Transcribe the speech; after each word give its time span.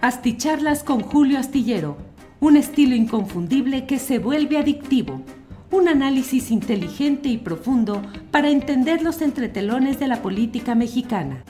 Asticharlas 0.00 0.84
con 0.84 1.00
Julio 1.00 1.40
Astillero, 1.40 1.96
un 2.38 2.56
estilo 2.56 2.94
inconfundible 2.94 3.84
que 3.84 3.98
se 3.98 4.20
vuelve 4.20 4.56
adictivo. 4.56 5.24
Un 5.72 5.88
análisis 5.88 6.52
inteligente 6.52 7.28
y 7.28 7.36
profundo 7.36 8.00
para 8.30 8.48
entender 8.48 9.02
los 9.02 9.20
entretelones 9.22 9.98
de 9.98 10.06
la 10.06 10.22
política 10.22 10.76
mexicana. 10.76 11.42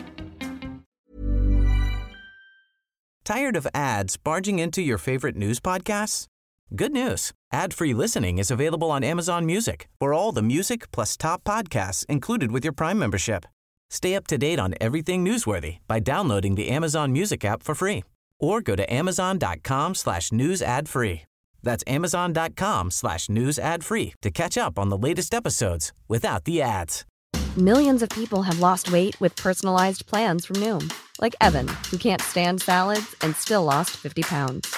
Tired 3.23 3.55
of 3.55 3.67
ads 3.75 4.17
barging 4.17 4.59
into 4.59 4.81
your 4.81 4.97
favorite 4.97 5.37
news 5.37 5.61
podcasts? 5.61 6.27
Good 6.75 6.93
news. 6.93 7.33
Ad-free 7.53 7.93
listening 7.93 8.39
is 8.39 8.51
available 8.51 8.91
on 8.91 9.05
Amazon 9.05 9.45
Music. 9.45 9.89
For 10.01 10.15
all 10.15 10.33
the 10.33 10.43
music 10.43 10.91
plus 10.91 11.19
top 11.19 11.45
podcasts 11.45 12.07
included 12.07 12.51
with 12.51 12.65
your 12.65 12.73
Prime 12.73 12.99
membership. 12.99 13.45
Stay 13.91 14.15
up 14.15 14.27
to 14.29 14.39
date 14.39 14.59
on 14.59 14.75
everything 14.81 15.23
newsworthy 15.23 15.81
by 15.87 16.01
downloading 16.01 16.55
the 16.55 16.71
Amazon 16.71 17.13
Music 17.13 17.45
app 17.45 17.63
for 17.63 17.75
free 17.75 18.05
or 18.41 18.61
go 18.61 18.77
to 18.77 18.93
amazon.com 18.93 19.95
slash 19.95 20.33
news 20.33 20.63
ad 20.63 20.89
free. 20.89 21.23
That's 21.63 21.85
amazon.com 21.87 22.91
slash 22.91 23.29
news 23.29 23.59
ad 23.59 23.85
free 23.85 24.15
to 24.23 24.31
catch 24.31 24.57
up 24.57 24.79
on 24.79 24.89
the 24.89 24.99
latest 24.99 25.35
episodes 25.35 25.93
without 26.09 26.45
the 26.45 26.63
ads. 26.63 27.05
Millions 27.57 28.03
of 28.03 28.09
people 28.11 28.43
have 28.43 28.61
lost 28.61 28.93
weight 28.93 29.21
with 29.21 29.35
personalized 29.35 30.07
plans 30.07 30.47
from 30.47 30.57
Noom, 30.57 30.93
like 31.21 31.35
Evan, 31.41 31.67
who 31.91 31.99
can't 31.99 32.23
stand 32.23 32.63
salads 32.63 33.17
and 33.23 33.35
still 33.35 33.65
lost 33.65 33.91
50 33.97 34.23
pounds. 34.23 34.73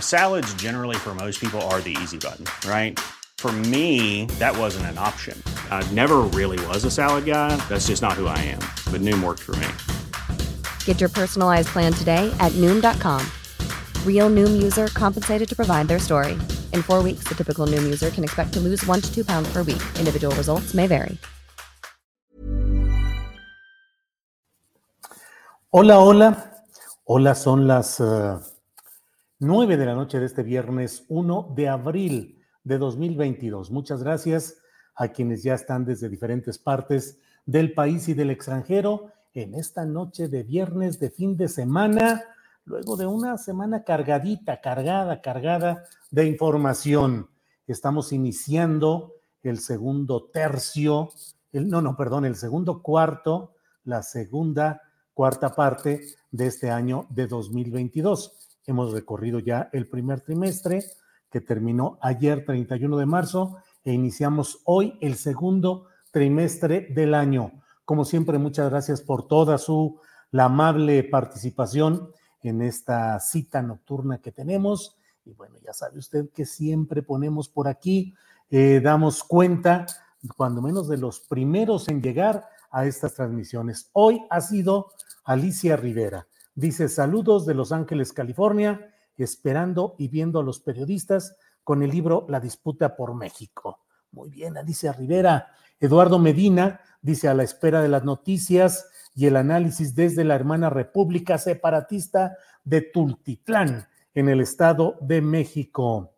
Salads 0.00 0.52
generally 0.54 0.96
for 0.96 1.14
most 1.14 1.40
people 1.40 1.60
are 1.62 1.80
the 1.80 1.96
easy 2.02 2.18
button, 2.18 2.44
right? 2.68 2.98
For 3.38 3.52
me, 3.52 4.24
that 4.40 4.56
wasn't 4.56 4.86
an 4.86 4.98
option. 4.98 5.40
I 5.70 5.88
never 5.92 6.18
really 6.34 6.64
was 6.66 6.84
a 6.84 6.90
salad 6.90 7.26
guy. 7.26 7.54
That's 7.68 7.86
just 7.86 8.02
not 8.02 8.14
who 8.14 8.26
I 8.26 8.38
am. 8.38 8.60
But 8.90 9.02
Noom 9.02 9.22
worked 9.22 9.42
for 9.42 9.54
me. 9.56 9.68
Get 10.86 11.00
your 11.00 11.10
personalized 11.10 11.68
plan 11.68 11.92
today 11.92 12.32
at 12.40 12.52
Noom.com. 12.52 13.20
Real 14.04 14.30
Noom 14.30 14.62
user 14.62 14.86
compensated 14.88 15.48
to 15.48 15.54
provide 15.54 15.86
their 15.86 16.00
story. 16.00 16.32
In 16.72 16.82
four 16.82 17.02
weeks, 17.02 17.24
the 17.28 17.34
typical 17.34 17.66
Noom 17.66 17.84
user 17.84 18.10
can 18.10 18.24
expect 18.24 18.52
to 18.54 18.60
lose 18.60 18.84
one 18.86 19.00
to 19.00 19.14
two 19.14 19.24
pounds 19.24 19.48
per 19.52 19.62
week. 19.62 19.82
Individual 20.00 20.34
results 20.34 20.74
may 20.74 20.86
vary. 20.88 21.18
Hola, 25.72 25.98
hola. 26.00 26.52
Hola, 27.04 27.34
son 27.34 27.66
las 27.66 28.00
uh, 28.00 28.40
9 29.40 29.76
de 29.76 29.84
la 29.84 29.94
noche 29.94 30.18
de 30.18 30.26
este 30.26 30.42
viernes 30.42 31.04
1 31.08 31.52
de 31.54 31.68
abril 31.68 32.38
de 32.64 32.78
2022. 32.78 33.70
Muchas 33.70 34.02
gracias 34.02 34.56
a 34.94 35.08
quienes 35.08 35.42
ya 35.42 35.54
están 35.54 35.84
desde 35.84 36.08
diferentes 36.08 36.58
partes 36.58 37.18
del 37.44 37.74
país 37.74 38.08
y 38.08 38.14
del 38.14 38.30
extranjero 38.30 39.12
en 39.36 39.54
esta 39.54 39.84
noche 39.84 40.28
de 40.28 40.42
viernes 40.42 40.98
de 40.98 41.10
fin 41.10 41.36
de 41.36 41.48
semana, 41.48 42.24
luego 42.64 42.96
de 42.96 43.06
una 43.06 43.36
semana 43.36 43.84
cargadita, 43.84 44.62
cargada, 44.62 45.20
cargada 45.20 45.84
de 46.10 46.26
información. 46.26 47.28
Estamos 47.66 48.12
iniciando 48.12 49.12
el 49.42 49.58
segundo 49.58 50.30
tercio, 50.32 51.10
el, 51.52 51.68
no, 51.68 51.82
no, 51.82 51.98
perdón, 51.98 52.24
el 52.24 52.34
segundo 52.34 52.82
cuarto, 52.82 53.52
la 53.84 54.02
segunda 54.02 54.80
cuarta 55.12 55.54
parte 55.54 56.00
de 56.30 56.46
este 56.46 56.70
año 56.70 57.06
de 57.10 57.26
2022. 57.26 58.58
Hemos 58.64 58.92
recorrido 58.92 59.38
ya 59.38 59.68
el 59.74 59.86
primer 59.86 60.22
trimestre 60.22 60.82
que 61.30 61.42
terminó 61.42 61.98
ayer 62.00 62.46
31 62.46 62.96
de 62.96 63.06
marzo 63.06 63.58
e 63.84 63.92
iniciamos 63.92 64.62
hoy 64.64 64.96
el 65.02 65.16
segundo 65.16 65.88
trimestre 66.10 66.88
del 66.94 67.12
año. 67.12 67.52
Como 67.86 68.04
siempre, 68.04 68.38
muchas 68.38 68.68
gracias 68.68 69.00
por 69.00 69.28
toda 69.28 69.58
su 69.58 70.00
la 70.32 70.46
amable 70.46 71.04
participación 71.04 72.10
en 72.42 72.60
esta 72.60 73.20
cita 73.20 73.62
nocturna 73.62 74.18
que 74.18 74.32
tenemos. 74.32 74.96
Y 75.24 75.34
bueno, 75.34 75.54
ya 75.64 75.72
sabe 75.72 76.00
usted 76.00 76.28
que 76.34 76.46
siempre 76.46 77.04
ponemos 77.04 77.48
por 77.48 77.68
aquí, 77.68 78.12
eh, 78.50 78.80
damos 78.82 79.22
cuenta, 79.22 79.86
cuando 80.36 80.60
menos 80.60 80.88
de 80.88 80.98
los 80.98 81.20
primeros 81.20 81.86
en 81.86 82.02
llegar 82.02 82.48
a 82.72 82.86
estas 82.86 83.14
transmisiones. 83.14 83.88
Hoy 83.92 84.20
ha 84.30 84.40
sido 84.40 84.88
Alicia 85.24 85.76
Rivera. 85.76 86.26
Dice, 86.56 86.88
saludos 86.88 87.46
de 87.46 87.54
Los 87.54 87.70
Ángeles, 87.70 88.12
California, 88.12 88.92
esperando 89.16 89.94
y 89.96 90.08
viendo 90.08 90.40
a 90.40 90.42
los 90.42 90.58
periodistas 90.58 91.36
con 91.62 91.84
el 91.84 91.90
libro 91.90 92.26
La 92.28 92.40
disputa 92.40 92.96
por 92.96 93.14
México. 93.14 93.78
Muy 94.16 94.30
bien, 94.30 94.56
Alicia 94.56 94.94
Rivera. 94.94 95.48
Eduardo 95.78 96.18
Medina 96.18 96.80
dice, 97.02 97.28
a 97.28 97.34
la 97.34 97.42
espera 97.42 97.82
de 97.82 97.88
las 97.88 98.02
noticias 98.02 98.88
y 99.14 99.26
el 99.26 99.36
análisis 99.36 99.94
desde 99.94 100.24
la 100.24 100.34
hermana 100.34 100.70
República 100.70 101.36
Separatista 101.36 102.34
de 102.64 102.80
Tultitlán, 102.80 103.86
en 104.14 104.30
el 104.30 104.40
Estado 104.40 104.96
de 105.02 105.20
México. 105.20 106.14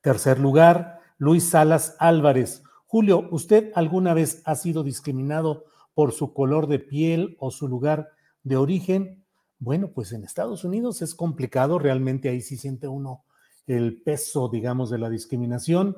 Tercer 0.00 0.38
lugar, 0.38 1.00
Luis 1.18 1.50
Salas 1.50 1.96
Álvarez. 1.98 2.62
Julio, 2.86 3.26
¿usted 3.32 3.72
alguna 3.74 4.14
vez 4.14 4.40
ha 4.44 4.54
sido 4.54 4.84
discriminado 4.84 5.64
por 5.92 6.12
su 6.12 6.32
color 6.32 6.68
de 6.68 6.78
piel 6.78 7.36
o 7.40 7.50
su 7.50 7.66
lugar 7.66 8.10
de 8.44 8.56
origen, 8.56 9.24
bueno, 9.58 9.90
pues 9.92 10.12
en 10.12 10.22
Estados 10.22 10.62
Unidos 10.62 11.02
es 11.02 11.16
complicado, 11.16 11.80
realmente 11.80 12.28
ahí 12.28 12.40
sí 12.40 12.56
siente 12.56 12.86
uno 12.86 13.24
el 13.66 14.02
peso, 14.02 14.48
digamos, 14.48 14.90
de 14.90 14.98
la 14.98 15.10
discriminación, 15.10 15.96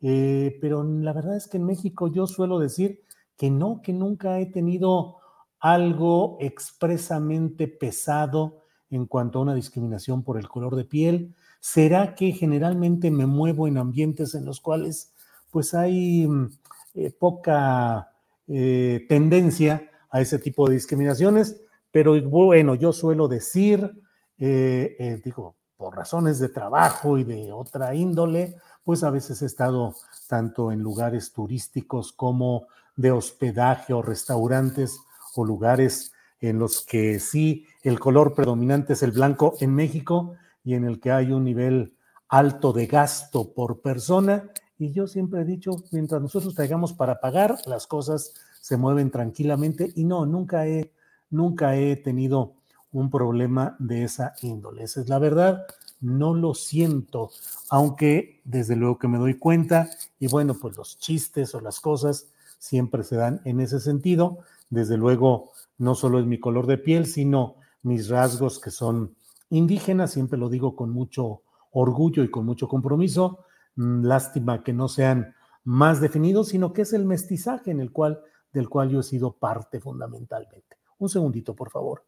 eh, 0.00 0.58
pero 0.60 0.82
la 0.84 1.12
verdad 1.12 1.36
es 1.36 1.48
que 1.48 1.56
en 1.56 1.64
México 1.64 2.08
yo 2.08 2.26
suelo 2.26 2.58
decir 2.58 3.02
que 3.36 3.50
no, 3.50 3.80
que 3.82 3.92
nunca 3.92 4.38
he 4.38 4.46
tenido 4.46 5.16
algo 5.58 6.36
expresamente 6.40 7.68
pesado 7.68 8.62
en 8.90 9.06
cuanto 9.06 9.38
a 9.38 9.42
una 9.42 9.54
discriminación 9.54 10.22
por 10.22 10.38
el 10.38 10.48
color 10.48 10.76
de 10.76 10.84
piel. 10.84 11.34
¿Será 11.60 12.14
que 12.14 12.32
generalmente 12.32 13.10
me 13.10 13.26
muevo 13.26 13.66
en 13.66 13.78
ambientes 13.78 14.34
en 14.34 14.44
los 14.44 14.60
cuales 14.60 15.12
pues 15.50 15.74
hay 15.74 16.26
mm, 16.26 16.50
eh, 16.94 17.10
poca 17.18 18.12
eh, 18.46 19.04
tendencia 19.08 19.90
a 20.10 20.20
ese 20.20 20.38
tipo 20.38 20.68
de 20.68 20.74
discriminaciones? 20.74 21.60
Pero 21.90 22.20
bueno, 22.22 22.74
yo 22.74 22.92
suelo 22.92 23.26
decir, 23.26 24.02
digo, 24.36 25.56
por 25.76 25.96
razones 25.96 26.38
de 26.38 26.48
trabajo 26.50 27.16
y 27.16 27.24
de 27.24 27.52
otra 27.52 27.94
índole, 27.94 28.56
pues 28.86 29.02
a 29.02 29.10
veces 29.10 29.42
he 29.42 29.46
estado 29.46 29.96
tanto 30.28 30.70
en 30.70 30.78
lugares 30.78 31.32
turísticos 31.32 32.12
como 32.12 32.68
de 32.94 33.10
hospedaje 33.10 33.92
o 33.92 34.00
restaurantes 34.00 35.00
o 35.34 35.44
lugares 35.44 36.12
en 36.40 36.60
los 36.60 36.86
que 36.86 37.18
sí 37.18 37.66
el 37.82 37.98
color 37.98 38.32
predominante 38.32 38.92
es 38.92 39.02
el 39.02 39.10
blanco 39.10 39.54
en 39.58 39.74
México 39.74 40.36
y 40.62 40.74
en 40.74 40.84
el 40.84 41.00
que 41.00 41.10
hay 41.10 41.32
un 41.32 41.42
nivel 41.42 41.96
alto 42.28 42.72
de 42.72 42.86
gasto 42.86 43.52
por 43.52 43.80
persona. 43.80 44.50
Y 44.78 44.92
yo 44.92 45.08
siempre 45.08 45.40
he 45.40 45.44
dicho, 45.44 45.72
mientras 45.90 46.22
nosotros 46.22 46.54
traigamos 46.54 46.92
para 46.92 47.18
pagar, 47.18 47.56
las 47.66 47.88
cosas 47.88 48.34
se 48.60 48.76
mueven 48.76 49.10
tranquilamente 49.10 49.92
y 49.96 50.04
no, 50.04 50.26
nunca 50.26 50.68
he 50.68 50.92
nunca 51.28 51.74
he 51.74 51.96
tenido 51.96 52.54
un 52.92 53.10
problema 53.10 53.74
de 53.80 54.04
esa 54.04 54.34
índole. 54.42 54.84
Esa 54.84 55.00
es 55.00 55.08
la 55.08 55.18
verdad, 55.18 55.66
no 56.00 56.34
lo 56.34 56.54
siento, 56.54 57.30
aunque 57.70 58.40
desde 58.44 58.76
luego 58.76 58.98
que 58.98 59.08
me 59.08 59.18
doy 59.18 59.34
cuenta 59.34 59.88
y 60.18 60.28
bueno, 60.28 60.54
pues 60.54 60.76
los 60.76 60.98
chistes 60.98 61.54
o 61.54 61.60
las 61.60 61.80
cosas 61.80 62.32
siempre 62.58 63.02
se 63.04 63.16
dan 63.16 63.40
en 63.44 63.60
ese 63.60 63.80
sentido. 63.80 64.38
Desde 64.70 64.96
luego, 64.96 65.52
no 65.78 65.94
solo 65.94 66.18
es 66.18 66.26
mi 66.26 66.40
color 66.40 66.66
de 66.66 66.78
piel, 66.78 67.06
sino 67.06 67.56
mis 67.82 68.08
rasgos 68.08 68.58
que 68.58 68.70
son 68.70 69.14
indígenas, 69.50 70.12
siempre 70.12 70.38
lo 70.38 70.48
digo 70.48 70.74
con 70.74 70.90
mucho 70.90 71.42
orgullo 71.70 72.24
y 72.24 72.30
con 72.30 72.44
mucho 72.44 72.68
compromiso. 72.68 73.44
Mm, 73.76 74.04
lástima 74.04 74.62
que 74.62 74.72
no 74.72 74.88
sean 74.88 75.34
más 75.64 76.00
definidos, 76.00 76.48
sino 76.48 76.72
que 76.72 76.82
es 76.82 76.92
el 76.92 77.04
mestizaje 77.04 77.70
en 77.70 77.80
el 77.80 77.92
cual, 77.92 78.20
del 78.52 78.68
cual 78.68 78.90
yo 78.90 79.00
he 79.00 79.02
sido 79.02 79.32
parte 79.32 79.80
fundamentalmente. 79.80 80.76
Un 80.98 81.08
segundito, 81.08 81.54
por 81.54 81.70
favor. 81.70 82.04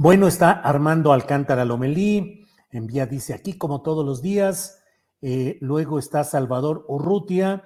Bueno, 0.00 0.28
está 0.28 0.52
Armando 0.52 1.12
Alcántara 1.12 1.64
Lomelí, 1.64 2.46
envía, 2.70 3.04
dice 3.06 3.34
aquí 3.34 3.58
como 3.58 3.82
todos 3.82 4.06
los 4.06 4.22
días. 4.22 4.80
Eh, 5.22 5.58
luego 5.60 5.98
está 5.98 6.22
Salvador 6.22 6.84
Urrutia. 6.86 7.64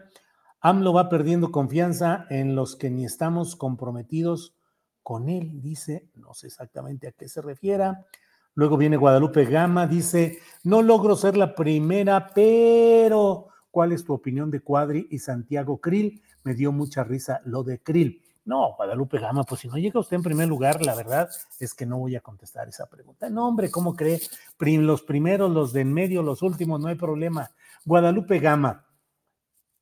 AMLO 0.62 0.94
va 0.94 1.10
perdiendo 1.10 1.52
confianza 1.52 2.24
en 2.30 2.54
los 2.54 2.74
que 2.74 2.88
ni 2.88 3.04
estamos 3.04 3.54
comprometidos 3.54 4.56
con 5.02 5.28
él, 5.28 5.60
dice, 5.60 6.08
no 6.14 6.32
sé 6.32 6.46
exactamente 6.46 7.06
a 7.06 7.12
qué 7.12 7.28
se 7.28 7.42
refiera. 7.42 8.06
Luego 8.54 8.78
viene 8.78 8.96
Guadalupe 8.96 9.44
Gama, 9.44 9.86
dice, 9.86 10.38
no 10.64 10.80
logro 10.80 11.16
ser 11.16 11.36
la 11.36 11.54
primera, 11.54 12.30
pero 12.34 13.52
¿Cuál 13.72 13.92
es 13.92 14.04
tu 14.04 14.12
opinión 14.12 14.50
de 14.50 14.60
Cuadri 14.60 15.08
y 15.10 15.18
Santiago 15.18 15.78
Krill? 15.78 16.22
Me 16.44 16.52
dio 16.52 16.72
mucha 16.72 17.04
risa 17.04 17.40
lo 17.46 17.64
de 17.64 17.78
Krill. 17.80 18.21
No, 18.44 18.74
Guadalupe 18.74 19.18
Gama, 19.18 19.44
pues 19.44 19.60
si 19.60 19.68
no 19.68 19.76
llega 19.76 20.00
usted 20.00 20.16
en 20.16 20.22
primer 20.22 20.48
lugar, 20.48 20.84
la 20.84 20.96
verdad 20.96 21.28
es 21.60 21.74
que 21.74 21.86
no 21.86 21.98
voy 21.98 22.16
a 22.16 22.20
contestar 22.20 22.68
esa 22.68 22.86
pregunta. 22.86 23.30
No, 23.30 23.46
hombre, 23.46 23.70
¿cómo 23.70 23.94
cree? 23.94 24.20
Los 24.58 25.02
primeros, 25.02 25.50
los 25.50 25.72
de 25.72 25.82
en 25.82 25.92
medio, 25.92 26.22
los 26.22 26.42
últimos, 26.42 26.80
no 26.80 26.88
hay 26.88 26.96
problema. 26.96 27.52
Guadalupe 27.84 28.40
Gama, 28.40 28.84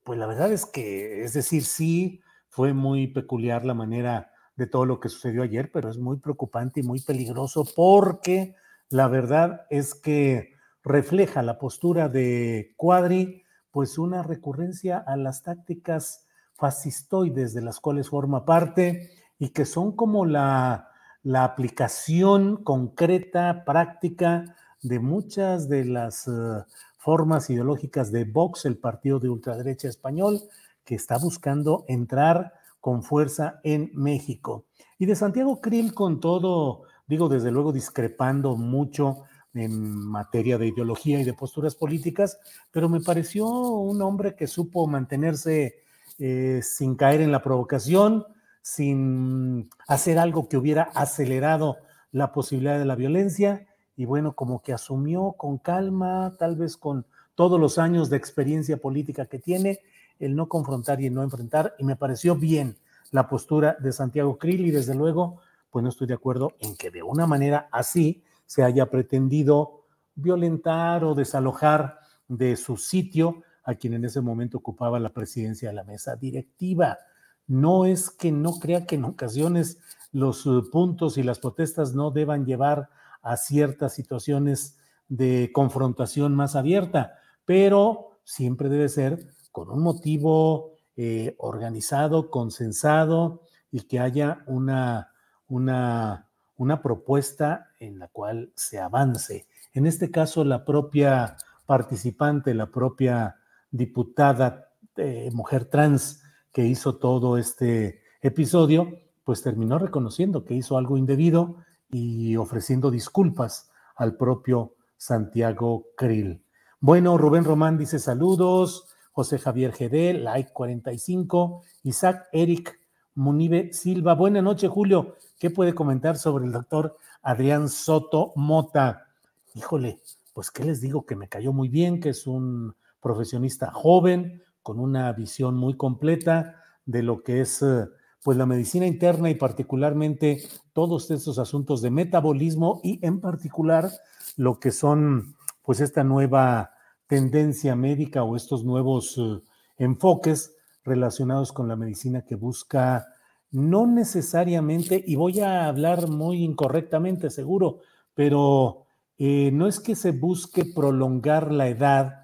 pues 0.04 0.18
la 0.18 0.26
verdad 0.26 0.52
es 0.52 0.66
que, 0.66 1.24
es 1.24 1.32
decir, 1.32 1.64
sí, 1.64 2.20
fue 2.50 2.74
muy 2.74 3.06
peculiar 3.06 3.64
la 3.64 3.74
manera 3.74 4.30
de 4.56 4.66
todo 4.66 4.84
lo 4.84 5.00
que 5.00 5.08
sucedió 5.08 5.42
ayer, 5.42 5.70
pero 5.72 5.88
es 5.88 5.96
muy 5.96 6.18
preocupante 6.18 6.80
y 6.80 6.82
muy 6.82 7.00
peligroso 7.00 7.64
porque 7.74 8.54
la 8.90 9.08
verdad 9.08 9.66
es 9.70 9.94
que 9.94 10.54
refleja 10.82 11.42
la 11.42 11.58
postura 11.58 12.08
de 12.08 12.74
Cuadri, 12.76 13.44
pues 13.70 13.96
una 13.96 14.22
recurrencia 14.22 14.98
a 14.98 15.16
las 15.16 15.42
tácticas 15.42 16.26
fascistoides 16.60 17.54
de 17.54 17.62
las 17.62 17.80
cuales 17.80 18.10
forma 18.10 18.44
parte 18.44 19.10
y 19.38 19.48
que 19.48 19.64
son 19.64 19.96
como 19.96 20.26
la, 20.26 20.90
la 21.22 21.44
aplicación 21.44 22.62
concreta, 22.62 23.64
práctica 23.64 24.56
de 24.82 25.00
muchas 25.00 25.68
de 25.68 25.86
las 25.86 26.28
uh, 26.28 26.64
formas 26.98 27.48
ideológicas 27.50 28.12
de 28.12 28.24
Vox, 28.24 28.66
el 28.66 28.78
partido 28.78 29.18
de 29.18 29.30
ultraderecha 29.30 29.88
español, 29.88 30.40
que 30.84 30.94
está 30.94 31.18
buscando 31.18 31.84
entrar 31.88 32.52
con 32.80 33.02
fuerza 33.02 33.60
en 33.64 33.90
México. 33.94 34.66
Y 34.98 35.06
de 35.06 35.16
Santiago 35.16 35.60
Krill 35.60 35.94
con 35.94 36.20
todo, 36.20 36.82
digo 37.06 37.28
desde 37.28 37.50
luego 37.50 37.72
discrepando 37.72 38.56
mucho 38.56 39.24
en 39.54 40.06
materia 40.06 40.58
de 40.58 40.68
ideología 40.68 41.20
y 41.20 41.24
de 41.24 41.32
posturas 41.34 41.74
políticas, 41.74 42.38
pero 42.70 42.88
me 42.88 43.00
pareció 43.00 43.46
un 43.48 44.00
hombre 44.02 44.36
que 44.36 44.46
supo 44.46 44.86
mantenerse 44.86 45.82
eh, 46.22 46.60
sin 46.62 46.96
caer 46.96 47.22
en 47.22 47.32
la 47.32 47.42
provocación, 47.42 48.26
sin 48.60 49.70
hacer 49.88 50.18
algo 50.18 50.50
que 50.50 50.58
hubiera 50.58 50.82
acelerado 50.82 51.78
la 52.12 52.30
posibilidad 52.30 52.78
de 52.78 52.84
la 52.84 52.94
violencia. 52.94 53.66
Y 53.96 54.04
bueno, 54.04 54.34
como 54.34 54.60
que 54.60 54.74
asumió 54.74 55.32
con 55.32 55.56
calma, 55.56 56.36
tal 56.38 56.56
vez 56.56 56.76
con 56.76 57.06
todos 57.34 57.58
los 57.58 57.78
años 57.78 58.10
de 58.10 58.18
experiencia 58.18 58.76
política 58.76 59.24
que 59.24 59.38
tiene, 59.38 59.80
el 60.18 60.36
no 60.36 60.46
confrontar 60.46 61.00
y 61.00 61.06
el 61.06 61.14
no 61.14 61.22
enfrentar, 61.22 61.74
y 61.78 61.84
me 61.84 61.96
pareció 61.96 62.36
bien 62.36 62.76
la 63.12 63.26
postura 63.26 63.78
de 63.80 63.90
Santiago 63.90 64.36
Krill 64.36 64.66
y 64.66 64.70
desde 64.70 64.94
luego, 64.94 65.40
pues 65.70 65.82
no 65.82 65.88
estoy 65.88 66.06
de 66.06 66.14
acuerdo 66.14 66.52
en 66.60 66.76
que 66.76 66.90
de 66.90 67.02
una 67.02 67.26
manera 67.26 67.70
así 67.72 68.22
se 68.44 68.62
haya 68.62 68.90
pretendido 68.90 69.86
violentar 70.14 71.02
o 71.02 71.14
desalojar 71.14 71.98
de 72.28 72.56
su 72.56 72.76
sitio 72.76 73.42
a 73.64 73.74
quien 73.74 73.94
en 73.94 74.04
ese 74.04 74.20
momento 74.20 74.58
ocupaba 74.58 74.98
la 74.98 75.12
presidencia 75.12 75.68
de 75.68 75.74
la 75.74 75.84
mesa 75.84 76.16
directiva. 76.16 76.98
No 77.46 77.84
es 77.84 78.10
que 78.10 78.32
no 78.32 78.58
crea 78.58 78.86
que 78.86 78.96
en 78.96 79.04
ocasiones 79.04 79.78
los 80.12 80.46
eh, 80.46 80.50
puntos 80.70 81.18
y 81.18 81.22
las 81.22 81.38
protestas 81.38 81.94
no 81.94 82.10
deban 82.10 82.44
llevar 82.46 82.88
a 83.22 83.36
ciertas 83.36 83.94
situaciones 83.94 84.78
de 85.08 85.50
confrontación 85.52 86.34
más 86.34 86.56
abierta, 86.56 87.14
pero 87.44 88.20
siempre 88.24 88.68
debe 88.68 88.88
ser 88.88 89.26
con 89.52 89.70
un 89.70 89.82
motivo 89.82 90.72
eh, 90.96 91.34
organizado, 91.38 92.30
consensado 92.30 93.42
y 93.72 93.82
que 93.82 93.98
haya 93.98 94.42
una, 94.46 95.12
una, 95.48 96.28
una 96.56 96.82
propuesta 96.82 97.70
en 97.78 97.98
la 97.98 98.08
cual 98.08 98.52
se 98.54 98.78
avance. 98.78 99.46
En 99.72 99.86
este 99.86 100.10
caso, 100.10 100.44
la 100.44 100.64
propia 100.64 101.36
participante, 101.66 102.54
la 102.54 102.66
propia 102.66 103.36
diputada 103.70 104.70
eh, 104.96 105.30
mujer 105.32 105.66
trans 105.66 106.22
que 106.52 106.66
hizo 106.66 106.96
todo 106.96 107.38
este 107.38 108.02
episodio, 108.22 108.98
pues 109.24 109.42
terminó 109.42 109.78
reconociendo 109.78 110.44
que 110.44 110.54
hizo 110.54 110.76
algo 110.76 110.96
indebido 110.96 111.56
y 111.90 112.36
ofreciendo 112.36 112.90
disculpas 112.90 113.70
al 113.96 114.16
propio 114.16 114.74
Santiago 114.96 115.86
Krill. 115.96 116.42
Bueno, 116.80 117.18
Rubén 117.18 117.44
Román 117.44 117.78
dice 117.78 117.98
saludos, 117.98 118.86
José 119.12 119.38
Javier 119.38 119.72
GD, 119.72 120.22
like 120.22 120.52
45, 120.52 121.62
Isaac 121.84 122.28
Eric 122.32 122.80
Munibe 123.14 123.72
Silva. 123.72 124.14
Buenas 124.14 124.42
noches, 124.42 124.70
Julio. 124.70 125.16
¿Qué 125.38 125.50
puede 125.50 125.74
comentar 125.74 126.16
sobre 126.16 126.46
el 126.46 126.52
doctor 126.52 126.96
Adrián 127.22 127.68
Soto 127.68 128.32
Mota? 128.36 129.06
Híjole, 129.54 130.00
pues 130.32 130.50
qué 130.50 130.64
les 130.64 130.80
digo 130.80 131.04
que 131.04 131.16
me 131.16 131.28
cayó 131.28 131.52
muy 131.52 131.68
bien, 131.68 132.00
que 132.00 132.10
es 132.10 132.26
un 132.26 132.74
profesionista 133.00 133.70
joven, 133.70 134.42
con 134.62 134.78
una 134.78 135.12
visión 135.12 135.56
muy 135.56 135.76
completa 135.76 136.56
de 136.84 137.02
lo 137.02 137.22
que 137.22 137.40
es 137.40 137.62
eh, 137.62 137.86
pues 138.22 138.36
la 138.36 138.46
medicina 138.46 138.86
interna 138.86 139.30
y 139.30 139.34
particularmente 139.34 140.42
todos 140.72 141.10
estos 141.10 141.38
asuntos 141.38 141.80
de 141.82 141.90
metabolismo 141.90 142.80
y 142.82 143.04
en 143.04 143.20
particular 143.20 143.90
lo 144.36 144.60
que 144.60 144.70
son 144.70 145.36
pues 145.62 145.80
esta 145.80 146.04
nueva 146.04 146.72
tendencia 147.06 147.74
médica 147.74 148.22
o 148.22 148.36
estos 148.36 148.64
nuevos 148.64 149.16
uh, 149.18 149.42
enfoques 149.78 150.56
relacionados 150.84 151.52
con 151.52 151.68
la 151.68 151.76
medicina 151.76 152.22
que 152.22 152.34
busca 152.34 153.06
no 153.50 153.86
necesariamente, 153.86 155.02
y 155.04 155.16
voy 155.16 155.40
a 155.40 155.66
hablar 155.66 156.08
muy 156.08 156.44
incorrectamente 156.44 157.30
seguro, 157.30 157.80
pero 158.14 158.86
eh, 159.18 159.50
no 159.52 159.66
es 159.66 159.80
que 159.80 159.96
se 159.96 160.12
busque 160.12 160.64
prolongar 160.64 161.50
la 161.50 161.68
edad 161.68 162.19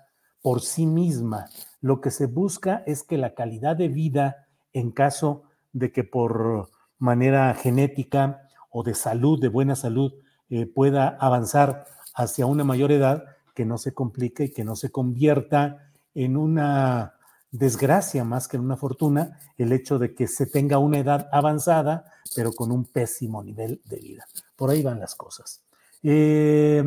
por 0.46 0.60
sí 0.60 0.86
misma, 0.86 1.50
lo 1.80 2.00
que 2.00 2.12
se 2.12 2.26
busca 2.26 2.84
es 2.86 3.02
que 3.02 3.18
la 3.18 3.34
calidad 3.34 3.74
de 3.74 3.88
vida 3.88 4.46
en 4.72 4.92
caso 4.92 5.42
de 5.72 5.90
que 5.90 6.04
por 6.04 6.70
manera 7.00 7.52
genética 7.54 8.42
o 8.70 8.84
de 8.84 8.94
salud, 8.94 9.40
de 9.40 9.48
buena 9.48 9.74
salud, 9.74 10.14
eh, 10.48 10.66
pueda 10.66 11.16
avanzar 11.18 11.86
hacia 12.14 12.46
una 12.46 12.62
mayor 12.62 12.92
edad, 12.92 13.24
que 13.56 13.64
no 13.64 13.76
se 13.76 13.92
complique 13.92 14.44
y 14.44 14.52
que 14.52 14.62
no 14.62 14.76
se 14.76 14.92
convierta 14.92 15.90
en 16.14 16.36
una 16.36 17.14
desgracia 17.50 18.22
más 18.22 18.46
que 18.46 18.56
en 18.56 18.62
una 18.62 18.76
fortuna 18.76 19.40
el 19.58 19.72
hecho 19.72 19.98
de 19.98 20.14
que 20.14 20.28
se 20.28 20.46
tenga 20.46 20.78
una 20.78 21.00
edad 21.00 21.28
avanzada, 21.32 22.04
pero 22.36 22.52
con 22.52 22.70
un 22.70 22.84
pésimo 22.84 23.42
nivel 23.42 23.80
de 23.84 23.96
vida. 23.96 24.28
Por 24.54 24.70
ahí 24.70 24.84
van 24.84 25.00
las 25.00 25.16
cosas. 25.16 25.64
Eh, 26.04 26.84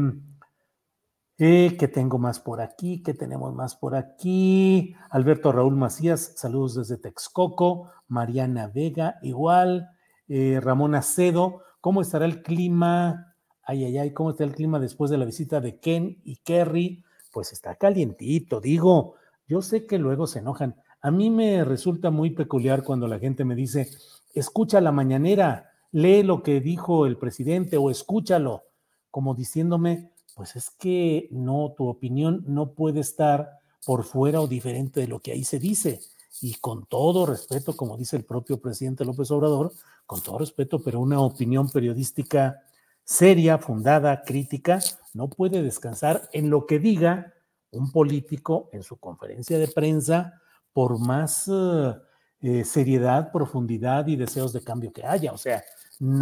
eh, 1.39 1.77
¿Qué 1.79 1.87
tengo 1.87 2.17
más 2.17 2.39
por 2.39 2.59
aquí? 2.59 3.01
¿Qué 3.01 3.13
tenemos 3.13 3.53
más 3.55 3.75
por 3.75 3.95
aquí? 3.95 4.93
Alberto 5.09 5.53
Raúl 5.53 5.75
Macías, 5.77 6.33
saludos 6.35 6.75
desde 6.75 6.97
Texcoco. 6.97 7.89
Mariana 8.09 8.67
Vega, 8.67 9.19
igual. 9.21 9.89
Eh, 10.27 10.59
Ramón 10.61 10.95
Acedo, 10.95 11.61
¿cómo 11.79 12.01
estará 12.01 12.25
el 12.25 12.43
clima? 12.43 13.35
Ay, 13.63 13.85
ay, 13.85 13.97
ay, 13.97 14.13
¿cómo 14.13 14.31
está 14.31 14.43
el 14.43 14.53
clima 14.53 14.79
después 14.79 15.09
de 15.09 15.17
la 15.17 15.25
visita 15.25 15.61
de 15.61 15.79
Ken 15.79 16.19
y 16.23 16.37
Kerry? 16.37 17.03
Pues 17.31 17.53
está 17.53 17.75
calientito, 17.75 18.59
digo. 18.59 19.15
Yo 19.47 19.61
sé 19.61 19.85
que 19.85 19.97
luego 19.97 20.27
se 20.27 20.39
enojan. 20.39 20.75
A 21.01 21.09
mí 21.09 21.29
me 21.29 21.63
resulta 21.63 22.11
muy 22.11 22.31
peculiar 22.31 22.83
cuando 22.83 23.07
la 23.07 23.17
gente 23.17 23.45
me 23.45 23.55
dice, 23.55 23.89
escucha 24.33 24.81
la 24.81 24.91
mañanera, 24.91 25.71
lee 25.91 26.23
lo 26.23 26.43
que 26.43 26.59
dijo 26.59 27.05
el 27.05 27.17
presidente 27.17 27.77
o 27.77 27.89
escúchalo, 27.89 28.63
como 29.09 29.33
diciéndome, 29.33 30.11
pues 30.39 30.55
es 30.55 30.69
que 30.69 31.27
no, 31.31 31.73
tu 31.75 31.89
opinión 31.89 32.45
no 32.47 32.71
puede 32.71 33.01
estar 33.01 33.59
por 33.85 34.05
fuera 34.05 34.39
o 34.39 34.47
diferente 34.47 35.01
de 35.01 35.07
lo 35.09 35.19
que 35.19 35.33
ahí 35.33 35.43
se 35.43 35.59
dice. 35.59 35.99
Y 36.39 36.53
con 36.53 36.85
todo 36.85 37.25
respeto, 37.25 37.75
como 37.75 37.97
dice 37.97 38.15
el 38.15 38.23
propio 38.23 38.57
presidente 38.61 39.03
López 39.03 39.29
Obrador, 39.31 39.73
con 40.05 40.21
todo 40.21 40.37
respeto, 40.37 40.81
pero 40.81 41.01
una 41.01 41.19
opinión 41.19 41.69
periodística 41.69 42.61
seria, 43.03 43.57
fundada, 43.57 44.21
crítica, 44.21 44.79
no 45.13 45.27
puede 45.29 45.61
descansar 45.61 46.29
en 46.31 46.49
lo 46.49 46.65
que 46.65 46.79
diga 46.79 47.33
un 47.71 47.91
político 47.91 48.69
en 48.71 48.81
su 48.81 48.97
conferencia 48.97 49.59
de 49.59 49.67
prensa, 49.67 50.41
por 50.71 50.99
más 50.99 51.51
eh, 51.51 52.63
seriedad, 52.63 53.29
profundidad 53.33 54.07
y 54.07 54.15
deseos 54.15 54.53
de 54.53 54.61
cambio 54.61 54.93
que 54.93 55.03
haya. 55.03 55.33
O 55.33 55.37
sea, 55.37 55.65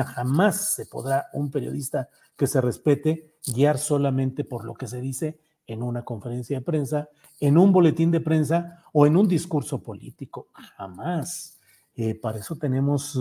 jamás 0.06 0.76
se 0.76 0.86
podrá 0.86 1.28
un 1.34 1.52
periodista 1.52 2.10
que 2.36 2.48
se 2.48 2.62
respete 2.62 3.34
guiar 3.46 3.78
solamente 3.78 4.44
por 4.44 4.66
lo 4.66 4.74
que 4.74 4.88
se 4.88 5.02
dice 5.02 5.40
en 5.66 5.84
una 5.84 6.04
conferencia 6.04 6.58
de 6.58 6.66
prensa, 6.66 7.10
en 7.40 7.58
un 7.58 7.72
boletín 7.72 8.12
de 8.12 8.22
prensa 8.22 8.84
o 8.94 9.06
en 9.06 9.18
un 9.18 9.28
discurso 9.28 9.82
político. 9.84 10.48
Jamás. 10.54 11.60
Eh, 11.96 12.16
para 12.16 12.40
eso 12.40 12.56
tenemos 12.56 13.20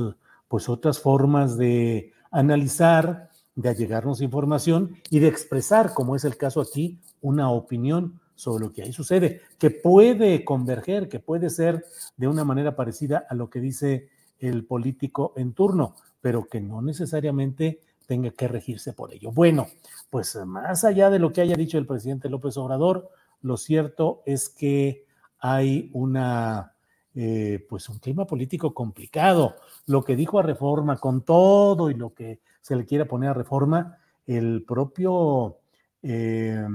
pues 0.49 0.69
otras 0.69 1.01
formas 1.01 1.57
de 1.57 2.13
analizar, 2.31 3.31
de 3.55 3.71
allegarnos 3.71 4.21
información 4.21 4.97
y 5.11 5.19
de 5.19 5.29
expresar, 5.29 5.95
como 5.95 6.15
es 6.15 6.25
el 6.25 6.37
caso 6.37 6.61
aquí, 6.61 7.01
una 7.21 7.51
opinión 7.51 8.21
sobre 8.35 8.67
lo 8.67 8.73
que 8.73 8.83
ahí 8.83 8.93
sucede, 8.93 9.41
que 9.59 9.71
puede 9.71 10.45
converger, 10.45 11.09
que 11.09 11.21
puede 11.21 11.49
ser 11.49 11.85
de 12.19 12.29
una 12.29 12.45
manera 12.45 12.77
parecida 12.77 13.27
a 13.29 13.35
lo 13.35 13.49
que 13.49 13.61
dice 13.61 14.11
el 14.39 14.67
político 14.67 15.33
en 15.37 15.55
turno, 15.55 15.97
pero 16.27 16.49
que 16.49 16.61
no 16.61 16.83
necesariamente 16.83 17.79
tenga 18.05 18.33
que 18.33 18.49
regirse 18.49 18.93
por 18.93 19.15
ello. 19.15 19.31
Bueno, 19.31 19.69
pues 20.11 20.35
más 20.45 20.83
allá 20.83 21.09
de 21.09 21.21
lo 21.21 21.33
que 21.33 21.41
haya 21.41 21.55
dicho 21.55 21.79
el 21.79 21.87
presidente 21.87 22.29
López 22.29 22.57
Obrador, 22.57 23.09
lo 23.43 23.57
cierto 23.57 24.25
es 24.27 24.49
que 24.49 25.07
hay 25.39 25.89
una, 25.93 26.75
eh, 27.15 27.65
pues 27.69 27.89
un 27.89 28.01
clima 28.01 28.27
político 28.27 28.75
complicado. 28.75 29.55
Lo 29.87 30.03
que 30.03 30.17
dijo 30.17 30.41
a 30.41 30.43
Reforma, 30.43 30.97
con 30.97 31.23
todo 31.23 31.91
y 31.91 31.95
lo 31.95 32.13
que 32.13 32.41
se 32.61 32.75
le 32.75 32.87
quiera 32.87 33.05
poner 33.05 33.31
a 33.31 33.35
Reforma, 33.35 33.97
el 34.27 34.65
propio 34.65 35.59
eh, 36.03 36.67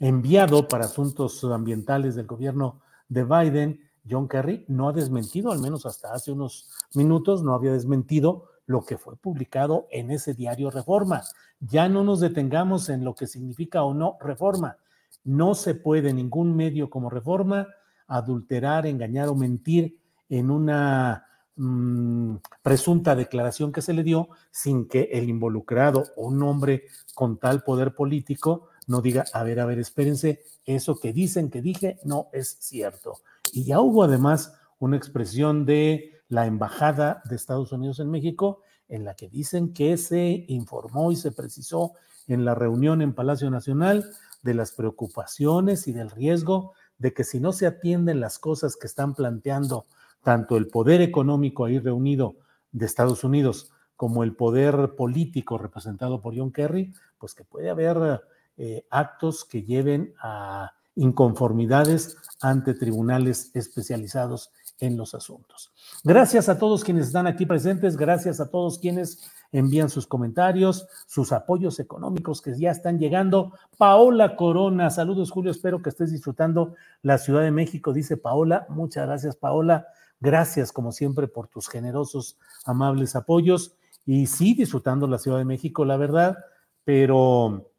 enviado 0.00 0.68
para 0.68 0.84
asuntos 0.84 1.42
ambientales 1.44 2.14
del 2.14 2.26
gobierno 2.26 2.82
de 3.08 3.24
Biden 3.24 3.80
John 4.06 4.28
Kerry 4.28 4.66
no 4.68 4.90
ha 4.90 4.92
desmentido, 4.92 5.50
al 5.50 5.60
menos 5.60 5.86
hasta 5.86 6.12
hace 6.12 6.30
unos 6.30 6.68
minutos, 6.94 7.42
no 7.42 7.54
había 7.54 7.72
desmentido 7.72 8.48
lo 8.68 8.84
que 8.84 8.98
fue 8.98 9.16
publicado 9.16 9.88
en 9.90 10.10
ese 10.10 10.34
diario 10.34 10.70
Reforma. 10.70 11.22
Ya 11.58 11.88
no 11.88 12.04
nos 12.04 12.20
detengamos 12.20 12.90
en 12.90 13.02
lo 13.02 13.14
que 13.14 13.26
significa 13.26 13.82
o 13.82 13.94
no 13.94 14.18
reforma. 14.20 14.76
No 15.24 15.54
se 15.54 15.74
puede 15.74 16.12
ningún 16.12 16.54
medio 16.54 16.90
como 16.90 17.08
reforma 17.08 17.66
adulterar, 18.06 18.86
engañar 18.86 19.28
o 19.28 19.34
mentir 19.34 19.98
en 20.28 20.50
una 20.50 21.26
mmm, 21.56 22.36
presunta 22.62 23.16
declaración 23.16 23.72
que 23.72 23.82
se 23.82 23.94
le 23.94 24.02
dio 24.04 24.28
sin 24.50 24.86
que 24.86 25.08
el 25.12 25.30
involucrado 25.30 26.04
o 26.16 26.28
un 26.28 26.42
hombre 26.42 26.84
con 27.14 27.38
tal 27.38 27.62
poder 27.62 27.94
político 27.94 28.68
no 28.86 29.00
diga, 29.00 29.24
a 29.32 29.42
ver, 29.44 29.60
a 29.60 29.66
ver, 29.66 29.78
espérense, 29.78 30.42
eso 30.66 31.00
que 31.00 31.14
dicen 31.14 31.50
que 31.50 31.62
dije 31.62 31.98
no 32.04 32.28
es 32.34 32.58
cierto. 32.60 33.20
Y 33.50 33.64
ya 33.64 33.80
hubo 33.80 34.04
además 34.04 34.54
una 34.78 34.98
expresión 34.98 35.64
de 35.64 36.17
la 36.28 36.46
Embajada 36.46 37.22
de 37.24 37.36
Estados 37.36 37.72
Unidos 37.72 38.00
en 38.00 38.10
México 38.10 38.62
en 38.88 39.04
la 39.04 39.14
que 39.14 39.28
dicen 39.28 39.72
que 39.72 39.96
se 39.96 40.44
informó 40.48 41.12
y 41.12 41.16
se 41.16 41.32
precisó 41.32 41.92
en 42.26 42.44
la 42.44 42.54
reunión 42.54 43.02
en 43.02 43.14
Palacio 43.14 43.50
Nacional 43.50 44.10
de 44.42 44.54
las 44.54 44.72
preocupaciones 44.72 45.88
y 45.88 45.92
del 45.92 46.10
riesgo 46.10 46.72
de 46.98 47.12
que 47.12 47.24
si 47.24 47.40
no 47.40 47.52
se 47.52 47.66
atienden 47.66 48.20
las 48.20 48.38
cosas 48.38 48.76
que 48.76 48.86
están 48.86 49.14
planteando 49.14 49.86
tanto 50.22 50.56
el 50.56 50.68
poder 50.68 51.00
económico 51.00 51.64
ahí 51.64 51.78
reunido 51.78 52.36
de 52.72 52.86
Estados 52.86 53.24
Unidos 53.24 53.70
como 53.96 54.24
el 54.24 54.34
poder 54.34 54.94
político 54.96 55.58
representado 55.58 56.20
por 56.20 56.36
John 56.36 56.52
Kerry, 56.52 56.94
pues 57.18 57.34
que 57.34 57.44
puede 57.44 57.70
haber 57.70 58.22
eh, 58.56 58.86
actos 58.90 59.44
que 59.44 59.62
lleven 59.62 60.14
a 60.20 60.72
inconformidades 60.94 62.16
ante 62.40 62.74
tribunales 62.74 63.50
especializados 63.54 64.50
en 64.80 64.96
los 64.96 65.14
asuntos. 65.14 65.72
Gracias 66.04 66.48
a 66.48 66.58
todos 66.58 66.84
quienes 66.84 67.08
están 67.08 67.26
aquí 67.26 67.46
presentes, 67.46 67.96
gracias 67.96 68.40
a 68.40 68.50
todos 68.50 68.78
quienes 68.78 69.30
envían 69.50 69.90
sus 69.90 70.06
comentarios, 70.06 70.86
sus 71.06 71.32
apoyos 71.32 71.80
económicos 71.80 72.42
que 72.42 72.56
ya 72.58 72.70
están 72.70 72.98
llegando. 72.98 73.52
Paola 73.76 74.36
Corona, 74.36 74.90
saludos 74.90 75.30
Julio, 75.30 75.50
espero 75.50 75.82
que 75.82 75.90
estés 75.90 76.12
disfrutando 76.12 76.74
la 77.02 77.18
Ciudad 77.18 77.42
de 77.42 77.50
México, 77.50 77.92
dice 77.92 78.16
Paola. 78.16 78.66
Muchas 78.68 79.06
gracias 79.06 79.36
Paola, 79.36 79.88
gracias 80.20 80.72
como 80.72 80.92
siempre 80.92 81.28
por 81.28 81.48
tus 81.48 81.68
generosos, 81.68 82.38
amables 82.64 83.16
apoyos. 83.16 83.74
Y 84.06 84.26
sí, 84.26 84.54
disfrutando 84.54 85.06
la 85.06 85.18
Ciudad 85.18 85.38
de 85.38 85.44
México, 85.44 85.84
la 85.84 85.96
verdad, 85.96 86.38
pero 86.84 87.70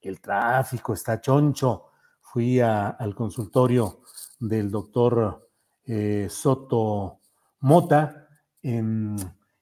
el 0.00 0.20
tráfico 0.20 0.92
está 0.92 1.20
choncho. 1.20 1.86
Fui 2.20 2.60
al 2.60 3.14
consultorio 3.14 4.02
del 4.38 4.70
doctor 4.70 5.49
eh, 5.92 6.28
Soto 6.30 7.18
Mota 7.58 8.28
en, 8.62 9.16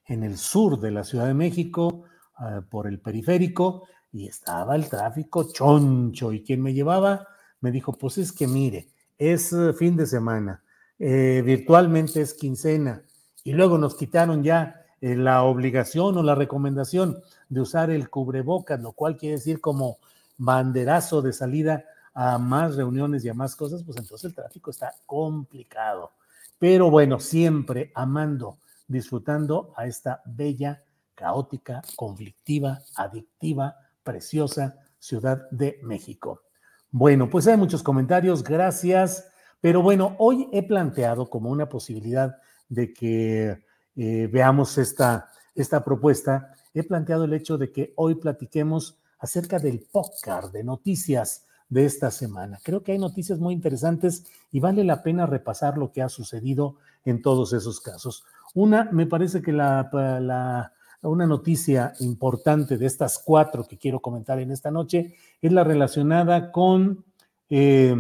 el 0.07 0.37
sur 0.37 0.79
de 0.79 0.91
la 0.91 1.03
Ciudad 1.03 1.27
de 1.27 1.33
México, 1.33 2.05
ah, 2.37 2.61
por 2.69 2.87
el 2.87 3.01
periférico, 3.01 3.85
y 4.13 4.27
estaba 4.27 4.77
el 4.77 4.91
tráfico 4.91 5.51
choncho. 5.51 6.35
Y 6.35 6.43
quien 6.43 6.61
me 6.61 6.75
llevaba 6.75 7.27
me 7.63 7.71
dijo, 7.71 7.95
pues 7.95 8.19
es 8.19 8.33
que 8.33 8.47
mire, 8.47 8.89
es 9.17 9.55
eh, 9.55 9.73
fin 9.73 9.97
de 9.97 10.07
semana, 10.07 10.63
eh, 10.99 11.43
virtualmente 11.43 12.21
es 12.21 12.35
quincena, 12.35 13.03
y 13.43 13.53
luego 13.53 13.79
nos 13.79 13.95
quitaron 13.95 14.43
ya 14.43 14.85
la 15.01 15.45
obligación 15.45 16.19
o 16.19 16.23
la 16.23 16.35
recomendación 16.35 17.23
de 17.49 17.61
usar 17.61 17.89
el 17.89 18.11
cubrebocas, 18.11 18.81
lo 18.83 18.93
cual 18.93 19.17
quiere 19.17 19.37
decir 19.37 19.61
como 19.61 19.99
banderazo 20.37 21.23
de 21.23 21.33
salida 21.33 21.85
a 22.13 22.37
más 22.37 22.75
reuniones 22.75 23.25
y 23.25 23.29
a 23.29 23.35
más 23.35 23.55
cosas, 23.55 23.85
pues 23.85 23.97
entonces 23.97 24.25
el 24.25 24.35
tráfico 24.35 24.73
está 24.73 24.93
complicado. 25.07 26.18
Pero 26.59 26.91
bueno, 26.91 27.21
siempre 27.21 27.93
amando, 27.95 28.59
disfrutando 28.87 29.73
a 29.77 29.87
esta 29.87 30.23
bella, 30.25 30.83
caótica, 31.15 31.83
conflictiva, 31.97 32.81
adictiva, 32.97 33.77
preciosa 34.03 34.77
Ciudad 34.99 35.49
de 35.51 35.79
México. 35.83 36.43
Bueno, 36.91 37.31
pues 37.31 37.47
hay 37.47 37.57
muchos 37.57 37.83
comentarios, 37.83 38.43
gracias. 38.43 39.31
Pero 39.61 39.83
bueno, 39.83 40.17
hoy 40.19 40.49
he 40.53 40.63
planteado 40.63 41.29
como 41.29 41.51
una 41.51 41.69
posibilidad 41.69 42.37
de 42.69 42.93
que 42.93 43.65
eh, 43.97 44.29
veamos 44.33 44.79
esta, 44.79 45.31
esta 45.55 45.85
propuesta, 45.85 46.55
he 46.75 46.83
planteado 46.83 47.25
el 47.25 47.35
hecho 47.35 47.59
de 47.59 47.73
que 47.73 47.93
hoy 47.97 48.15
platiquemos 48.15 48.99
acerca 49.19 49.59
del 49.59 49.81
podcast 49.91 50.53
de 50.53 50.63
noticias 50.63 51.45
de 51.69 51.85
esta 51.85 52.11
semana. 52.11 52.59
Creo 52.63 52.83
que 52.83 52.93
hay 52.93 52.99
noticias 52.99 53.39
muy 53.39 53.55
interesantes 53.55 54.25
y 54.51 54.61
vale 54.61 54.85
la 54.85 55.03
pena 55.03 55.27
repasar 55.27 55.77
lo 55.77 55.93
que 55.93 56.03
ha 56.03 56.09
sucedido 56.09 56.77
en 57.05 57.23
todos 57.23 57.53
esos 57.53 57.81
casos. 57.81 58.25
Una, 58.55 58.89
me 58.93 59.07
parece 59.07 59.43
que 59.43 59.53
la, 59.53 60.73
una 61.03 61.27
noticia 61.27 61.93
importante 62.01 62.79
de 62.79 62.87
estas 62.87 63.23
cuatro 63.25 63.65
que 63.65 63.79
quiero 63.79 64.01
comentar 64.01 64.39
en 64.41 64.51
esta 64.51 64.71
noche 64.71 65.15
es 65.41 65.53
la 65.53 65.65
relacionada 65.65 66.51
con 66.51 67.05
eh, 67.51 67.95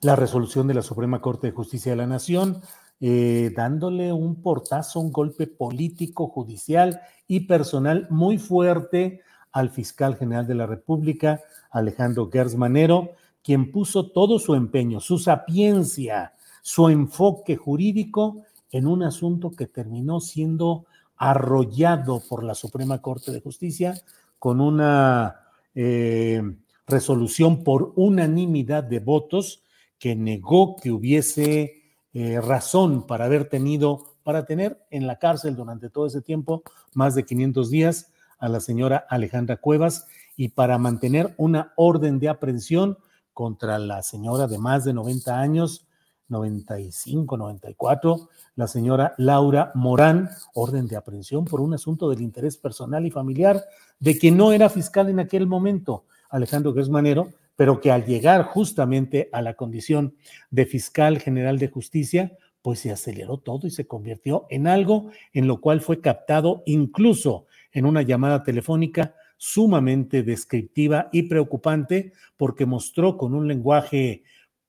la 0.00 0.16
resolución 0.16 0.66
de 0.66 0.74
la 0.74 0.82
Suprema 0.82 1.20
Corte 1.20 1.48
de 1.48 1.52
Justicia 1.52 1.92
de 1.92 1.96
la 1.96 2.06
Nación, 2.06 2.60
eh, 3.00 3.52
dándole 3.54 4.12
un 4.12 4.40
portazo, 4.40 5.00
un 5.00 5.12
golpe 5.12 5.46
político, 5.46 6.28
judicial 6.28 7.00
y 7.26 7.40
personal 7.40 8.06
muy 8.10 8.38
fuerte 8.38 9.20
al 9.54 9.70
fiscal 9.70 10.16
general 10.16 10.46
de 10.48 10.56
la 10.56 10.66
República, 10.66 11.40
Alejandro 11.70 12.28
Gersmanero, 12.30 13.12
quien 13.42 13.70
puso 13.70 14.10
todo 14.10 14.40
su 14.40 14.54
empeño, 14.56 14.98
su 14.98 15.18
sapiencia, 15.18 16.34
su 16.60 16.88
enfoque 16.88 17.56
jurídico 17.56 18.42
en 18.72 18.88
un 18.88 19.04
asunto 19.04 19.52
que 19.52 19.68
terminó 19.68 20.18
siendo 20.20 20.86
arrollado 21.16 22.20
por 22.28 22.42
la 22.42 22.56
Suprema 22.56 23.00
Corte 23.00 23.30
de 23.30 23.40
Justicia 23.40 23.94
con 24.40 24.60
una 24.60 25.36
eh, 25.76 26.42
resolución 26.88 27.62
por 27.62 27.92
unanimidad 27.94 28.82
de 28.82 28.98
votos 28.98 29.62
que 30.00 30.16
negó 30.16 30.74
que 30.74 30.90
hubiese 30.90 31.82
eh, 32.12 32.40
razón 32.40 33.06
para 33.06 33.26
haber 33.26 33.48
tenido, 33.48 34.16
para 34.24 34.46
tener 34.46 34.84
en 34.90 35.06
la 35.06 35.20
cárcel 35.20 35.54
durante 35.54 35.90
todo 35.90 36.06
ese 36.06 36.22
tiempo, 36.22 36.64
más 36.92 37.14
de 37.14 37.24
500 37.24 37.70
días, 37.70 38.10
a 38.38 38.48
la 38.48 38.60
señora 38.60 39.06
Alejandra 39.08 39.56
Cuevas 39.56 40.06
y 40.36 40.48
para 40.48 40.78
mantener 40.78 41.34
una 41.36 41.72
orden 41.76 42.18
de 42.18 42.28
aprehensión 42.28 42.98
contra 43.32 43.78
la 43.78 44.02
señora 44.02 44.46
de 44.46 44.58
más 44.58 44.84
de 44.84 44.94
90 44.94 45.40
años, 45.40 45.86
95, 46.28 47.36
94, 47.36 48.28
la 48.56 48.66
señora 48.66 49.14
Laura 49.18 49.72
Morán, 49.74 50.30
orden 50.54 50.86
de 50.86 50.96
aprehensión 50.96 51.44
por 51.44 51.60
un 51.60 51.74
asunto 51.74 52.08
del 52.08 52.22
interés 52.22 52.56
personal 52.56 53.04
y 53.04 53.10
familiar 53.10 53.62
de 53.98 54.18
quien 54.18 54.36
no 54.36 54.52
era 54.52 54.68
fiscal 54.68 55.08
en 55.08 55.20
aquel 55.20 55.46
momento, 55.46 56.04
Alejandro 56.30 56.72
Gersmanero, 56.72 57.28
pero 57.56 57.80
que 57.80 57.92
al 57.92 58.04
llegar 58.04 58.44
justamente 58.44 59.28
a 59.32 59.42
la 59.42 59.54
condición 59.54 60.16
de 60.50 60.66
fiscal 60.66 61.18
general 61.18 61.58
de 61.58 61.68
justicia, 61.68 62.36
pues 62.62 62.80
se 62.80 62.90
aceleró 62.90 63.38
todo 63.38 63.66
y 63.66 63.70
se 63.70 63.86
convirtió 63.86 64.46
en 64.48 64.66
algo 64.66 65.10
en 65.32 65.46
lo 65.46 65.60
cual 65.60 65.80
fue 65.80 66.00
captado 66.00 66.62
incluso 66.66 67.46
en 67.74 67.84
una 67.84 68.00
llamada 68.00 68.42
telefónica 68.42 69.14
sumamente 69.36 70.22
descriptiva 70.22 71.10
y 71.12 71.24
preocupante 71.24 72.12
porque 72.36 72.64
mostró 72.64 73.18
con 73.18 73.34
un 73.34 73.46
lenguaje 73.46 74.22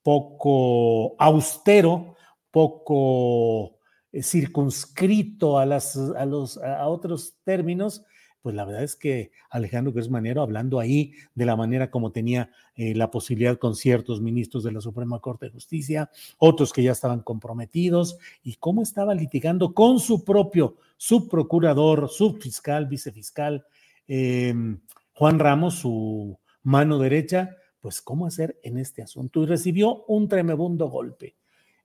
poco 0.04 1.16
austero, 1.18 2.16
poco 2.52 3.80
eh, 4.12 4.22
circunscrito 4.22 5.58
a, 5.58 5.66
las, 5.66 5.96
a, 5.96 6.26
los, 6.26 6.58
a 6.58 6.88
otros 6.88 7.38
términos, 7.44 8.04
pues 8.46 8.54
la 8.54 8.64
verdad 8.64 8.84
es 8.84 8.96
que 8.96 9.32
Alejandro 9.50 9.92
Manero, 10.12 10.44
hablando 10.44 10.80
ahí 10.80 11.14
de 11.34 11.48
la 11.48 11.56
manera 11.56 11.90
como 11.90 12.12
tenía 12.12 12.52
eh, 12.76 12.94
la 12.94 13.10
posibilidad 13.10 13.58
con 13.58 13.74
ciertos 13.74 14.22
ministros 14.22 14.64
de 14.64 14.72
la 14.72 14.82
Suprema 14.82 15.20
Corte 15.20 15.48
de 15.48 15.52
Justicia, 15.52 16.12
otros 16.38 16.72
que 16.72 16.84
ya 16.84 16.92
estaban 16.92 17.22
comprometidos, 17.22 18.20
y 18.44 18.58
cómo 18.58 18.84
estaba 18.84 19.16
litigando 19.16 19.74
con 19.74 20.00
su 20.00 20.24
propio 20.24 20.76
subprocurador, 20.96 22.08
subfiscal, 22.08 22.86
vicefiscal, 22.86 23.66
em, 24.08 24.80
Juan 25.14 25.40
Ramos, 25.40 25.80
su 25.80 26.38
mano 26.62 27.00
derecha, 27.00 27.58
pues 27.80 28.00
cómo 28.00 28.28
hacer 28.28 28.60
en 28.62 28.78
este 28.78 29.02
asunto. 29.02 29.42
Y 29.42 29.48
recibió 29.48 30.06
un 30.06 30.28
tremendo 30.28 30.88
golpe. 30.88 31.36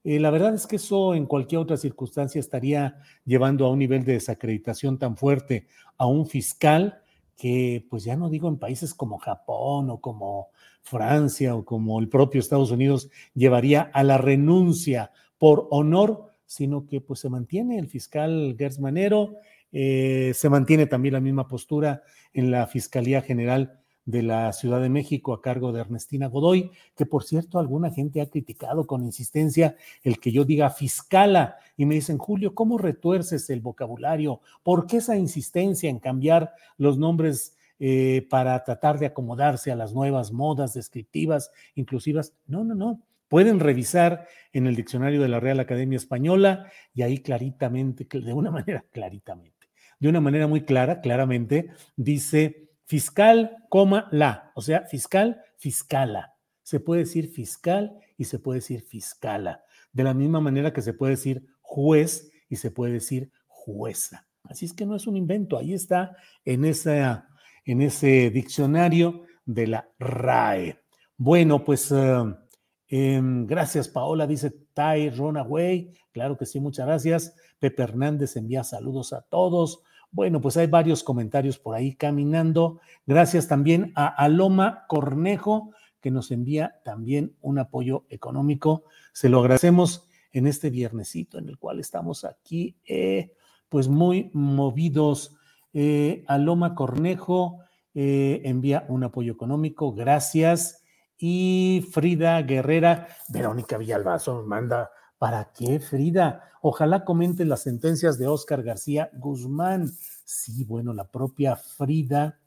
Eh, 0.02 0.18
la 0.18 0.30
verdad 0.30 0.54
es 0.54 0.66
que 0.66 0.76
eso 0.76 1.14
en 1.14 1.26
cualquier 1.26 1.60
otra 1.60 1.76
circunstancia 1.76 2.38
estaría 2.38 2.96
llevando 3.24 3.66
a 3.66 3.70
un 3.70 3.78
nivel 3.78 4.04
de 4.04 4.14
desacreditación 4.14 4.98
tan 4.98 5.16
fuerte 5.16 5.66
a 5.98 6.06
un 6.06 6.26
fiscal 6.26 7.02
que, 7.36 7.86
pues 7.88 8.04
ya 8.04 8.16
no 8.16 8.30
digo 8.30 8.48
en 8.48 8.58
países 8.58 8.94
como 8.94 9.18
Japón 9.18 9.90
o 9.90 10.00
como 10.00 10.48
Francia 10.82 11.54
o 11.54 11.64
como 11.64 12.00
el 12.00 12.08
propio 12.08 12.40
Estados 12.40 12.70
Unidos, 12.70 13.10
llevaría 13.34 13.90
a 13.92 14.02
la 14.02 14.18
renuncia 14.18 15.10
por 15.38 15.68
honor, 15.70 16.32
sino 16.46 16.86
que 16.86 17.00
pues 17.00 17.20
se 17.20 17.28
mantiene 17.28 17.78
el 17.78 17.88
fiscal 17.88 18.56
Gersmanero, 18.58 19.36
eh, 19.72 20.32
se 20.34 20.48
mantiene 20.48 20.86
también 20.86 21.14
la 21.14 21.20
misma 21.20 21.46
postura 21.46 22.02
en 22.32 22.50
la 22.50 22.66
Fiscalía 22.66 23.22
General 23.22 23.79
de 24.10 24.22
la 24.22 24.52
Ciudad 24.52 24.80
de 24.80 24.88
México 24.88 25.32
a 25.32 25.40
cargo 25.40 25.72
de 25.72 25.80
Ernestina 25.80 26.26
Godoy, 26.26 26.70
que 26.96 27.06
por 27.06 27.24
cierto 27.24 27.58
alguna 27.58 27.90
gente 27.90 28.20
ha 28.20 28.28
criticado 28.28 28.86
con 28.86 29.04
insistencia 29.04 29.76
el 30.02 30.18
que 30.18 30.32
yo 30.32 30.44
diga 30.44 30.70
fiscala 30.70 31.56
y 31.76 31.86
me 31.86 31.94
dicen, 31.94 32.18
Julio, 32.18 32.54
¿cómo 32.54 32.78
retuerces 32.78 33.48
el 33.50 33.60
vocabulario? 33.60 34.40
¿Por 34.62 34.86
qué 34.86 34.98
esa 34.98 35.16
insistencia 35.16 35.88
en 35.88 35.98
cambiar 35.98 36.52
los 36.76 36.98
nombres 36.98 37.56
eh, 37.78 38.26
para 38.28 38.62
tratar 38.64 38.98
de 38.98 39.06
acomodarse 39.06 39.70
a 39.70 39.76
las 39.76 39.94
nuevas 39.94 40.32
modas 40.32 40.74
descriptivas, 40.74 41.50
inclusivas? 41.74 42.34
No, 42.46 42.64
no, 42.64 42.74
no. 42.74 43.00
Pueden 43.28 43.60
revisar 43.60 44.26
en 44.52 44.66
el 44.66 44.74
diccionario 44.74 45.22
de 45.22 45.28
la 45.28 45.38
Real 45.38 45.60
Academia 45.60 45.96
Española 45.96 46.66
y 46.92 47.02
ahí 47.02 47.18
claritamente, 47.18 48.06
de 48.20 48.32
una 48.32 48.50
manera 48.50 48.84
claritamente, 48.90 49.68
de 50.00 50.08
una 50.08 50.20
manera 50.20 50.46
muy 50.48 50.62
clara, 50.62 51.00
claramente, 51.00 51.70
dice 51.96 52.69
fiscal, 52.90 53.56
coma, 53.68 54.08
la, 54.10 54.50
o 54.56 54.60
sea, 54.60 54.82
fiscal, 54.84 55.40
fiscala. 55.56 56.34
Se 56.64 56.80
puede 56.80 57.02
decir 57.02 57.30
fiscal 57.30 57.96
y 58.18 58.24
se 58.24 58.40
puede 58.40 58.58
decir 58.58 58.82
fiscala. 58.82 59.62
De 59.92 60.02
la 60.02 60.12
misma 60.12 60.40
manera 60.40 60.72
que 60.72 60.82
se 60.82 60.92
puede 60.92 61.12
decir 61.12 61.46
juez 61.60 62.32
y 62.48 62.56
se 62.56 62.72
puede 62.72 62.94
decir 62.94 63.30
jueza. 63.46 64.26
Así 64.42 64.64
es 64.64 64.72
que 64.72 64.86
no 64.86 64.96
es 64.96 65.06
un 65.06 65.16
invento, 65.16 65.56
ahí 65.56 65.72
está 65.72 66.16
en, 66.44 66.64
en 66.64 67.80
ese 67.80 68.30
diccionario 68.30 69.22
de 69.44 69.68
la 69.68 69.88
RAE. 70.00 70.80
Bueno, 71.16 71.62
pues 71.64 71.92
eh, 71.92 72.24
em, 72.88 73.46
gracias 73.46 73.86
Paola, 73.86 74.26
dice 74.26 74.50
Tai 74.74 75.10
Runaway. 75.10 75.92
Claro 76.10 76.36
que 76.36 76.44
sí, 76.44 76.58
muchas 76.58 76.86
gracias. 76.86 77.36
Pepe 77.60 77.84
Hernández 77.84 78.34
envía 78.34 78.64
saludos 78.64 79.12
a 79.12 79.22
todos. 79.22 79.84
Bueno, 80.12 80.40
pues 80.40 80.56
hay 80.56 80.66
varios 80.66 81.04
comentarios 81.04 81.58
por 81.58 81.76
ahí 81.76 81.94
caminando. 81.94 82.80
Gracias 83.06 83.46
también 83.46 83.92
a 83.94 84.06
Aloma 84.08 84.84
Cornejo, 84.88 85.70
que 86.00 86.10
nos 86.10 86.30
envía 86.30 86.80
también 86.84 87.36
un 87.40 87.58
apoyo 87.58 88.04
económico. 88.08 88.84
Se 89.12 89.28
lo 89.28 89.40
agradecemos 89.40 90.08
en 90.32 90.46
este 90.46 90.70
viernesito 90.70 91.38
en 91.38 91.48
el 91.48 91.58
cual 91.58 91.80
estamos 91.80 92.24
aquí, 92.24 92.76
eh, 92.86 93.32
pues 93.68 93.88
muy 93.88 94.30
movidos. 94.32 95.36
Eh, 95.72 96.24
Aloma 96.26 96.74
Cornejo 96.74 97.60
eh, 97.94 98.40
envía 98.44 98.84
un 98.88 99.04
apoyo 99.04 99.32
económico. 99.32 99.92
Gracias. 99.92 100.84
Y 101.18 101.86
Frida 101.92 102.40
Guerrera, 102.42 103.08
Verónica 103.28 103.76
Villalbazo 103.76 104.42
manda 104.44 104.90
¿Para 105.20 105.52
qué, 105.52 105.80
Frida? 105.80 106.50
Ojalá 106.62 107.04
comente 107.04 107.44
las 107.44 107.60
sentencias 107.60 108.16
de 108.16 108.26
Óscar 108.26 108.62
García 108.62 109.10
Guzmán. 109.12 109.92
Sí, 110.24 110.64
bueno, 110.64 110.94
la 110.94 111.04
propia 111.04 111.56
Frida. 111.56 112.38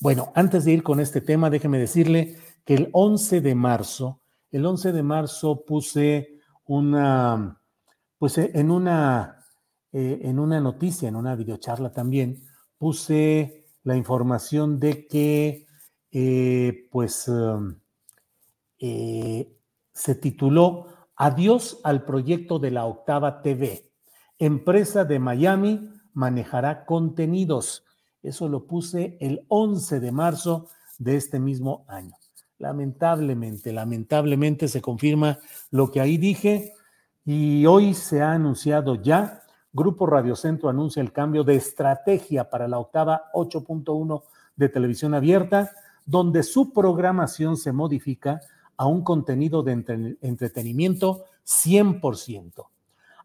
Bueno, 0.00 0.32
antes 0.34 0.64
de 0.64 0.72
ir 0.72 0.82
con 0.82 0.98
este 0.98 1.20
tema, 1.20 1.48
déjeme 1.48 1.78
decirle 1.78 2.36
que 2.64 2.74
el 2.74 2.88
11 2.90 3.40
de 3.40 3.54
marzo, 3.54 4.20
el 4.50 4.66
11 4.66 4.90
de 4.90 5.02
marzo 5.04 5.64
puse 5.64 6.40
una, 6.64 7.62
pues 8.18 8.36
eh, 8.38 8.50
en 8.52 8.72
una, 8.72 9.46
eh, 9.92 10.18
en 10.22 10.40
una 10.40 10.60
noticia, 10.60 11.08
en 11.08 11.14
una 11.14 11.36
videocharla 11.36 11.92
también, 11.92 12.42
puse 12.78 13.64
la 13.84 13.96
información 13.96 14.80
de 14.80 15.06
que, 15.06 15.68
eh, 16.10 16.88
pues, 16.90 17.30
se 19.92 20.14
tituló 20.16 20.97
Adiós 21.20 21.80
al 21.82 22.04
proyecto 22.04 22.60
de 22.60 22.70
la 22.70 22.86
Octava 22.86 23.42
TV. 23.42 23.90
Empresa 24.38 25.04
de 25.04 25.18
Miami 25.18 25.90
manejará 26.12 26.84
contenidos. 26.84 27.84
Eso 28.22 28.48
lo 28.48 28.68
puse 28.68 29.18
el 29.20 29.44
11 29.48 29.98
de 29.98 30.12
marzo 30.12 30.68
de 30.96 31.16
este 31.16 31.40
mismo 31.40 31.84
año. 31.88 32.14
Lamentablemente, 32.58 33.72
lamentablemente 33.72 34.68
se 34.68 34.80
confirma 34.80 35.40
lo 35.72 35.90
que 35.90 36.00
ahí 36.00 36.18
dije 36.18 36.72
y 37.24 37.66
hoy 37.66 37.94
se 37.94 38.22
ha 38.22 38.30
anunciado 38.30 38.94
ya. 38.94 39.42
Grupo 39.72 40.06
Radio 40.06 40.36
Centro 40.36 40.68
anuncia 40.68 41.00
el 41.00 41.12
cambio 41.12 41.42
de 41.42 41.56
estrategia 41.56 42.48
para 42.48 42.68
la 42.68 42.78
octava 42.78 43.24
8.1 43.34 44.22
de 44.54 44.68
televisión 44.68 45.14
abierta, 45.14 45.72
donde 46.06 46.44
su 46.44 46.72
programación 46.72 47.56
se 47.56 47.72
modifica 47.72 48.40
a 48.78 48.86
un 48.86 49.02
contenido 49.02 49.62
de 49.62 49.72
entretenimiento 50.22 51.24
100%. 51.44 52.66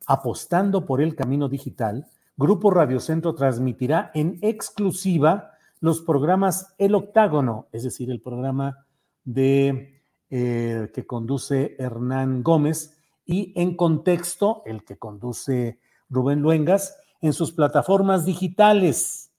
Apostando 0.07 0.85
por 0.85 1.01
el 1.01 1.15
camino 1.15 1.47
digital, 1.47 2.07
Grupo 2.35 2.71
Radio 2.71 2.99
Centro 2.99 3.35
transmitirá 3.35 4.11
en 4.15 4.39
exclusiva 4.41 5.51
los 5.79 6.01
programas 6.01 6.73
El 6.77 6.95
Octágono, 6.95 7.67
es 7.71 7.83
decir, 7.83 8.09
el 8.09 8.19
programa 8.19 8.85
de, 9.23 10.01
eh, 10.29 10.91
que 10.93 11.05
conduce 11.05 11.75
Hernán 11.77 12.43
Gómez, 12.43 12.97
y 13.25 13.53
En 13.55 13.77
Contexto, 13.77 14.63
el 14.65 14.83
que 14.83 14.97
conduce 14.97 15.79
Rubén 16.09 16.41
Luengas, 16.41 16.97
en 17.21 17.31
sus 17.31 17.53
plataformas 17.53 18.25
digitales. 18.25 19.31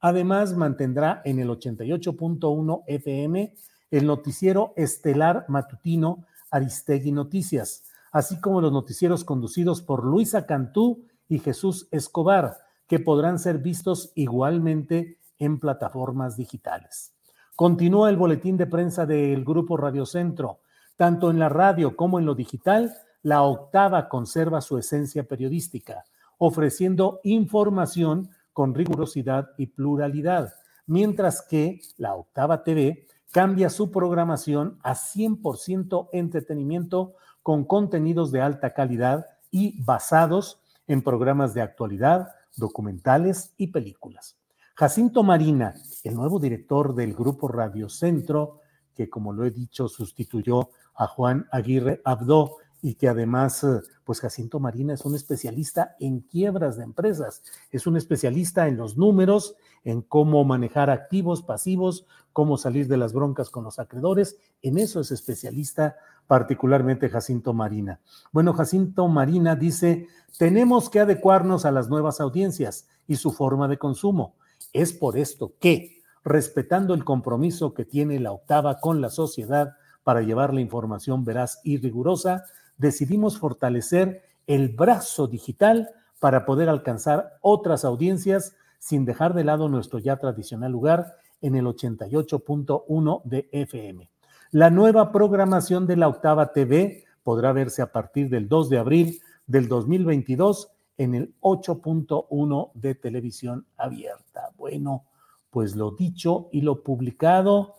Además, 0.00 0.54
mantendrá 0.54 1.22
en 1.24 1.38
el 1.38 1.48
88.1 1.48 2.82
FM 2.86 3.54
el 3.90 4.06
noticiero 4.06 4.72
estelar 4.76 5.44
matutino 5.48 6.26
Aristegui 6.50 7.12
Noticias, 7.12 7.84
así 8.12 8.40
como 8.40 8.60
los 8.60 8.72
noticieros 8.72 9.24
conducidos 9.24 9.82
por 9.82 10.04
Luisa 10.04 10.46
Cantú 10.46 11.04
y 11.28 11.38
Jesús 11.38 11.88
Escobar, 11.90 12.58
que 12.86 12.98
podrán 12.98 13.38
ser 13.38 13.58
vistos 13.58 14.12
igualmente 14.14 15.18
en 15.38 15.58
plataformas 15.58 16.36
digitales. 16.36 17.12
Continúa 17.56 18.10
el 18.10 18.16
boletín 18.16 18.56
de 18.56 18.66
prensa 18.66 19.06
del 19.06 19.44
Grupo 19.44 19.76
Radio 19.76 20.06
Centro. 20.06 20.60
Tanto 20.96 21.30
en 21.30 21.38
la 21.38 21.48
radio 21.48 21.94
como 21.96 22.18
en 22.18 22.26
lo 22.26 22.34
digital, 22.34 22.94
la 23.22 23.42
octava 23.42 24.08
conserva 24.08 24.60
su 24.60 24.78
esencia 24.78 25.24
periodística, 25.24 26.04
ofreciendo 26.38 27.20
información 27.22 28.30
con 28.52 28.74
rigurosidad 28.74 29.50
y 29.56 29.66
pluralidad, 29.66 30.54
mientras 30.86 31.42
que 31.42 31.80
la 31.96 32.14
octava 32.14 32.64
TV 32.64 33.06
cambia 33.30 33.70
su 33.70 33.90
programación 33.90 34.78
a 34.82 34.94
100% 34.94 36.08
entretenimiento 36.12 37.14
con 37.42 37.64
contenidos 37.64 38.32
de 38.32 38.40
alta 38.40 38.74
calidad 38.74 39.26
y 39.50 39.82
basados 39.82 40.60
en 40.86 41.02
programas 41.02 41.54
de 41.54 41.62
actualidad, 41.62 42.28
documentales 42.56 43.54
y 43.56 43.68
películas. 43.68 44.36
Jacinto 44.74 45.22
Marina, 45.22 45.74
el 46.04 46.14
nuevo 46.14 46.40
director 46.40 46.94
del 46.94 47.14
Grupo 47.14 47.48
Radio 47.48 47.88
Centro, 47.88 48.60
que 48.94 49.08
como 49.08 49.32
lo 49.32 49.44
he 49.44 49.50
dicho 49.50 49.88
sustituyó 49.88 50.70
a 50.94 51.06
Juan 51.06 51.46
Aguirre 51.52 52.00
Abdo 52.04 52.56
y 52.82 52.94
que 52.94 53.08
además, 53.08 53.62
eh, 53.64 53.80
pues 54.04 54.20
Jacinto 54.20 54.60
Marina 54.60 54.94
es 54.94 55.04
un 55.04 55.14
especialista 55.14 55.96
en 56.00 56.20
quiebras 56.20 56.76
de 56.76 56.84
empresas, 56.84 57.42
es 57.70 57.86
un 57.86 57.96
especialista 57.96 58.68
en 58.68 58.76
los 58.76 58.96
números, 58.96 59.56
en 59.84 60.02
cómo 60.02 60.44
manejar 60.44 60.90
activos, 60.90 61.42
pasivos, 61.42 62.06
cómo 62.32 62.56
salir 62.56 62.88
de 62.88 62.96
las 62.96 63.12
broncas 63.12 63.50
con 63.50 63.64
los 63.64 63.78
acreedores, 63.78 64.36
en 64.62 64.78
eso 64.78 65.00
es 65.00 65.10
especialista 65.10 65.96
particularmente 66.26 67.08
Jacinto 67.08 67.52
Marina. 67.52 68.00
Bueno, 68.30 68.52
Jacinto 68.52 69.08
Marina 69.08 69.56
dice, 69.56 70.06
tenemos 70.38 70.88
que 70.88 71.00
adecuarnos 71.00 71.64
a 71.64 71.72
las 71.72 71.88
nuevas 71.88 72.20
audiencias 72.20 72.86
y 73.08 73.16
su 73.16 73.32
forma 73.32 73.66
de 73.66 73.78
consumo. 73.78 74.36
Es 74.72 74.92
por 74.92 75.18
esto 75.18 75.54
que, 75.58 76.02
respetando 76.22 76.94
el 76.94 77.04
compromiso 77.04 77.74
que 77.74 77.84
tiene 77.84 78.20
la 78.20 78.30
octava 78.30 78.78
con 78.78 79.00
la 79.00 79.10
sociedad 79.10 79.74
para 80.04 80.22
llevar 80.22 80.54
la 80.54 80.60
información 80.60 81.24
veraz 81.24 81.60
y 81.64 81.78
rigurosa, 81.78 82.44
decidimos 82.80 83.38
fortalecer 83.38 84.22
el 84.46 84.70
brazo 84.70 85.26
digital 85.26 85.90
para 86.18 86.46
poder 86.46 86.68
alcanzar 86.68 87.34
otras 87.42 87.84
audiencias 87.84 88.56
sin 88.78 89.04
dejar 89.04 89.34
de 89.34 89.44
lado 89.44 89.68
nuestro 89.68 89.98
ya 89.98 90.16
tradicional 90.16 90.72
lugar 90.72 91.16
en 91.42 91.54
el 91.56 91.66
88.1 91.66 93.22
de 93.24 93.48
FM. 93.52 94.10
La 94.50 94.70
nueva 94.70 95.12
programación 95.12 95.86
de 95.86 95.96
la 95.96 96.08
Octava 96.08 96.52
TV 96.52 97.04
podrá 97.22 97.52
verse 97.52 97.82
a 97.82 97.92
partir 97.92 98.30
del 98.30 98.48
2 98.48 98.70
de 98.70 98.78
abril 98.78 99.22
del 99.46 99.68
2022 99.68 100.70
en 100.96 101.14
el 101.14 101.34
8.1 101.40 102.70
de 102.74 102.94
televisión 102.94 103.66
abierta. 103.76 104.50
Bueno, 104.56 105.04
pues 105.50 105.76
lo 105.76 105.90
dicho 105.90 106.48
y 106.50 106.62
lo 106.62 106.82
publicado, 106.82 107.74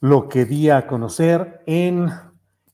lo 0.00 0.28
que 0.28 0.44
di 0.44 0.70
a 0.70 0.86
conocer 0.86 1.62
en 1.66 2.08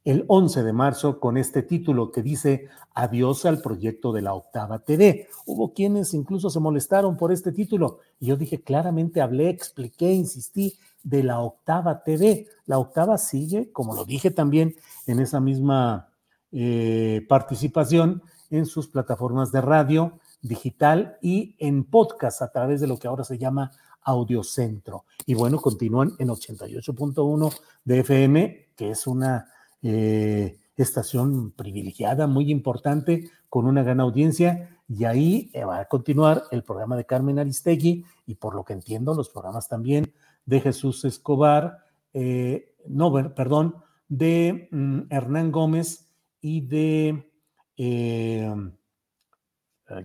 el 0.04 0.24
11 0.28 0.62
de 0.62 0.72
marzo 0.72 1.18
con 1.18 1.36
este 1.36 1.62
título 1.62 2.12
que 2.12 2.22
dice 2.22 2.68
Adiós 2.94 3.46
al 3.46 3.60
proyecto 3.60 4.12
de 4.12 4.22
la 4.22 4.34
Octava 4.34 4.78
TV. 4.80 5.28
Hubo 5.46 5.72
quienes 5.72 6.12
incluso 6.12 6.50
se 6.50 6.60
molestaron 6.60 7.16
por 7.16 7.32
este 7.32 7.52
título 7.52 8.00
y 8.20 8.26
yo 8.26 8.36
dije 8.36 8.62
claramente, 8.62 9.20
hablé, 9.20 9.48
expliqué, 9.48 10.12
insistí 10.12 10.78
de 11.02 11.22
la 11.22 11.40
Octava 11.40 12.02
TV. 12.04 12.46
La 12.66 12.78
Octava 12.78 13.16
sigue, 13.18 13.72
como 13.72 13.94
lo 13.94 14.04
dije 14.04 14.30
también 14.30 14.76
en 15.06 15.20
esa 15.20 15.40
misma 15.40 16.08
eh, 16.52 17.24
participación, 17.28 18.22
en 18.50 18.66
sus 18.66 18.88
plataformas 18.88 19.50
de 19.50 19.60
radio 19.62 20.20
digital 20.42 21.16
y 21.22 21.56
en 21.58 21.84
podcast 21.84 22.42
a 22.42 22.52
través 22.52 22.80
de 22.80 22.86
lo 22.86 22.98
que 22.98 23.08
ahora 23.08 23.24
se 23.24 23.38
llama 23.38 23.72
Audiocentro. 24.02 25.06
Y 25.24 25.34
bueno, 25.34 25.58
continúan 25.58 26.12
en 26.18 26.28
88.1 26.28 27.54
de 27.84 28.00
FM, 28.00 28.68
que 28.76 28.90
es 28.90 29.06
una 29.06 29.48
eh, 29.84 30.58
estación 30.76 31.52
privilegiada, 31.52 32.26
muy 32.26 32.50
importante, 32.50 33.30
con 33.48 33.66
una 33.66 33.82
gran 33.82 34.00
audiencia. 34.00 34.80
Y 34.88 35.04
ahí 35.04 35.50
eh, 35.54 35.64
va 35.64 35.80
a 35.80 35.84
continuar 35.86 36.44
el 36.50 36.62
programa 36.62 36.96
de 36.96 37.06
Carmen 37.06 37.38
Aristegui 37.38 38.04
y 38.26 38.34
por 38.34 38.54
lo 38.54 38.64
que 38.64 38.72
entiendo, 38.72 39.14
los 39.14 39.30
programas 39.30 39.68
también 39.68 40.12
de 40.44 40.60
Jesús 40.60 41.04
Escobar, 41.04 41.78
eh, 42.12 42.74
no, 42.86 43.12
perdón, 43.34 43.76
de 44.08 44.68
mm, 44.70 45.02
Hernán 45.10 45.52
Gómez 45.52 46.10
y 46.40 46.60
de, 46.66 47.30
eh, 47.76 48.54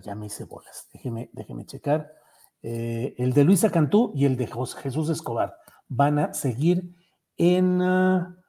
ya 0.02 0.14
me 0.14 0.26
hice 0.26 0.44
bolas, 0.44 0.88
déjeme, 0.92 1.30
déjeme 1.32 1.66
checar, 1.66 2.14
el 2.62 3.32
de 3.32 3.44
Luisa 3.44 3.70
Cantú 3.70 4.12
y 4.14 4.26
el 4.26 4.36
de 4.36 4.46
Jesús 4.82 5.08
Escobar 5.08 5.56
van 5.88 6.18
a 6.18 6.34
seguir 6.34 6.94
en... 7.36 7.80
Ah, 7.80 8.39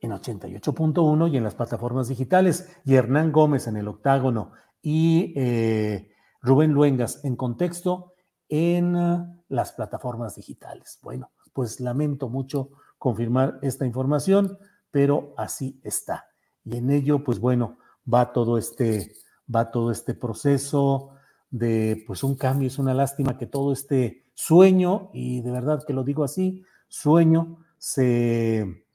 en 0.00 0.12
88.1 0.12 1.32
y 1.32 1.36
en 1.36 1.44
las 1.44 1.54
plataformas 1.54 2.08
digitales, 2.08 2.68
y 2.84 2.94
Hernán 2.94 3.32
Gómez 3.32 3.66
en 3.66 3.76
el 3.76 3.88
octágono 3.88 4.52
y 4.82 5.32
eh, 5.36 6.10
Rubén 6.40 6.72
Luengas 6.72 7.24
en 7.24 7.36
contexto 7.36 8.14
en 8.48 8.96
uh, 8.96 9.42
las 9.48 9.72
plataformas 9.72 10.36
digitales. 10.36 10.98
Bueno, 11.02 11.32
pues 11.52 11.80
lamento 11.80 12.28
mucho 12.28 12.70
confirmar 12.98 13.58
esta 13.62 13.86
información, 13.86 14.58
pero 14.90 15.34
así 15.36 15.80
está. 15.82 16.26
Y 16.64 16.76
en 16.76 16.90
ello, 16.90 17.24
pues 17.24 17.40
bueno, 17.40 17.78
va 18.12 18.32
todo 18.32 18.58
este, 18.58 19.12
va 19.52 19.70
todo 19.70 19.90
este 19.90 20.14
proceso 20.14 21.10
de 21.50 22.04
pues 22.06 22.22
un 22.22 22.36
cambio. 22.36 22.68
Es 22.68 22.78
una 22.78 22.94
lástima 22.94 23.36
que 23.36 23.46
todo 23.46 23.72
este 23.72 24.24
sueño, 24.34 25.10
y 25.12 25.40
de 25.40 25.50
verdad 25.50 25.84
que 25.86 25.92
lo 25.92 26.04
digo 26.04 26.24
así, 26.24 26.62
sueño, 26.88 27.58
se 27.78 28.86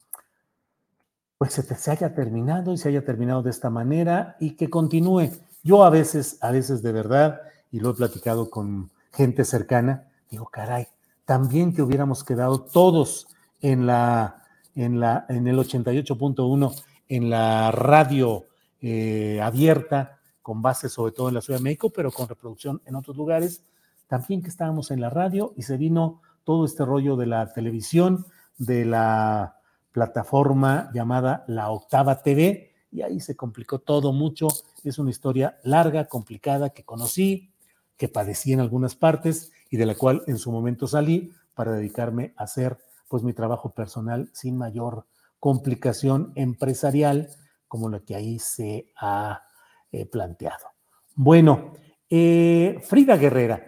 pues 1.44 1.56
se, 1.56 1.92
haya 1.92 2.16
terminado 2.16 2.72
y 2.72 2.78
se 2.78 2.88
haya 2.88 3.04
terminado 3.04 3.44
de 3.44 3.50
esta 3.50 3.70
manera 3.70 4.38
y 4.40 4.52
que 4.52 4.70
continúe. 4.70 5.30
Yo 5.62 5.84
a 5.84 5.90
veces, 5.90 6.38
a 6.40 6.52
veces 6.52 6.82
de 6.82 6.94
verdad, 6.94 7.42
y 7.70 7.82
lo 7.82 7.90
he 7.90 7.94
platicado 7.96 8.50
con 8.50 8.92
gente 9.12 9.44
cercana, 9.44 10.08
digo, 10.32 10.46
caray, 10.46 10.88
también 11.26 11.74
que 11.74 11.82
hubiéramos 11.82 12.24
quedado 12.24 12.62
todos 12.62 13.28
en 13.60 13.86
la, 13.86 14.42
en 14.74 15.02
la, 15.02 15.26
en 15.28 15.46
el 15.46 15.58
88.1, 15.58 16.82
en 17.10 17.30
la 17.30 17.72
radio 17.72 18.46
eh, 18.80 19.42
abierta, 19.42 20.20
con 20.42 20.62
base 20.62 20.88
sobre 20.88 21.12
todo 21.12 21.28
en 21.28 21.36
la 21.36 21.42
Ciudad 21.42 21.60
de 21.60 21.64
México, 21.66 21.90
pero 21.94 22.10
con 22.10 22.30
reproducción 22.30 22.82
en 22.86 22.96
otros 22.96 23.18
lugares, 23.18 23.66
también 24.08 24.42
que 24.42 24.48
estábamos 24.48 24.92
en 24.92 25.02
la 25.02 25.10
radio 25.10 25.54
y 25.58 25.64
se 25.64 25.76
vino 25.76 26.22
todo 26.46 26.64
este 26.64 26.86
rollo 26.86 27.18
de 27.18 27.26
la 27.26 27.52
televisión, 27.52 28.28
de 28.58 28.86
la 28.86 29.58
plataforma 29.94 30.92
llamada 30.94 31.46
La 31.48 31.70
Octava 31.70 32.22
TV 32.22 32.74
y 32.92 33.02
ahí 33.04 33.22
se 33.22 33.38
complicó 33.38 33.80
todo 33.80 34.12
mucho. 34.12 34.50
Es 34.84 35.00
una 35.00 35.12
historia 35.12 35.60
larga, 35.64 36.06
complicada, 36.06 36.72
que 36.72 36.84
conocí, 36.84 37.54
que 37.96 38.10
padecí 38.10 38.52
en 38.52 38.60
algunas 38.60 38.96
partes 38.96 39.54
y 39.70 39.78
de 39.78 39.86
la 39.86 39.96
cual 39.96 40.24
en 40.28 40.38
su 40.38 40.52
momento 40.52 40.88
salí 40.88 41.32
para 41.54 41.72
dedicarme 41.72 42.34
a 42.36 42.44
hacer 42.44 42.78
pues 43.08 43.24
mi 43.24 43.34
trabajo 43.34 43.70
personal 43.70 44.30
sin 44.34 44.58
mayor 44.58 45.06
complicación 45.40 46.34
empresarial 46.36 47.30
como 47.68 47.90
la 47.90 48.00
que 48.00 48.16
ahí 48.16 48.40
se 48.40 48.92
ha 49.00 49.44
eh, 49.92 50.06
planteado. 50.06 50.68
Bueno, 51.16 51.74
eh, 52.10 52.80
Frida 52.82 53.18
Guerrera, 53.18 53.64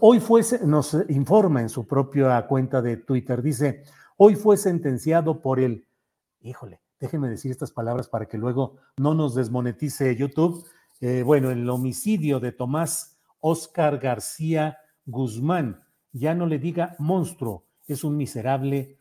hoy 0.00 0.22
nos 0.64 0.96
informa 1.08 1.60
en 1.60 1.68
su 1.68 1.86
propia 1.86 2.46
cuenta 2.46 2.80
de 2.80 2.98
Twitter, 2.98 3.42
dice, 3.42 3.84
Hoy 4.18 4.34
fue 4.34 4.56
sentenciado 4.56 5.42
por 5.42 5.60
el, 5.60 5.86
híjole, 6.40 6.80
déjenme 6.98 7.28
decir 7.28 7.50
estas 7.50 7.70
palabras 7.70 8.08
para 8.08 8.24
que 8.24 8.38
luego 8.38 8.76
no 8.96 9.12
nos 9.12 9.34
desmonetice 9.34 10.16
YouTube. 10.16 10.64
Eh, 11.02 11.22
bueno, 11.22 11.50
el 11.50 11.68
homicidio 11.68 12.40
de 12.40 12.52
Tomás 12.52 13.18
Oscar 13.40 13.98
García 13.98 14.78
Guzmán, 15.04 15.84
ya 16.12 16.34
no 16.34 16.46
le 16.46 16.58
diga 16.58 16.96
monstruo, 16.98 17.66
es 17.86 18.04
un 18.04 18.16
miserable, 18.16 18.98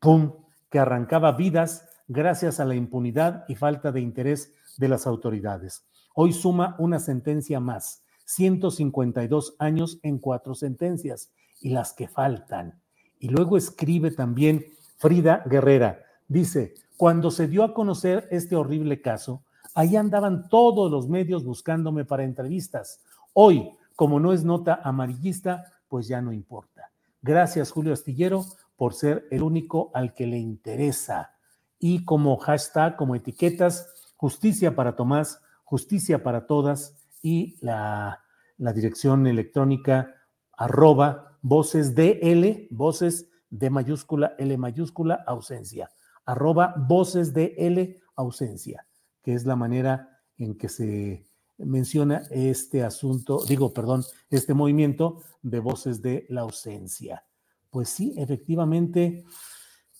pum, 0.00 0.32
que 0.70 0.78
arrancaba 0.78 1.32
vidas 1.32 1.86
gracias 2.08 2.60
a 2.60 2.64
la 2.64 2.74
impunidad 2.74 3.44
y 3.48 3.54
falta 3.54 3.92
de 3.92 4.00
interés 4.00 4.54
de 4.78 4.88
las 4.88 5.06
autoridades. 5.06 5.86
Hoy 6.14 6.32
suma 6.32 6.74
una 6.78 7.00
sentencia 7.00 7.60
más, 7.60 8.02
152 8.24 9.56
años 9.58 9.98
en 10.02 10.18
cuatro 10.18 10.54
sentencias 10.54 11.30
y 11.60 11.68
las 11.68 11.92
que 11.92 12.08
faltan. 12.08 12.80
Y 13.24 13.28
luego 13.28 13.56
escribe 13.56 14.10
también 14.10 14.66
Frida 14.98 15.42
Guerrera, 15.46 16.02
dice, 16.28 16.74
cuando 16.98 17.30
se 17.30 17.48
dio 17.48 17.64
a 17.64 17.72
conocer 17.72 18.28
este 18.30 18.54
horrible 18.54 19.00
caso, 19.00 19.42
ahí 19.74 19.96
andaban 19.96 20.50
todos 20.50 20.90
los 20.90 21.08
medios 21.08 21.42
buscándome 21.42 22.04
para 22.04 22.24
entrevistas. 22.24 23.00
Hoy, 23.32 23.70
como 23.96 24.20
no 24.20 24.34
es 24.34 24.44
nota 24.44 24.78
amarillista, 24.84 25.72
pues 25.88 26.06
ya 26.06 26.20
no 26.20 26.34
importa. 26.34 26.90
Gracias, 27.22 27.70
Julio 27.70 27.94
Astillero, 27.94 28.44
por 28.76 28.92
ser 28.92 29.26
el 29.30 29.42
único 29.42 29.90
al 29.94 30.12
que 30.12 30.26
le 30.26 30.36
interesa. 30.36 31.32
Y 31.78 32.04
como 32.04 32.36
hashtag, 32.36 32.94
como 32.94 33.14
etiquetas, 33.14 33.88
justicia 34.18 34.76
para 34.76 34.96
Tomás, 34.96 35.40
justicia 35.64 36.22
para 36.22 36.46
todas 36.46 36.94
y 37.22 37.56
la, 37.62 38.20
la 38.58 38.72
dirección 38.74 39.26
electrónica 39.26 40.14
arroba 40.58 41.33
voces 41.44 41.94
de 41.94 42.18
L, 42.22 42.68
voces 42.70 43.28
de 43.50 43.68
mayúscula, 43.68 44.34
L 44.38 44.56
mayúscula, 44.56 45.22
ausencia, 45.26 45.90
arroba 46.24 46.74
voces 46.88 47.34
de 47.34 47.54
L, 47.58 48.00
ausencia, 48.16 48.86
que 49.22 49.34
es 49.34 49.44
la 49.44 49.54
manera 49.54 50.22
en 50.38 50.56
que 50.56 50.70
se 50.70 51.26
menciona 51.58 52.22
este 52.30 52.82
asunto, 52.82 53.44
digo, 53.46 53.74
perdón, 53.74 54.04
este 54.30 54.54
movimiento 54.54 55.20
de 55.42 55.60
voces 55.60 56.00
de 56.00 56.24
la 56.30 56.40
ausencia. 56.40 57.24
Pues 57.68 57.90
sí, 57.90 58.14
efectivamente, 58.16 59.26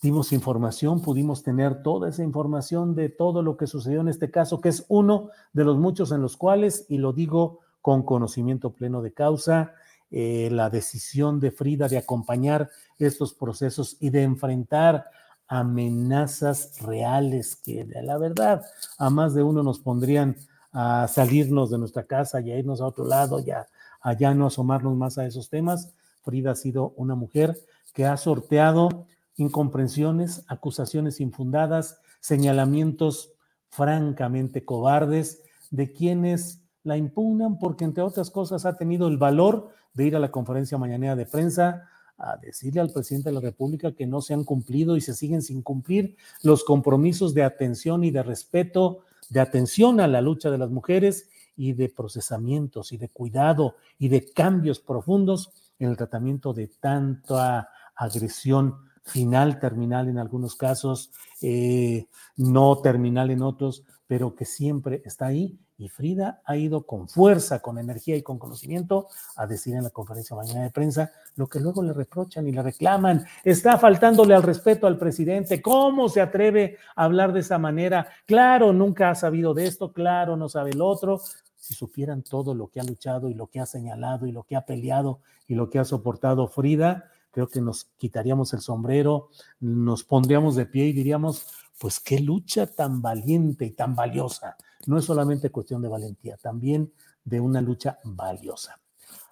dimos 0.00 0.32
información, 0.32 1.02
pudimos 1.02 1.42
tener 1.42 1.82
toda 1.82 2.08
esa 2.08 2.22
información 2.24 2.94
de 2.94 3.10
todo 3.10 3.42
lo 3.42 3.58
que 3.58 3.66
sucedió 3.66 4.00
en 4.00 4.08
este 4.08 4.30
caso, 4.30 4.62
que 4.62 4.70
es 4.70 4.86
uno 4.88 5.28
de 5.52 5.64
los 5.64 5.76
muchos 5.76 6.10
en 6.10 6.22
los 6.22 6.38
cuales, 6.38 6.86
y 6.88 6.96
lo 6.96 7.12
digo 7.12 7.60
con 7.82 8.02
conocimiento 8.02 8.72
pleno 8.72 9.02
de 9.02 9.12
causa, 9.12 9.74
eh, 10.10 10.48
la 10.50 10.70
decisión 10.70 11.40
de 11.40 11.50
Frida 11.50 11.88
de 11.88 11.98
acompañar 11.98 12.70
estos 12.98 13.34
procesos 13.34 13.96
y 14.00 14.10
de 14.10 14.22
enfrentar 14.22 15.06
amenazas 15.48 16.80
reales 16.80 17.56
que 17.56 17.86
la 18.02 18.16
verdad 18.18 18.64
a 18.98 19.10
más 19.10 19.34
de 19.34 19.42
uno 19.42 19.62
nos 19.62 19.78
pondrían 19.78 20.36
a 20.72 21.06
salirnos 21.06 21.70
de 21.70 21.78
nuestra 21.78 22.04
casa 22.04 22.40
y 22.40 22.50
a 22.50 22.58
irnos 22.58 22.80
a 22.80 22.86
otro 22.86 23.06
lado, 23.06 23.38
ya 23.40 23.66
allá 24.00 24.34
no 24.34 24.46
asomarnos 24.46 24.96
más 24.96 25.18
a 25.18 25.26
esos 25.26 25.48
temas. 25.48 25.94
Frida 26.22 26.52
ha 26.52 26.56
sido 26.56 26.94
una 26.96 27.14
mujer 27.14 27.56
que 27.92 28.06
ha 28.06 28.16
sorteado 28.16 29.06
incomprensiones, 29.36 30.44
acusaciones 30.48 31.20
infundadas, 31.20 32.00
señalamientos 32.20 33.32
francamente 33.70 34.64
cobardes 34.64 35.42
de 35.70 35.92
quienes 35.92 36.63
la 36.84 36.96
impugnan 36.96 37.58
porque, 37.58 37.84
entre 37.84 38.02
otras 38.02 38.30
cosas, 38.30 38.64
ha 38.66 38.76
tenido 38.76 39.08
el 39.08 39.18
valor 39.18 39.70
de 39.94 40.06
ir 40.06 40.16
a 40.16 40.20
la 40.20 40.30
conferencia 40.30 40.78
mañanera 40.78 41.16
de 41.16 41.26
prensa 41.26 41.88
a 42.16 42.36
decirle 42.36 42.80
al 42.80 42.92
presidente 42.92 43.30
de 43.30 43.34
la 43.34 43.40
República 43.40 43.92
que 43.92 44.06
no 44.06 44.20
se 44.20 44.34
han 44.34 44.44
cumplido 44.44 44.96
y 44.96 45.00
se 45.00 45.14
siguen 45.14 45.42
sin 45.42 45.62
cumplir 45.62 46.16
los 46.42 46.62
compromisos 46.62 47.34
de 47.34 47.42
atención 47.42 48.04
y 48.04 48.10
de 48.10 48.22
respeto, 48.22 49.00
de 49.30 49.40
atención 49.40 50.00
a 50.00 50.06
la 50.06 50.20
lucha 50.20 50.50
de 50.50 50.58
las 50.58 50.70
mujeres 50.70 51.28
y 51.56 51.72
de 51.72 51.88
procesamientos 51.88 52.92
y 52.92 52.98
de 52.98 53.08
cuidado 53.08 53.76
y 53.98 54.08
de 54.08 54.30
cambios 54.32 54.78
profundos 54.78 55.50
en 55.78 55.90
el 55.90 55.96
tratamiento 55.96 56.52
de 56.52 56.68
tanta 56.68 57.70
agresión 57.96 58.76
final, 59.02 59.58
terminal 59.58 60.08
en 60.08 60.18
algunos 60.18 60.56
casos, 60.56 61.10
eh, 61.40 62.06
no 62.36 62.78
terminal 62.78 63.30
en 63.30 63.42
otros, 63.42 63.84
pero 64.06 64.34
que 64.34 64.44
siempre 64.44 65.02
está 65.04 65.26
ahí 65.26 65.58
y 65.76 65.88
Frida 65.88 66.40
ha 66.44 66.56
ido 66.56 66.86
con 66.86 67.08
fuerza, 67.08 67.60
con 67.60 67.78
energía 67.78 68.16
y 68.16 68.22
con 68.22 68.38
conocimiento 68.38 69.08
a 69.36 69.46
decir 69.46 69.74
en 69.74 69.84
la 69.84 69.90
conferencia 69.90 70.36
mañana 70.36 70.62
de 70.62 70.70
prensa 70.70 71.12
lo 71.36 71.48
que 71.48 71.58
luego 71.58 71.82
le 71.82 71.92
reprochan 71.92 72.46
y 72.46 72.52
le 72.52 72.62
reclaman. 72.62 73.24
Está 73.42 73.76
faltándole 73.78 74.34
al 74.34 74.42
respeto 74.42 74.86
al 74.86 74.98
presidente. 74.98 75.60
¿Cómo 75.60 76.08
se 76.08 76.20
atreve 76.20 76.78
a 76.94 77.04
hablar 77.04 77.32
de 77.32 77.40
esa 77.40 77.58
manera? 77.58 78.06
Claro, 78.26 78.72
nunca 78.72 79.10
ha 79.10 79.14
sabido 79.14 79.52
de 79.52 79.66
esto, 79.66 79.92
claro, 79.92 80.36
no 80.36 80.48
sabe 80.48 80.70
el 80.70 80.80
otro. 80.80 81.20
Si 81.56 81.74
supieran 81.74 82.22
todo 82.22 82.54
lo 82.54 82.68
que 82.68 82.80
ha 82.80 82.84
luchado 82.84 83.28
y 83.28 83.34
lo 83.34 83.48
que 83.48 83.58
ha 83.58 83.66
señalado 83.66 84.26
y 84.26 84.32
lo 84.32 84.44
que 84.44 84.54
ha 84.54 84.66
peleado 84.66 85.20
y 85.48 85.54
lo 85.54 85.70
que 85.70 85.78
ha 85.78 85.84
soportado 85.84 86.46
Frida, 86.46 87.10
creo 87.32 87.48
que 87.48 87.60
nos 87.60 87.86
quitaríamos 87.96 88.52
el 88.52 88.60
sombrero, 88.60 89.30
nos 89.58 90.04
pondríamos 90.04 90.54
de 90.54 90.66
pie 90.66 90.86
y 90.86 90.92
diríamos, 90.92 91.48
pues 91.78 92.00
qué 92.00 92.20
lucha 92.20 92.66
tan 92.66 93.02
valiente 93.02 93.64
y 93.64 93.70
tan 93.70 93.94
valiosa 93.94 94.56
no 94.86 94.98
es 94.98 95.04
solamente 95.04 95.50
cuestión 95.50 95.82
de 95.82 95.88
valentía, 95.88 96.36
también 96.36 96.92
de 97.24 97.40
una 97.40 97.60
lucha 97.60 97.98
valiosa. 98.04 98.80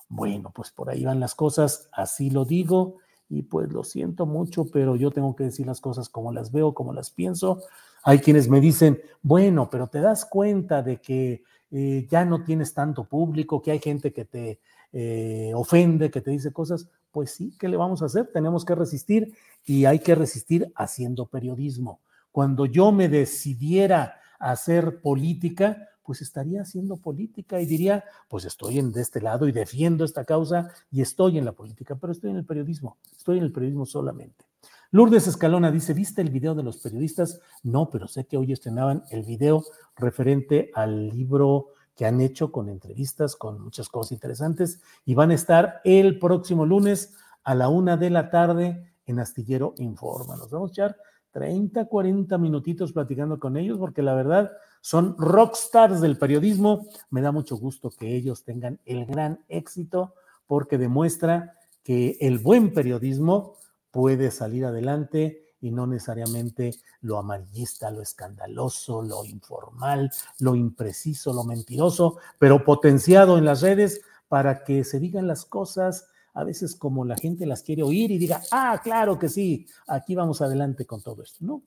Bueno, 0.09 0.51
pues 0.55 0.71
por 0.71 0.91
ahí 0.91 1.05
van 1.05 1.21
las 1.21 1.35
cosas, 1.35 1.89
así 1.93 2.31
lo 2.31 2.45
digo, 2.45 2.99
y 3.29 3.43
pues 3.43 3.71
lo 3.73 3.83
siento 3.83 4.27
mucho, 4.27 4.67
pero 4.67 4.95
yo 4.97 5.11
tengo 5.11 5.35
que 5.35 5.45
decir 5.45 5.67
las 5.67 5.81
cosas 5.81 6.09
como 6.09 6.33
las 6.33 6.53
veo, 6.53 6.75
como 6.75 6.93
las 6.93 7.11
pienso. 7.11 7.63
Hay 8.03 8.19
quienes 8.19 8.49
me 8.49 8.61
dicen, 8.61 9.01
bueno, 9.23 9.71
pero 9.71 9.87
te 9.89 10.01
das 10.01 10.27
cuenta 10.27 10.83
de 10.83 11.01
que 11.01 11.43
eh, 11.71 12.07
ya 12.11 12.25
no 12.27 12.45
tienes 12.45 12.75
tanto 12.75 13.05
público, 13.05 13.63
que 13.63 13.71
hay 13.71 13.79
gente 13.79 14.13
que 14.13 14.27
te 14.27 14.61
eh, 14.93 15.53
ofende, 15.55 16.11
que 16.11 16.21
te 16.21 16.31
dice 16.31 16.53
cosas. 16.53 16.89
Pues 17.11 17.31
sí, 17.31 17.55
¿qué 17.59 17.69
le 17.69 17.79
vamos 17.79 18.03
a 18.03 18.07
hacer? 18.07 18.31
Tenemos 18.33 18.67
que 18.67 18.75
resistir 18.75 19.35
y 19.65 19.87
hay 19.87 20.01
que 20.01 20.15
resistir 20.15 20.71
haciendo 20.75 21.27
periodismo. 21.27 22.01
Cuando 22.33 22.67
yo 22.67 22.91
me 22.91 23.09
decidiera 23.09 24.17
a 24.41 24.51
hacer 24.51 25.01
política, 25.01 25.89
pues 26.03 26.21
estaría 26.21 26.63
haciendo 26.63 26.97
política 26.97 27.61
y 27.61 27.67
diría, 27.67 28.05
pues 28.29 28.45
estoy 28.45 28.79
en, 28.79 28.91
de 28.91 29.03
este 29.03 29.21
lado 29.21 29.47
y 29.47 29.53
defiendo 29.53 30.05
esta 30.05 30.25
causa 30.25 30.71
y 30.91 31.01
estoy 31.01 31.39
en 31.39 31.45
la 31.45 31.53
política, 31.53 31.95
pero 31.95 32.13
estoy 32.13 32.31
en 32.31 32.37
el 32.37 32.45
periodismo, 32.45 32.99
estoy 33.17 33.39
en 33.39 33.45
el 33.45 33.53
periodismo 33.53 33.87
solamente. 33.87 34.45
Lourdes 34.91 35.27
Escalona 35.27 35.71
dice, 35.71 35.95
¿viste 35.95 36.21
el 36.21 36.31
video 36.31 36.55
de 36.55 36.63
los 36.63 36.79
periodistas? 36.79 37.41
No, 37.63 37.89
pero 37.89 38.09
sé 38.09 38.27
que 38.27 38.37
hoy 38.37 38.53
estrenaban 38.53 39.05
el 39.11 39.23
video 39.23 39.65
referente 39.97 40.71
al 40.75 41.09
libro 41.09 41.69
que 41.97 42.05
han 42.05 42.21
hecho 42.21 42.53
con 42.53 42.69
entrevistas, 42.69 43.37
con 43.37 43.61
muchas 43.61 43.89
cosas 43.89 44.13
interesantes 44.13 44.81
y 45.05 45.15
van 45.15 45.31
a 45.31 45.35
estar 45.35 45.81
el 45.85 46.19
próximo 46.19 46.67
lunes 46.67 47.15
a 47.45 47.55
la 47.55 47.69
una 47.69 47.97
de 47.97 48.11
la 48.11 48.31
tarde 48.31 48.93
en 49.07 49.19
Astillero 49.19 49.75
Informa. 49.79 50.37
Nos 50.37 50.51
vamos 50.51 50.71
a 50.71 50.73
echar 50.73 50.97
30, 51.33 51.87
40 51.87 52.39
minutitos 52.39 52.93
platicando 52.93 53.39
con 53.39 53.57
ellos 53.57 53.79
porque 53.79 54.03
la 54.03 54.15
verdad 54.15 54.53
son 54.81 55.17
rockstars 55.19 56.01
del 56.01 56.19
periodismo. 56.19 56.87
Me 57.11 57.23
da 57.23 57.33
mucho 57.33 57.57
gusto 57.57 57.91
que 57.91 58.15
ellos 58.15 58.45
tengan 58.45 58.79
el 58.85 59.07
gran 59.07 59.41
éxito 59.49 60.15
porque 60.47 60.79
demuestra 60.79 61.55
que 61.83 62.17
el 62.21 62.39
buen 62.39 62.73
periodismo 62.73 63.57
puede 63.91 64.31
salir 64.31 64.65
adelante 64.65 65.43
y 65.61 65.71
no 65.71 65.87
necesariamente 65.87 66.75
lo 67.01 67.19
amarillista, 67.19 67.91
lo 67.91 68.03
escandaloso, 68.03 69.01
lo 69.03 69.25
informal, 69.25 70.11
lo 70.41 70.57
impreciso, 70.57 71.33
lo 71.33 71.45
mentiroso, 71.45 72.19
pero 72.39 72.65
potenciado 72.65 73.39
en 73.39 73.45
las 73.45 73.63
redes 73.63 74.03
para 74.29 74.65
que 74.65 74.83
se 74.83 74.99
digan 74.99 75.27
las 75.29 75.45
cosas 75.45 76.09
a 76.35 76.45
veces 76.45 76.77
como 76.77 77.05
la 77.05 77.17
gente 77.17 77.47
las 77.47 77.63
quiere 77.63 77.83
oír 77.83 78.11
y 78.11 78.19
diga, 78.19 78.41
ah, 78.51 78.81
claro 78.83 79.19
que 79.19 79.29
sí, 79.29 79.67
aquí 79.87 80.15
vamos 80.15 80.41
adelante 80.41 80.87
con 80.87 81.03
todo 81.03 81.23
esto. 81.23 81.45
No, 81.45 81.63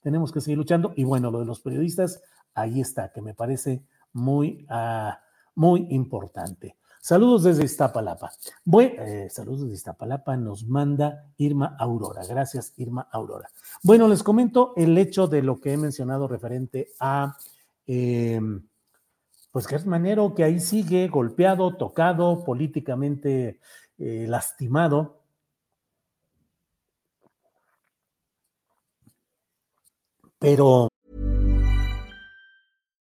tenemos 0.00 0.32
que 0.32 0.40
seguir 0.40 0.58
luchando. 0.58 0.92
Y 0.96 1.04
bueno, 1.04 1.30
lo 1.30 1.40
de 1.40 1.46
los 1.46 1.60
periodistas, 1.60 2.22
ahí 2.54 2.80
está, 2.80 3.12
que 3.12 3.20
me 3.20 3.34
parece 3.34 3.82
muy, 4.12 4.66
uh, 4.70 5.12
muy 5.54 5.86
importante. 5.90 6.76
Saludos 7.00 7.42
desde 7.42 7.64
Iztapalapa. 7.64 8.32
Bueno, 8.64 9.02
eh, 9.02 9.28
saludos 9.28 9.64
desde 9.64 9.74
Iztapalapa 9.74 10.38
nos 10.38 10.64
manda 10.66 11.26
Irma 11.36 11.76
Aurora. 11.78 12.22
Gracias, 12.26 12.72
Irma 12.78 13.08
Aurora. 13.12 13.50
Bueno, 13.82 14.08
les 14.08 14.22
comento 14.22 14.72
el 14.74 14.96
hecho 14.96 15.26
de 15.26 15.42
lo 15.42 15.60
que 15.60 15.74
he 15.74 15.76
mencionado 15.76 16.28
referente 16.28 16.92
a, 16.98 17.36
eh, 17.86 18.40
pues 19.54 19.70
es 19.70 19.86
Manero, 19.86 20.34
que 20.34 20.42
ahí 20.42 20.58
sigue 20.58 21.06
golpeado, 21.06 21.76
tocado, 21.76 22.42
políticamente 22.44 23.60
eh, 23.98 24.26
lastimado. 24.28 25.20
Pero 30.40 30.88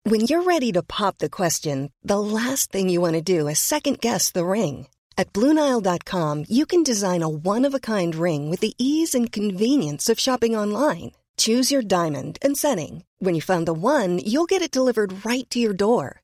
When 0.02 0.22
you're 0.22 0.42
ready 0.42 0.72
to 0.72 0.82
pop 0.82 1.18
the 1.18 1.30
question, 1.30 1.92
the 2.02 2.18
last 2.18 2.72
thing 2.72 2.88
you 2.88 3.00
want 3.00 3.14
to 3.14 3.22
do 3.22 3.46
is 3.46 3.60
second 3.60 4.00
guess 4.00 4.32
the 4.32 4.44
ring. 4.44 4.88
At 5.16 5.32
Bluenile.com, 5.32 6.46
you 6.48 6.66
can 6.66 6.82
design 6.82 7.22
a 7.22 7.28
one 7.28 7.64
of 7.64 7.74
a 7.74 7.78
kind 7.78 8.12
ring 8.16 8.50
with 8.50 8.58
the 8.58 8.74
ease 8.76 9.14
and 9.14 9.30
convenience 9.30 10.08
of 10.08 10.18
shopping 10.18 10.56
online. 10.56 11.12
Choose 11.36 11.70
your 11.70 11.82
diamond 11.82 12.38
and 12.42 12.56
setting. 12.56 13.04
When 13.20 13.36
you 13.36 13.40
find 13.40 13.66
the 13.68 13.72
one, 13.72 14.18
you'll 14.18 14.46
get 14.46 14.62
it 14.62 14.72
delivered 14.72 15.24
right 15.24 15.48
to 15.50 15.60
your 15.60 15.74
door. 15.74 16.23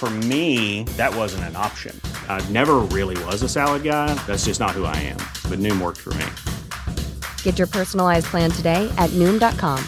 For 0.00 0.08
me, 0.08 0.84
that 0.96 1.14
wasn't 1.14 1.44
an 1.44 1.56
option. 1.56 1.94
I 2.26 2.40
never 2.48 2.76
really 2.88 3.22
was 3.24 3.42
a 3.42 3.50
salad 3.50 3.82
guy. 3.82 4.14
That's 4.26 4.46
just 4.46 4.58
not 4.58 4.70
who 4.70 4.86
I 4.86 4.96
am. 4.96 5.18
But 5.50 5.58
Noom 5.58 5.78
worked 5.78 5.98
for 5.98 6.14
me. 6.14 6.24
Get 7.42 7.58
your 7.58 7.66
personalized 7.66 8.24
plan 8.32 8.50
today 8.50 8.88
at 8.96 9.10
Noom.com. 9.10 9.84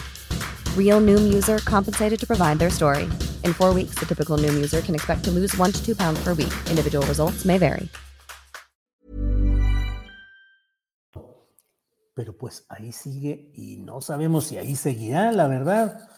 Real 0.77 1.01
Noom 1.01 1.33
user 1.33 1.57
compensated 1.65 2.19
to 2.19 2.27
provide 2.27 2.59
their 2.59 2.69
story. 2.69 3.05
In 3.41 3.53
four 3.53 3.73
weeks, 3.73 3.95
the 3.97 4.05
typical 4.05 4.37
Noom 4.37 4.53
user 4.53 4.81
can 4.81 4.93
expect 4.93 5.23
to 5.23 5.31
lose 5.31 5.57
one 5.57 5.71
to 5.71 5.83
two 5.83 5.95
pounds 5.95 6.23
per 6.23 6.35
week. 6.35 6.53
Individual 6.69 7.03
results 7.07 7.43
may 7.43 7.57
vary. 7.57 7.89
Pero 12.13 12.37
pues 12.37 12.67
ahí 12.69 12.91
sigue 12.91 13.49
y 13.55 13.77
no 13.77 13.99
sabemos 13.99 14.45
si 14.45 14.59
ahí 14.59 14.75
seguirá, 14.75 15.31
la 15.31 15.47
verdad. 15.47 16.12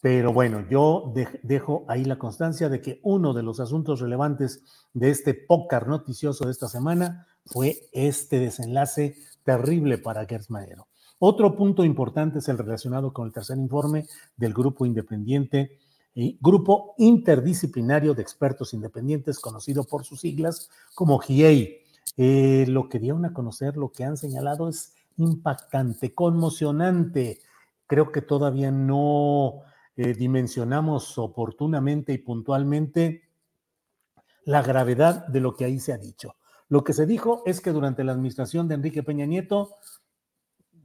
Pero 0.00 0.32
bueno, 0.32 0.66
yo 0.70 1.12
dejo 1.42 1.84
ahí 1.86 2.04
la 2.04 2.18
constancia 2.18 2.68
de 2.68 2.80
que 2.80 3.00
uno 3.02 3.34
de 3.34 3.42
los 3.42 3.60
asuntos 3.60 4.00
relevantes 4.00 4.62
de 4.94 5.10
este 5.10 5.34
pócar 5.34 5.88
noticioso 5.88 6.46
de 6.46 6.52
esta 6.52 6.68
semana 6.68 7.26
fue 7.44 7.88
este 7.92 8.38
desenlace 8.38 9.16
terrible 9.44 9.98
para 9.98 10.24
Gers 10.24 10.48
Otro 11.18 11.54
punto 11.54 11.84
importante 11.84 12.38
es 12.38 12.48
el 12.48 12.56
relacionado 12.56 13.12
con 13.12 13.26
el 13.26 13.32
tercer 13.32 13.58
informe 13.58 14.06
del 14.36 14.54
grupo 14.54 14.86
independiente, 14.86 15.78
y 16.14 16.38
grupo 16.40 16.94
interdisciplinario 16.98 18.14
de 18.14 18.22
expertos 18.22 18.74
independientes, 18.74 19.38
conocido 19.38 19.84
por 19.84 20.04
sus 20.04 20.20
siglas 20.20 20.70
como 20.94 21.18
GIEI. 21.18 21.78
Eh, 22.16 22.64
lo 22.68 22.88
que 22.88 22.98
dieron 22.98 23.24
a 23.24 23.32
conocer, 23.32 23.76
lo 23.76 23.92
que 23.92 24.04
han 24.04 24.16
señalado 24.16 24.68
es 24.68 24.94
impactante, 25.16 26.12
conmocionante. 26.12 27.40
Creo 27.86 28.10
que 28.10 28.22
todavía 28.22 28.70
no 28.70 29.62
eh, 30.02 30.14
dimensionamos 30.14 31.18
oportunamente 31.18 32.14
y 32.14 32.16
puntualmente 32.16 33.28
la 34.46 34.62
gravedad 34.62 35.26
de 35.26 35.40
lo 35.40 35.54
que 35.54 35.66
ahí 35.66 35.78
se 35.78 35.92
ha 35.92 35.98
dicho. 35.98 36.36
Lo 36.70 36.84
que 36.84 36.94
se 36.94 37.04
dijo 37.04 37.42
es 37.44 37.60
que 37.60 37.70
durante 37.70 38.02
la 38.02 38.12
administración 38.12 38.66
de 38.66 38.76
Enrique 38.76 39.02
Peña 39.02 39.26
Nieto 39.26 39.76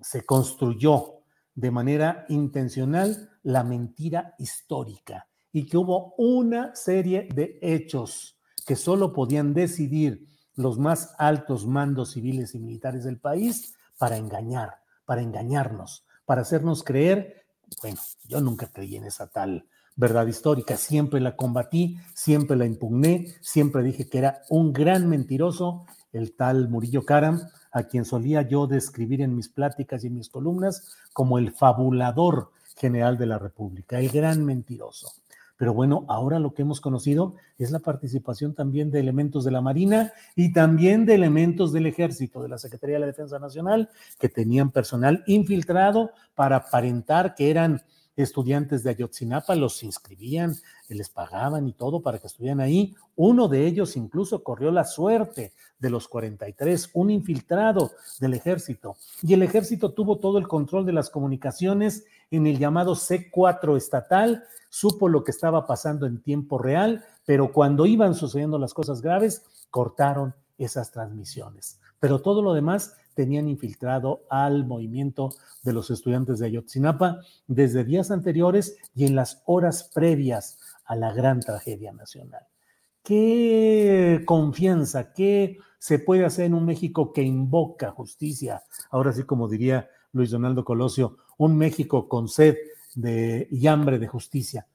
se 0.02 0.26
construyó 0.26 1.22
de 1.54 1.72
manera 1.72 2.26
intencional 2.28 3.30
la 3.42 3.64
mentira 3.64 4.36
histórica 4.38 5.30
y 5.54 5.66
que 5.66 5.78
hubo 5.78 6.14
una 6.18 6.76
serie 6.76 7.30
de 7.34 7.58
hechos 7.62 8.38
que 8.68 8.76
solo 8.76 9.14
podían 9.14 9.54
decidir 9.54 10.28
los 10.56 10.78
más 10.78 11.16
altos 11.18 11.66
mandos 11.66 12.12
civiles 12.12 12.54
y 12.54 12.60
militares 12.60 13.06
del 13.06 13.18
país 13.22 13.76
para 13.98 14.18
engañar, 14.18 14.72
para 15.06 15.22
engañarnos, 15.22 16.06
para 16.26 16.42
hacernos 16.42 16.84
creer 16.84 17.45
bueno, 17.82 18.00
yo 18.28 18.42
nunca 18.42 18.68
creí 18.68 18.96
en 18.96 19.06
esa 19.06 19.28
tal 19.28 19.66
verdad 19.96 20.28
histórica, 20.28 20.76
siempre 20.76 21.22
la 21.22 21.36
combatí, 21.36 21.98
siempre 22.14 22.58
la 22.58 22.66
impugné, 22.66 23.28
siempre 23.42 23.84
dije 23.84 24.10
que 24.10 24.18
era 24.18 24.42
un 24.50 24.74
gran 24.74 25.08
mentiroso, 25.08 25.86
el 26.12 26.36
tal 26.36 26.70
Murillo 26.70 27.06
Karam, 27.06 27.42
a 27.72 27.84
quien 27.84 28.06
solía 28.06 28.42
yo 28.42 28.68
describir 28.68 29.22
en 29.22 29.36
mis 29.36 29.50
pláticas 29.50 30.04
y 30.04 30.08
en 30.08 30.16
mis 30.16 30.30
columnas 30.30 30.96
como 31.14 31.38
el 31.38 31.52
fabulador 31.52 32.52
general 32.76 33.18
de 33.18 33.26
la 33.26 33.40
República, 33.40 34.00
el 34.00 34.10
gran 34.10 34.44
mentiroso. 34.44 35.14
Pero 35.58 35.74
bueno, 35.74 36.06
ahora 36.08 36.40
lo 36.40 36.54
que 36.54 36.64
hemos 36.64 36.82
conocido 36.82 37.36
es 37.58 37.72
la 37.72 37.80
participación 37.80 38.54
también 38.54 38.92
de 38.92 39.00
elementos 39.00 39.46
de 39.46 39.52
la 39.52 39.62
Marina 39.62 40.12
y 40.36 40.52
también 40.52 41.06
de 41.06 41.16
elementos 41.16 41.72
del 41.72 41.86
Ejército, 41.86 42.42
de 42.42 42.50
la 42.50 42.58
Secretaría 42.58 42.96
de 42.96 43.02
la 43.02 43.06
Defensa 43.06 43.40
Nacional, 43.40 43.90
que 44.20 44.28
tenían 44.28 44.72
personal 44.72 45.24
infiltrado 45.28 46.12
para 46.36 46.58
aparentar 46.58 47.36
que 47.36 47.50
eran 47.50 47.82
estudiantes 48.16 48.84
de 48.84 48.92
Ayotzinapa, 48.92 49.56
los 49.56 49.84
inscribían, 49.84 50.56
les 50.88 51.10
pagaban 51.10 51.68
y 51.68 51.74
todo 51.74 52.02
para 52.02 52.20
que 52.20 52.28
estuvieran 52.28 52.60
ahí. 52.60 52.96
Uno 53.16 53.48
de 53.48 53.66
ellos 53.66 53.96
incluso 53.98 54.44
corrió 54.44 54.72
la 54.72 54.86
suerte 54.86 55.54
de 55.80 55.90
los 55.90 56.08
43, 56.08 56.92
un 56.94 57.12
infiltrado 57.12 57.92
del 58.20 58.34
ejército. 58.34 58.96
Y 59.22 59.34
el 59.34 59.44
ejército 59.44 59.92
tuvo 59.94 60.18
todo 60.18 60.38
el 60.38 60.48
control 60.48 60.86
de 60.86 60.94
las 60.94 61.10
comunicaciones 61.10 62.06
en 62.32 62.48
el 62.48 62.58
llamado 62.58 62.96
C4 62.96 63.78
estatal, 63.78 64.44
supo 64.70 65.10
lo 65.10 65.24
que 65.24 65.32
estaba 65.32 65.66
pasando 65.68 66.06
en 66.06 66.22
tiempo 66.22 66.58
real, 66.58 67.04
pero 67.26 67.52
cuando 67.52 67.86
iban 67.86 68.16
sucediendo 68.16 68.58
las 68.58 68.74
cosas 68.74 69.02
graves, 69.02 69.44
cortaron 69.70 70.34
esas 70.58 70.92
transmisiones. 70.92 71.80
Pero 72.00 72.22
todo 72.22 72.42
lo 72.42 72.54
demás 72.54 72.96
tenían 73.16 73.48
infiltrado 73.48 74.24
al 74.30 74.66
movimiento 74.66 75.30
de 75.64 75.74
los 75.74 75.90
estudiantes 75.90 76.40
de 76.40 76.48
Ayotzinapa 76.48 77.22
desde 77.48 77.84
días 77.84 78.12
anteriores 78.12 78.78
y 78.94 79.06
en 79.06 79.16
las 79.16 79.42
horas 79.46 79.90
previas 79.94 80.60
a 80.86 80.96
la 80.96 81.12
gran 81.14 81.40
tragedia 81.40 81.92
nacional. 81.92 82.44
¿Qué 83.02 84.24
confianza, 84.26 85.14
qué 85.14 85.58
se 85.80 86.00
puede 86.00 86.26
hacer 86.26 86.46
en 86.46 86.54
un 86.54 86.66
México 86.66 87.14
que 87.14 87.22
invoca 87.22 87.92
justicia? 87.92 88.64
Ahora 88.90 89.14
sí, 89.14 89.24
como 89.24 89.48
diría 89.48 89.90
Luis 90.12 90.32
Donaldo 90.32 90.66
Colosio, 90.66 91.18
un 91.38 91.58
México 91.58 92.08
con 92.08 92.28
sed 92.28 92.56
de, 92.96 93.48
y 93.52 93.68
hambre 93.68 94.00
de 94.00 94.08
justicia. 94.08 94.68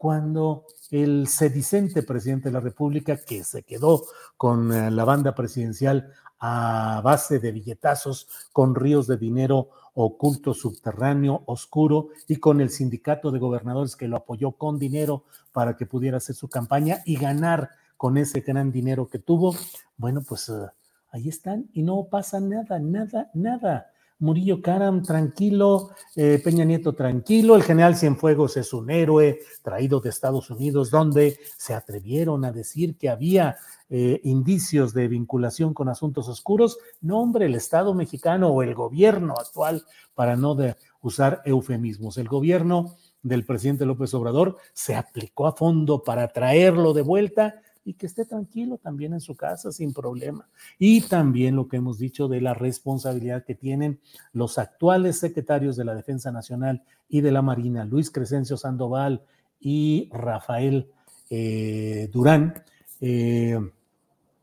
Cuando 0.00 0.64
el 0.90 1.28
sedicente 1.28 2.02
presidente 2.02 2.48
de 2.48 2.54
la 2.54 2.60
República, 2.60 3.18
que 3.18 3.44
se 3.44 3.64
quedó 3.64 4.02
con 4.38 4.72
eh, 4.72 4.90
la 4.90 5.04
banda 5.04 5.34
presidencial 5.34 6.10
a 6.38 7.02
base 7.04 7.38
de 7.38 7.52
billetazos, 7.52 8.26
con 8.50 8.74
ríos 8.74 9.06
de 9.06 9.18
dinero 9.18 9.68
oculto, 9.92 10.54
subterráneo, 10.54 11.42
oscuro, 11.44 12.08
y 12.26 12.36
con 12.36 12.62
el 12.62 12.70
sindicato 12.70 13.30
de 13.30 13.40
gobernadores 13.40 13.94
que 13.94 14.08
lo 14.08 14.16
apoyó 14.16 14.52
con 14.52 14.78
dinero 14.78 15.24
para 15.52 15.76
que 15.76 15.84
pudiera 15.84 16.16
hacer 16.16 16.34
su 16.34 16.48
campaña 16.48 17.02
y 17.04 17.16
ganar 17.16 17.68
con 17.98 18.16
ese 18.16 18.40
gran 18.40 18.72
dinero 18.72 19.06
que 19.06 19.18
tuvo, 19.18 19.54
bueno, 19.98 20.22
pues 20.26 20.48
eh, 20.48 20.66
ahí 21.10 21.28
están 21.28 21.68
y 21.74 21.82
no 21.82 22.04
pasa 22.04 22.40
nada, 22.40 22.78
nada, 22.78 23.30
nada. 23.34 23.89
Murillo 24.20 24.60
Karam 24.60 25.02
tranquilo, 25.02 25.90
eh, 26.14 26.40
Peña 26.44 26.64
Nieto 26.64 26.94
tranquilo, 26.94 27.56
el 27.56 27.62
general 27.62 27.96
Cienfuegos 27.96 28.56
es 28.56 28.72
un 28.72 28.90
héroe 28.90 29.40
traído 29.62 30.00
de 30.00 30.10
Estados 30.10 30.50
Unidos, 30.50 30.90
donde 30.90 31.38
se 31.56 31.74
atrevieron 31.74 32.44
a 32.44 32.52
decir 32.52 32.96
que 32.96 33.08
había 33.08 33.56
eh, 33.88 34.20
indicios 34.24 34.92
de 34.92 35.08
vinculación 35.08 35.72
con 35.72 35.88
asuntos 35.88 36.28
oscuros. 36.28 36.78
No, 37.00 37.20
hombre, 37.20 37.46
el 37.46 37.54
Estado 37.54 37.94
mexicano 37.94 38.50
o 38.50 38.62
el 38.62 38.74
gobierno 38.74 39.34
actual, 39.38 39.84
para 40.14 40.36
no 40.36 40.56
usar 41.00 41.40
eufemismos, 41.46 42.18
el 42.18 42.28
gobierno 42.28 42.96
del 43.22 43.44
presidente 43.44 43.86
López 43.86 44.12
Obrador 44.14 44.58
se 44.74 44.94
aplicó 44.94 45.46
a 45.46 45.56
fondo 45.56 46.02
para 46.02 46.28
traerlo 46.28 46.92
de 46.92 47.02
vuelta 47.02 47.62
y 47.90 47.94
que 47.94 48.06
esté 48.06 48.24
tranquilo 48.24 48.78
también 48.78 49.14
en 49.14 49.20
su 49.20 49.34
casa 49.34 49.72
sin 49.72 49.92
problema. 49.92 50.48
Y 50.78 51.00
también 51.00 51.56
lo 51.56 51.66
que 51.66 51.78
hemos 51.78 51.98
dicho 51.98 52.28
de 52.28 52.40
la 52.40 52.54
responsabilidad 52.54 53.44
que 53.44 53.56
tienen 53.56 53.98
los 54.32 54.58
actuales 54.58 55.18
secretarios 55.18 55.74
de 55.74 55.84
la 55.84 55.96
Defensa 55.96 56.30
Nacional 56.30 56.84
y 57.08 57.20
de 57.20 57.32
la 57.32 57.42
Marina, 57.42 57.84
Luis 57.84 58.12
Crescencio 58.12 58.56
Sandoval 58.56 59.24
y 59.58 60.08
Rafael 60.12 60.88
eh, 61.30 62.08
Durán, 62.12 62.62
eh, 63.00 63.58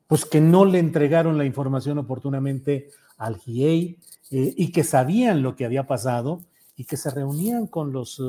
pues 0.08 0.26
que 0.26 0.42
no 0.42 0.66
le 0.66 0.80
entregaron 0.80 1.38
la 1.38 1.46
información 1.46 2.00
oportunamente 2.00 2.90
al 3.18 3.38
GIEI 3.38 3.98
eh, 4.32 4.54
y 4.58 4.74
que 4.74 4.84
sabían 4.84 5.42
lo 5.42 5.56
que 5.56 5.64
había 5.64 5.88
pasado 5.88 6.42
y 6.76 6.84
que 6.84 6.98
se 6.98 7.12
reunían 7.12 7.66
con 7.68 7.94
los 7.94 8.22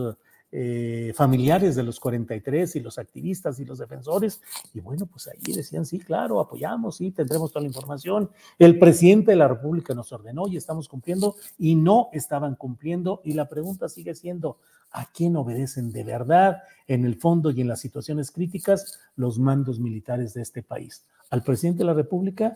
eh, 0.50 1.12
familiares 1.14 1.76
de 1.76 1.82
los 1.82 2.00
43 2.00 2.76
y 2.76 2.80
los 2.80 2.98
activistas 2.98 3.60
y 3.60 3.66
los 3.66 3.78
defensores. 3.78 4.40
Y 4.72 4.80
bueno, 4.80 5.04
pues 5.04 5.28
ahí 5.28 5.52
decían, 5.52 5.84
sí, 5.84 5.98
claro, 5.98 6.40
apoyamos, 6.40 6.96
sí, 6.96 7.10
tendremos 7.10 7.52
toda 7.52 7.62
la 7.62 7.68
información. 7.68 8.30
El 8.58 8.78
presidente 8.78 9.32
de 9.32 9.36
la 9.36 9.46
República 9.46 9.92
nos 9.92 10.10
ordenó 10.10 10.48
y 10.48 10.56
estamos 10.56 10.88
cumpliendo 10.88 11.36
y 11.58 11.74
no 11.74 12.08
estaban 12.12 12.54
cumpliendo. 12.54 13.20
Y 13.24 13.34
la 13.34 13.46
pregunta 13.46 13.90
sigue 13.90 14.14
siendo, 14.14 14.56
¿a 14.90 15.10
quién 15.12 15.36
obedecen 15.36 15.92
de 15.92 16.04
verdad 16.04 16.62
en 16.86 17.04
el 17.04 17.16
fondo 17.16 17.50
y 17.50 17.60
en 17.60 17.68
las 17.68 17.80
situaciones 17.80 18.30
críticas 18.30 18.98
los 19.16 19.38
mandos 19.38 19.78
militares 19.78 20.32
de 20.32 20.40
este 20.40 20.62
país? 20.62 21.04
¿Al 21.28 21.42
presidente 21.42 21.80
de 21.80 21.84
la 21.84 21.94
República? 21.94 22.54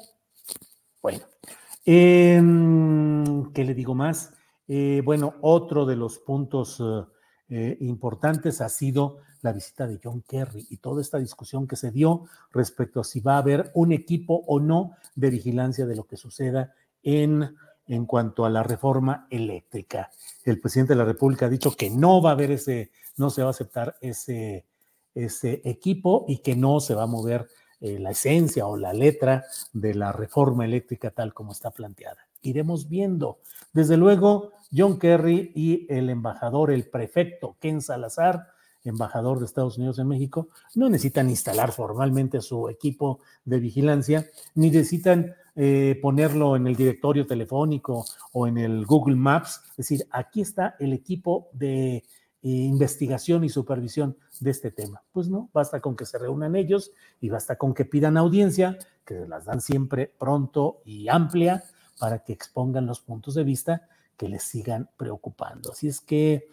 Bueno, 1.02 1.20
em, 1.84 3.52
¿qué 3.52 3.64
le 3.64 3.74
digo 3.74 3.94
más? 3.94 4.32
Eh, 4.66 5.02
bueno, 5.04 5.34
otro 5.42 5.84
de 5.84 5.96
los 5.96 6.18
puntos... 6.18 6.82
Eh, 7.54 7.76
importantes 7.80 8.62
ha 8.62 8.70
sido 8.70 9.18
la 9.42 9.52
visita 9.52 9.86
de 9.86 10.00
John 10.02 10.24
Kerry 10.26 10.66
y 10.70 10.78
toda 10.78 11.02
esta 11.02 11.18
discusión 11.18 11.66
que 11.66 11.76
se 11.76 11.90
dio 11.90 12.24
respecto 12.50 12.98
a 12.98 13.04
si 13.04 13.20
va 13.20 13.34
a 13.34 13.40
haber 13.40 13.70
un 13.74 13.92
equipo 13.92 14.42
o 14.46 14.58
no 14.58 14.92
de 15.16 15.28
vigilancia 15.28 15.84
de 15.84 15.94
lo 15.94 16.04
que 16.04 16.16
suceda 16.16 16.72
en, 17.02 17.54
en 17.86 18.06
cuanto 18.06 18.46
a 18.46 18.50
la 18.50 18.62
reforma 18.62 19.26
eléctrica. 19.28 20.08
El 20.46 20.60
presidente 20.60 20.94
de 20.94 21.00
la 21.00 21.04
República 21.04 21.44
ha 21.44 21.50
dicho 21.50 21.72
que 21.72 21.90
no 21.90 22.22
va 22.22 22.30
a 22.30 22.32
haber 22.32 22.52
ese, 22.52 22.90
no 23.18 23.28
se 23.28 23.42
va 23.42 23.48
a 23.48 23.50
aceptar 23.50 23.96
ese, 24.00 24.64
ese 25.14 25.60
equipo 25.64 26.24
y 26.28 26.38
que 26.38 26.56
no 26.56 26.80
se 26.80 26.94
va 26.94 27.02
a 27.02 27.06
mover 27.06 27.48
eh, 27.82 27.98
la 27.98 28.12
esencia 28.12 28.66
o 28.66 28.78
la 28.78 28.94
letra 28.94 29.44
de 29.74 29.92
la 29.92 30.10
reforma 30.10 30.64
eléctrica 30.64 31.10
tal 31.10 31.34
como 31.34 31.52
está 31.52 31.70
planteada. 31.70 32.26
Iremos 32.42 32.88
viendo. 32.88 33.38
Desde 33.72 33.96
luego, 33.96 34.52
John 34.74 34.98
Kerry 34.98 35.52
y 35.54 35.86
el 35.92 36.10
embajador, 36.10 36.70
el 36.70 36.88
prefecto 36.88 37.56
Ken 37.60 37.80
Salazar, 37.80 38.48
embajador 38.84 39.38
de 39.38 39.46
Estados 39.46 39.78
Unidos 39.78 39.98
en 39.98 40.08
México, 40.08 40.48
no 40.74 40.88
necesitan 40.88 41.30
instalar 41.30 41.72
formalmente 41.72 42.40
su 42.40 42.68
equipo 42.68 43.20
de 43.44 43.60
vigilancia, 43.60 44.26
ni 44.54 44.70
necesitan 44.70 45.34
eh, 45.54 45.98
ponerlo 46.00 46.56
en 46.56 46.66
el 46.66 46.76
directorio 46.76 47.26
telefónico 47.26 48.04
o 48.32 48.46
en 48.46 48.58
el 48.58 48.86
Google 48.86 49.16
Maps. 49.16 49.60
Es 49.70 49.76
decir, 49.76 50.06
aquí 50.10 50.40
está 50.40 50.76
el 50.78 50.92
equipo 50.92 51.48
de 51.52 51.96
eh, 51.96 52.02
investigación 52.42 53.44
y 53.44 53.50
supervisión 53.50 54.16
de 54.40 54.50
este 54.50 54.70
tema. 54.70 55.02
Pues 55.12 55.28
no, 55.28 55.50
basta 55.52 55.80
con 55.80 55.94
que 55.94 56.06
se 56.06 56.18
reúnan 56.18 56.56
ellos 56.56 56.90
y 57.20 57.28
basta 57.28 57.56
con 57.56 57.74
que 57.74 57.84
pidan 57.84 58.16
audiencia, 58.16 58.78
que 59.04 59.26
las 59.28 59.44
dan 59.44 59.60
siempre 59.60 60.12
pronto 60.18 60.80
y 60.84 61.08
amplia 61.08 61.62
para 62.02 62.24
que 62.24 62.32
expongan 62.32 62.84
los 62.84 63.00
puntos 63.00 63.36
de 63.36 63.44
vista 63.44 63.88
que 64.16 64.28
les 64.28 64.42
sigan 64.42 64.90
preocupando. 64.96 65.70
Así 65.70 65.86
es 65.86 66.00
que, 66.00 66.48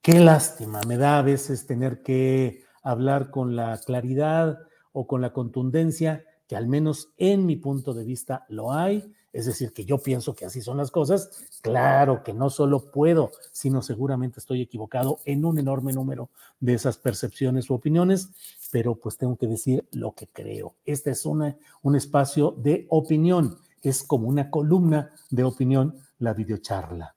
qué 0.00 0.20
lástima, 0.20 0.80
me 0.88 0.96
da 0.96 1.18
a 1.18 1.22
veces 1.22 1.66
tener 1.66 2.02
que 2.02 2.62
hablar 2.82 3.30
con 3.30 3.56
la 3.56 3.78
claridad 3.84 4.60
o 4.92 5.06
con 5.06 5.20
la 5.20 5.34
contundencia 5.34 6.24
que 6.48 6.56
al 6.56 6.66
menos 6.66 7.10
en 7.18 7.44
mi 7.44 7.56
punto 7.56 7.92
de 7.92 8.04
vista 8.04 8.46
lo 8.48 8.72
hay, 8.72 9.12
es 9.34 9.44
decir, 9.44 9.74
que 9.74 9.84
yo 9.84 9.98
pienso 9.98 10.34
que 10.34 10.46
así 10.46 10.62
son 10.62 10.78
las 10.78 10.90
cosas, 10.90 11.44
claro 11.60 12.22
que 12.22 12.32
no 12.32 12.48
solo 12.48 12.90
puedo, 12.90 13.32
sino 13.52 13.82
seguramente 13.82 14.40
estoy 14.40 14.62
equivocado 14.62 15.18
en 15.26 15.44
un 15.44 15.58
enorme 15.58 15.92
número 15.92 16.30
de 16.60 16.72
esas 16.72 16.96
percepciones 16.96 17.68
u 17.68 17.74
opiniones, 17.74 18.30
pero 18.70 18.94
pues 18.94 19.18
tengo 19.18 19.36
que 19.36 19.46
decir 19.46 19.86
lo 19.92 20.12
que 20.12 20.26
creo. 20.26 20.76
Este 20.86 21.10
es 21.10 21.26
una, 21.26 21.54
un 21.82 21.96
espacio 21.96 22.52
de 22.52 22.86
opinión, 22.88 23.58
es 23.84 24.02
como 24.02 24.28
una 24.28 24.50
columna 24.50 25.12
de 25.30 25.44
opinión 25.44 25.94
la 26.18 26.32
videocharla. 26.32 27.14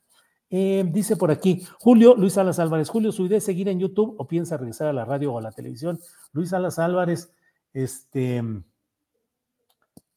Eh, 0.49 0.86
dice 0.91 1.17
por 1.17 1.32
aquí, 1.32 1.65
Julio 1.80 2.15
Luis 2.15 2.34
Salas 2.34 2.60
Álvarez, 2.60 2.89
Julio, 2.89 3.12
¿su 3.12 3.25
idea 3.25 3.38
es 3.38 3.43
seguir 3.43 3.67
en 3.67 3.80
YouTube 3.80 4.15
o 4.17 4.27
piensa 4.27 4.58
regresar 4.58 4.88
a 4.88 4.93
la 4.93 5.03
radio 5.03 5.34
o 5.34 5.38
a 5.38 5.41
la 5.41 5.51
televisión? 5.51 5.99
Luis 6.32 6.49
Salas 6.49 6.80
Álvarez, 6.80 7.32
este, 7.73 8.41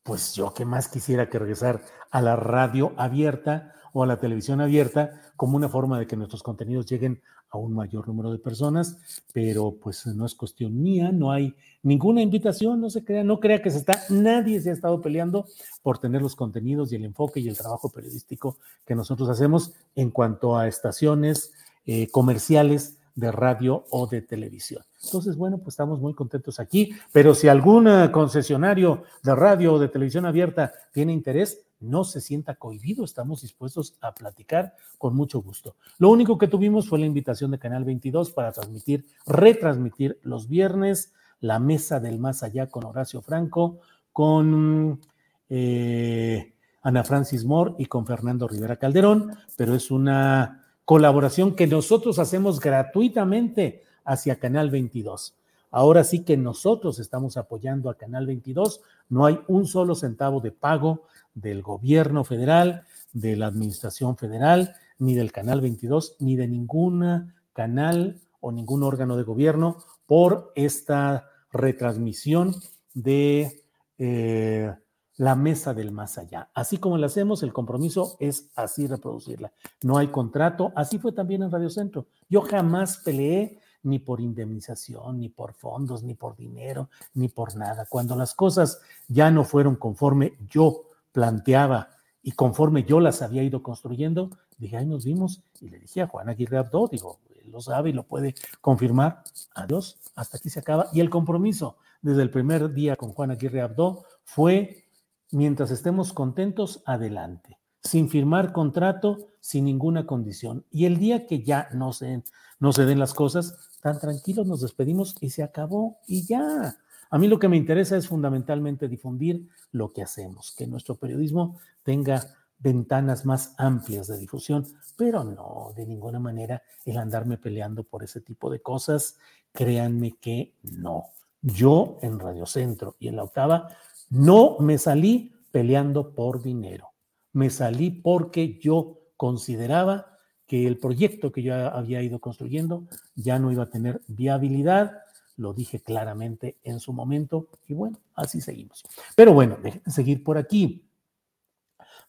pues 0.03 0.35
yo 0.35 0.55
que 0.55 0.65
más 0.65 0.89
quisiera 0.89 1.29
que 1.29 1.39
regresar 1.39 1.83
a 2.11 2.23
la 2.23 2.37
radio 2.37 2.93
abierta 2.97 3.75
o 3.93 4.03
a 4.03 4.07
la 4.07 4.19
televisión 4.19 4.61
abierta 4.61 5.33
como 5.37 5.57
una 5.57 5.69
forma 5.69 5.99
de 5.99 6.07
que 6.07 6.17
nuestros 6.17 6.43
contenidos 6.43 6.87
lleguen 6.87 7.21
a 7.51 7.59
un 7.59 7.75
mayor 7.75 8.07
número 8.07 8.31
de 8.31 8.39
personas, 8.39 8.97
pero 9.33 9.75
pues 9.83 10.07
no 10.07 10.25
es 10.25 10.35
cuestión 10.35 10.81
mía, 10.81 11.11
no 11.13 11.33
hay 11.33 11.55
ninguna 11.83 12.23
invitación, 12.23 12.81
no 12.81 12.91
se 12.91 13.05
crea, 13.05 13.25
no 13.25 13.41
crea 13.41 13.61
que 13.61 13.71
se 13.71 13.79
está, 13.79 14.03
nadie 14.09 14.61
se 14.61 14.71
ha 14.71 14.73
estado 14.73 15.01
peleando 15.01 15.47
por 15.83 15.99
tener 15.99 16.23
los 16.23 16.37
contenidos 16.37 16.93
y 16.93 16.97
el 16.97 17.05
enfoque 17.05 17.41
y 17.41 17.49
el 17.49 17.57
trabajo 17.57 17.89
periodístico 17.89 18.59
que 18.87 18.95
nosotros 18.95 19.29
hacemos 19.29 19.73
en 19.97 20.11
cuanto 20.11 20.57
a 20.57 20.69
estaciones 20.69 21.53
eh, 21.87 22.09
comerciales 22.11 22.99
de 23.15 23.33
radio 23.33 23.85
o 23.91 24.07
de 24.07 24.23
televisión. 24.23 24.85
Entonces, 25.03 25.37
bueno, 25.37 25.59
pues 25.59 25.75
estamos 25.75 26.01
muy 26.01 26.15
contentos 26.15 26.61
aquí, 26.61 26.93
pero 27.13 27.35
si 27.35 27.49
algún 27.49 27.89
eh, 27.89 28.11
concesionario 28.13 29.03
de 29.23 29.35
radio 29.35 29.75
o 29.75 29.79
de 29.79 29.89
televisión 29.89 30.27
abierta 30.27 30.73
tiene 30.93 31.13
interés, 31.13 31.65
no 31.81 32.05
se 32.05 32.21
sienta 32.21 32.55
cohibido, 32.55 33.05
estamos 33.05 33.43
dispuestos 33.43 33.97
a 34.01 34.15
platicar 34.15 34.75
con 34.99 35.17
mucho 35.17 35.41
gusto. 35.41 35.77
Lo 35.99 36.11
único 36.11 36.39
que 36.39 36.49
tuvimos 36.49 36.89
fue 36.89 36.99
la 36.99 37.07
invitación 37.07 37.51
de 37.51 37.59
Canal 37.59 37.85
22 37.85 38.31
para 38.31 38.53
transmitir, 38.53 39.07
retransmitir 39.27 40.19
los 40.23 40.49
viernes 40.49 41.13
la 41.41 41.59
mesa 41.59 42.01
del 42.01 42.19
más 42.19 42.43
allá 42.43 42.69
con 42.69 42.85
Horacio 42.85 43.23
Franco, 43.23 43.81
con 44.13 45.01
eh, 45.49 46.53
Ana 46.83 47.05
Francis 47.05 47.45
Moore 47.45 47.75
y 47.79 47.87
con 47.87 48.07
Fernando 48.07 48.47
Rivera 48.47 48.77
Calderón, 48.77 49.37
pero 49.57 49.75
es 49.75 49.91
una 49.91 50.65
colaboración 50.85 51.55
que 51.55 51.67
nosotros 51.67 52.19
hacemos 52.19 52.61
gratuitamente 52.61 53.83
hacia 54.05 54.39
Canal 54.39 54.71
22. 54.71 55.35
Ahora 55.71 56.03
sí 56.03 56.25
que 56.25 56.37
nosotros 56.37 56.99
estamos 56.99 57.37
apoyando 57.37 57.91
a 57.91 57.97
Canal 57.97 58.27
22, 58.27 58.81
no 59.09 59.25
hay 59.25 59.41
un 59.47 59.67
solo 59.67 59.95
centavo 59.95 60.41
de 60.41 60.51
pago 60.51 61.05
del 61.35 61.63
gobierno 61.63 62.25
federal, 62.25 62.85
de 63.13 63.37
la 63.37 63.47
administración 63.47 64.17
federal, 64.17 64.75
ni 64.99 65.15
del 65.15 65.33
Canal 65.33 65.61
22, 65.61 66.17
ni 66.21 66.37
de 66.37 66.49
ningún 66.49 67.33
canal 67.53 68.21
o 68.41 68.53
ningún 68.53 68.83
órgano 68.83 69.17
de 69.17 69.23
gobierno 69.23 69.79
por 70.07 70.53
esta 70.55 71.29
retransmisión 71.53 72.55
de 72.95 73.63
eh, 73.99 74.75
la 75.17 75.35
mesa 75.35 75.75
del 75.75 75.93
más 75.93 76.17
allá. 76.17 76.49
Así 76.55 76.79
como 76.79 76.97
la 76.97 77.07
hacemos, 77.07 77.43
el 77.43 77.53
compromiso 77.53 78.17
es 78.21 78.51
así 78.55 78.87
reproducirla. 78.87 79.53
No 79.83 79.99
hay 79.99 80.09
contrato, 80.09 80.73
así 80.75 80.99
fue 80.99 81.13
también 81.13 81.43
en 81.43 81.51
Radio 81.51 81.69
Centro. 81.69 82.07
Yo 82.29 82.41
jamás 82.43 82.99
peleé 83.05 83.61
ni 83.83 83.99
por 83.99 84.21
indemnización, 84.21 85.21
ni 85.21 85.29
por 85.29 85.55
fondos, 85.55 86.03
ni 86.03 86.15
por 86.15 86.37
dinero, 86.37 86.89
ni 87.15 87.29
por 87.29 87.55
nada. 87.57 87.87
Cuando 87.89 88.17
las 88.17 88.35
cosas 88.35 88.81
ya 89.09 89.31
no 89.31 89.45
fueron 89.45 89.77
conforme 89.77 90.35
yo 90.49 90.85
planteaba 91.13 91.91
y 92.23 92.33
conforme 92.33 92.85
yo 92.85 93.01
las 93.01 93.23
había 93.23 93.43
ido 93.43 93.63
construyendo, 93.63 94.31
dije, 94.59 94.77
ahí 94.77 94.87
nos 94.87 95.05
vimos 95.05 95.43
y 95.61 95.71
le 95.71 95.79
dije 95.79 96.03
a 96.03 96.07
Juan 96.07 96.29
Aguirre 96.29 96.59
Abdo, 96.59 96.89
digo, 96.89 97.21
él 97.43 97.51
lo 97.51 97.61
sabe 97.61 97.91
y 97.91 97.93
lo 97.93 98.05
puede 98.07 98.35
confirmar, 98.61 99.23
adiós, 99.55 99.99
hasta 100.15 100.37
aquí 100.37 100.51
se 100.51 100.61
acaba. 100.61 100.89
Y 100.93 101.01
el 101.01 101.09
compromiso 101.09 101.77
desde 102.03 102.23
el 102.23 102.31
primer 102.31 102.73
día 102.73 102.97
con 102.97 103.13
Juan 103.13 103.31
Aguirre 103.31 103.63
Abdo 103.63 104.05
fue 104.25 104.85
mientras 105.31 105.71
estemos 105.71 106.13
contentos, 106.13 106.83
adelante, 106.85 107.59
sin 107.83 108.09
firmar 108.09 108.53
contrato, 108.53 109.29
sin 109.41 109.65
ninguna 109.65 110.07
condición. 110.07 110.67
Y 110.71 110.85
el 110.85 110.99
día 110.99 111.27
que 111.27 111.43
ya 111.43 111.69
no 111.73 111.93
se, 111.93 112.23
no 112.59 112.73
se 112.73 112.85
den 112.85 112.99
las 112.99 113.15
cosas, 113.15 113.71
tan 113.81 113.99
tranquilos 113.99 114.47
nos 114.47 114.61
despedimos 114.61 115.15
y 115.21 115.31
se 115.31 115.43
acabó 115.43 115.99
y 116.07 116.27
ya. 116.27 116.77
A 117.11 117.19
mí 117.19 117.29
lo 117.29 117.39
que 117.39 117.49
me 117.49 117.57
interesa 117.57 117.97
es 117.97 118.09
fundamentalmente 118.09 118.89
difundir 118.89 119.49
lo 119.73 119.93
que 119.93 120.03
hacemos, 120.03 120.55
que 120.57 120.67
nuestro 120.67 120.97
periodismo 120.97 121.59
tenga 121.83 122.23
ventanas 122.59 123.25
más 123.25 123.55
amplias 123.59 124.07
de 124.07 124.19
difusión, 124.19 124.67
pero 124.97 125.25
no 125.25 125.73
de 125.75 125.87
ninguna 125.87 126.21
manera 126.21 126.63
el 126.85 126.99
andarme 126.99 127.39
peleando 127.39 127.85
por 127.85 128.05
ese 128.05 128.21
tipo 128.21 128.51
de 128.51 128.61
cosas. 128.61 129.17
Créanme 129.53 130.17
que 130.21 130.55
no. 130.63 131.07
Yo 131.43 131.99
en 132.03 132.19
Radio 132.19 132.47
Centro 132.47 132.97
y 132.99 133.09
en 133.09 133.17
la 133.17 133.25
octava 133.25 133.69
no 134.11 134.59
me 134.61 134.79
salí 134.79 135.33
peleando 135.51 136.15
por 136.15 136.43
dinero. 136.43 136.91
Me 137.33 137.51
salí 137.51 137.91
porque 137.91 138.59
yo 138.61 138.99
consideraba 139.17 140.19
que 140.47 140.67
el 140.67 140.79
proyecto 140.79 141.33
que 141.33 141.43
yo 141.43 141.55
había 141.55 142.03
ido 142.03 142.19
construyendo 142.19 142.87
ya 143.15 143.39
no 143.39 143.53
iba 143.53 143.65
a 143.65 143.71
tener 143.71 144.01
viabilidad. 144.09 144.99
Lo 145.41 145.55
dije 145.55 145.81
claramente 145.81 146.59
en 146.63 146.81
su 146.81 146.93
momento 146.93 147.49
y 147.67 147.73
bueno, 147.73 147.99
así 148.15 148.43
seguimos. 148.43 148.85
Pero 149.17 149.33
bueno, 149.33 149.57
déjenme 149.63 149.91
seguir 149.91 150.23
por 150.23 150.37
aquí. 150.37 150.87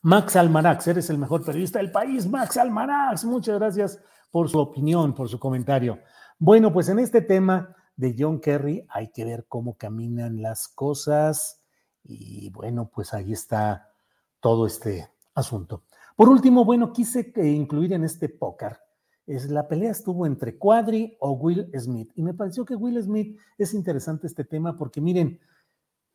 Max 0.02 0.36
Almarax, 0.36 0.88
eres 0.88 1.10
el 1.10 1.18
mejor 1.18 1.46
periodista 1.46 1.80
del 1.80 1.92
país, 1.92 2.28
Max 2.28 2.58
Almarax. 2.58 3.24
Muchas 3.24 3.58
gracias 3.58 4.00
por 4.32 4.50
su 4.50 4.60
opinión, 4.60 5.16
por 5.16 5.30
su 5.30 5.40
comentario. 5.40 6.00
Bueno, 6.40 6.74
pues 6.74 6.90
en 6.90 7.00
este 7.00 7.22
tema 7.22 7.74
de 7.96 8.16
John 8.20 8.42
Kerry 8.42 8.86
hay 8.90 9.12
que 9.12 9.24
ver 9.24 9.46
cómo 9.48 9.78
caminan 9.78 10.42
las 10.42 10.68
cosas 10.68 11.64
y 12.04 12.50
bueno, 12.50 12.92
pues 12.94 13.14
ahí 13.14 13.32
está 13.32 13.94
todo 14.42 14.68
este 14.68 15.10
asunto. 15.36 15.84
Por 16.18 16.28
último, 16.28 16.66
bueno, 16.66 16.92
quise 16.92 17.32
incluir 17.46 17.94
en 17.94 18.04
este 18.04 18.28
póker, 18.28 18.78
es, 19.26 19.50
la 19.50 19.68
pelea 19.68 19.92
estuvo 19.92 20.26
entre 20.26 20.58
Quadri 20.58 21.16
o 21.20 21.32
Will 21.32 21.70
Smith. 21.78 22.12
Y 22.16 22.24
me 22.24 22.34
pareció 22.34 22.66
que 22.66 22.76
Will 22.76 23.02
Smith 23.02 23.38
es 23.58 23.74
interesante 23.74 24.28
este 24.28 24.44
tema 24.44 24.78
porque 24.78 25.02
miren, 25.02 25.40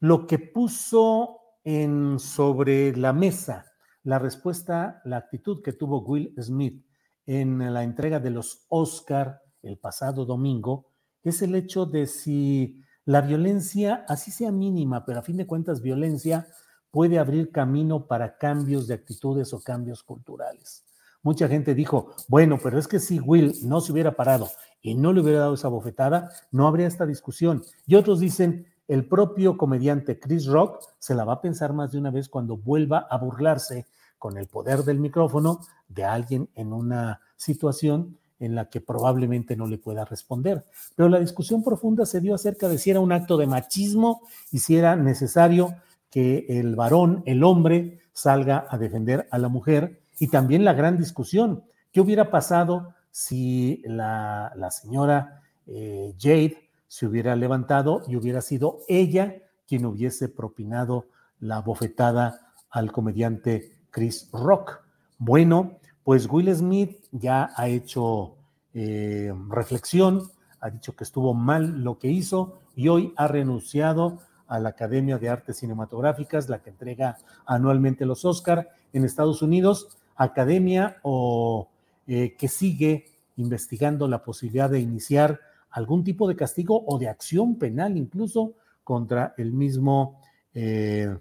lo 0.01 0.27
que 0.27 0.39
puso 0.39 1.41
en, 1.65 2.19
sobre 2.19 2.97
la 2.97 3.13
mesa 3.13 3.65
la 4.07 4.21
respuesta, 4.21 5.03
la 5.05 5.17
actitud 5.17 5.63
que 5.63 5.73
tuvo 5.73 6.01
Will 6.01 6.33
Smith 6.41 6.87
en 7.27 7.75
la 7.75 7.83
entrega 7.83 8.21
de 8.21 8.31
los 8.31 8.65
Oscar 8.69 9.43
el 9.63 9.79
pasado 9.79 10.25
domingo, 10.25 10.93
es 11.25 11.43
el 11.43 11.57
hecho 11.57 11.87
de 11.87 12.07
si 12.07 12.81
la 13.05 13.21
violencia, 13.21 14.05
así 14.07 14.31
sea 14.31 14.53
mínima, 14.53 15.05
pero 15.05 15.19
a 15.19 15.23
fin 15.23 15.37
de 15.37 15.49
cuentas 15.49 15.83
violencia 15.83 16.47
puede 16.93 17.19
abrir 17.19 17.51
camino 17.51 18.07
para 18.07 18.39
cambios 18.39 18.87
de 18.87 18.95
actitudes 18.95 19.53
o 19.53 19.61
cambios 19.61 20.05
culturales. 20.05 20.86
Mucha 21.27 21.49
gente 21.49 21.75
dijo, 21.75 22.13
bueno, 22.29 22.57
pero 22.63 22.79
es 22.79 22.87
que 22.87 23.01
si 23.01 23.19
Will 23.19 23.53
no 23.65 23.81
se 23.81 23.91
hubiera 23.91 24.15
parado 24.15 24.49
y 24.81 24.95
no 24.95 25.13
le 25.13 25.23
hubiera 25.23 25.41
dado 25.41 25.55
esa 25.55 25.67
bofetada, 25.67 26.31
no 26.53 26.69
habría 26.69 26.87
esta 26.87 27.05
discusión. 27.05 27.65
Y 27.85 27.97
otros 27.97 28.21
dicen, 28.21 28.69
el 28.87 29.09
propio 29.09 29.57
comediante 29.57 30.21
Chris 30.21 30.47
Rock 30.47 30.85
se 31.01 31.17
la 31.17 31.25
va 31.25 31.33
a 31.33 31.41
pensar 31.41 31.73
más 31.73 31.91
de 31.91 31.99
una 31.99 32.13
vez 32.13 32.29
cuando 32.29 32.57
vuelva 32.57 33.09
a 33.11 33.19
burlarse 33.19 33.87
con 34.21 34.39
el 34.39 34.47
poder 34.47 34.85
del 34.85 35.01
micrófono 35.01 35.59
de 35.89 36.05
alguien 36.05 36.49
en 36.55 36.73
una 36.73 37.21
situación 37.35 38.19
en 38.39 38.55
la 38.55 38.71
que 38.71 38.81
probablemente 38.81 39.57
no 39.57 39.67
le 39.67 39.79
pueda 39.79 40.05
responder. 40.05 40.65
Pero 40.95 41.09
la 41.09 41.19
discusión 41.19 41.65
profunda 41.65 42.07
se 42.07 42.21
dio 42.21 42.37
acerca 42.37 42.69
de 42.69 42.79
si 42.79 42.91
era 42.91 43.01
un 43.01 43.11
acto 43.11 43.37
de 43.37 43.49
machismo 43.49 44.21
y 44.53 44.61
si 44.61 44.77
era 44.77 44.95
necesario 44.95 45.75
que 46.09 46.47
el 46.49 46.77
varón, 46.77 47.25
el 47.27 47.43
hombre, 47.43 47.99
salga 48.13 48.69
a 48.71 48.79
defender 48.79 49.27
a 49.33 49.39
la 49.39 49.49
mujer. 49.49 50.06
Y 50.19 50.29
también 50.29 50.65
la 50.65 50.73
gran 50.73 50.97
discusión, 50.97 51.65
¿qué 51.93 52.01
hubiera 52.01 52.31
pasado 52.31 52.95
si 53.11 53.83
la, 53.85 54.53
señora 54.71 55.43
eh, 55.67 56.15
Jade 56.19 56.69
se 56.89 57.07
hubiera 57.07 57.37
levantado 57.37 58.03
y 58.07 58.17
hubiera 58.17 58.41
sido 58.41 58.81
ella 58.89 59.37
quien 59.67 59.85
hubiese 59.85 60.29
propinado 60.29 61.07
la 61.41 61.61
bofetada 61.61 62.53
al 62.71 62.93
comediante 62.93 63.73
Chris 63.91 64.29
Rock? 64.33 64.81
Bueno, 65.19 65.79
pues 66.05 66.29
Will 66.31 66.55
Smith 66.55 66.99
ya 67.11 67.51
ha 67.57 67.69
hecho 67.69 68.37
eh, 68.75 69.33
reflexión, 69.49 70.23
ha 70.61 70.71
dicho 70.71 70.95
que 70.95 71.05
estuvo 71.05 71.35
mal 71.35 71.83
lo 71.83 71.99
que 71.99 72.09
hizo 72.09 72.61
y 72.75 72.89
hoy 72.89 73.13
ha 73.17 73.27
renunciado 73.27 74.21
a 74.47 74.61
la 74.61 74.71
Academia 74.71 75.19
de 75.19 75.29
Artes 75.29 75.59
Cinematográficas, 75.59 76.49
la 76.49 76.63
que 76.63 76.71
entrega 76.71 77.19
anualmente 77.47 78.07
los 78.07 78.25
Oscar 78.25 78.69
en 78.93 79.05
Estados 79.05 79.43
Unidos, 79.43 79.97
academia 80.17 80.99
o 81.03 81.69
eh, 82.07 82.35
que 82.37 82.49
sigue 82.49 83.07
investigando 83.37 84.09
la 84.09 84.23
posibilidad 84.23 84.71
de 84.71 84.81
iniciar 84.81 85.41
algún 85.71 86.05
tipo 86.05 86.27
de 86.29 86.37
castigo 86.37 86.85
o 86.87 86.99
de 86.99 87.09
acción 87.09 87.57
penal 87.57 87.97
incluso 87.97 88.55
contra 88.83 89.35
el 89.37 89.53
mismo 89.53 90.21
eh, 90.55 91.15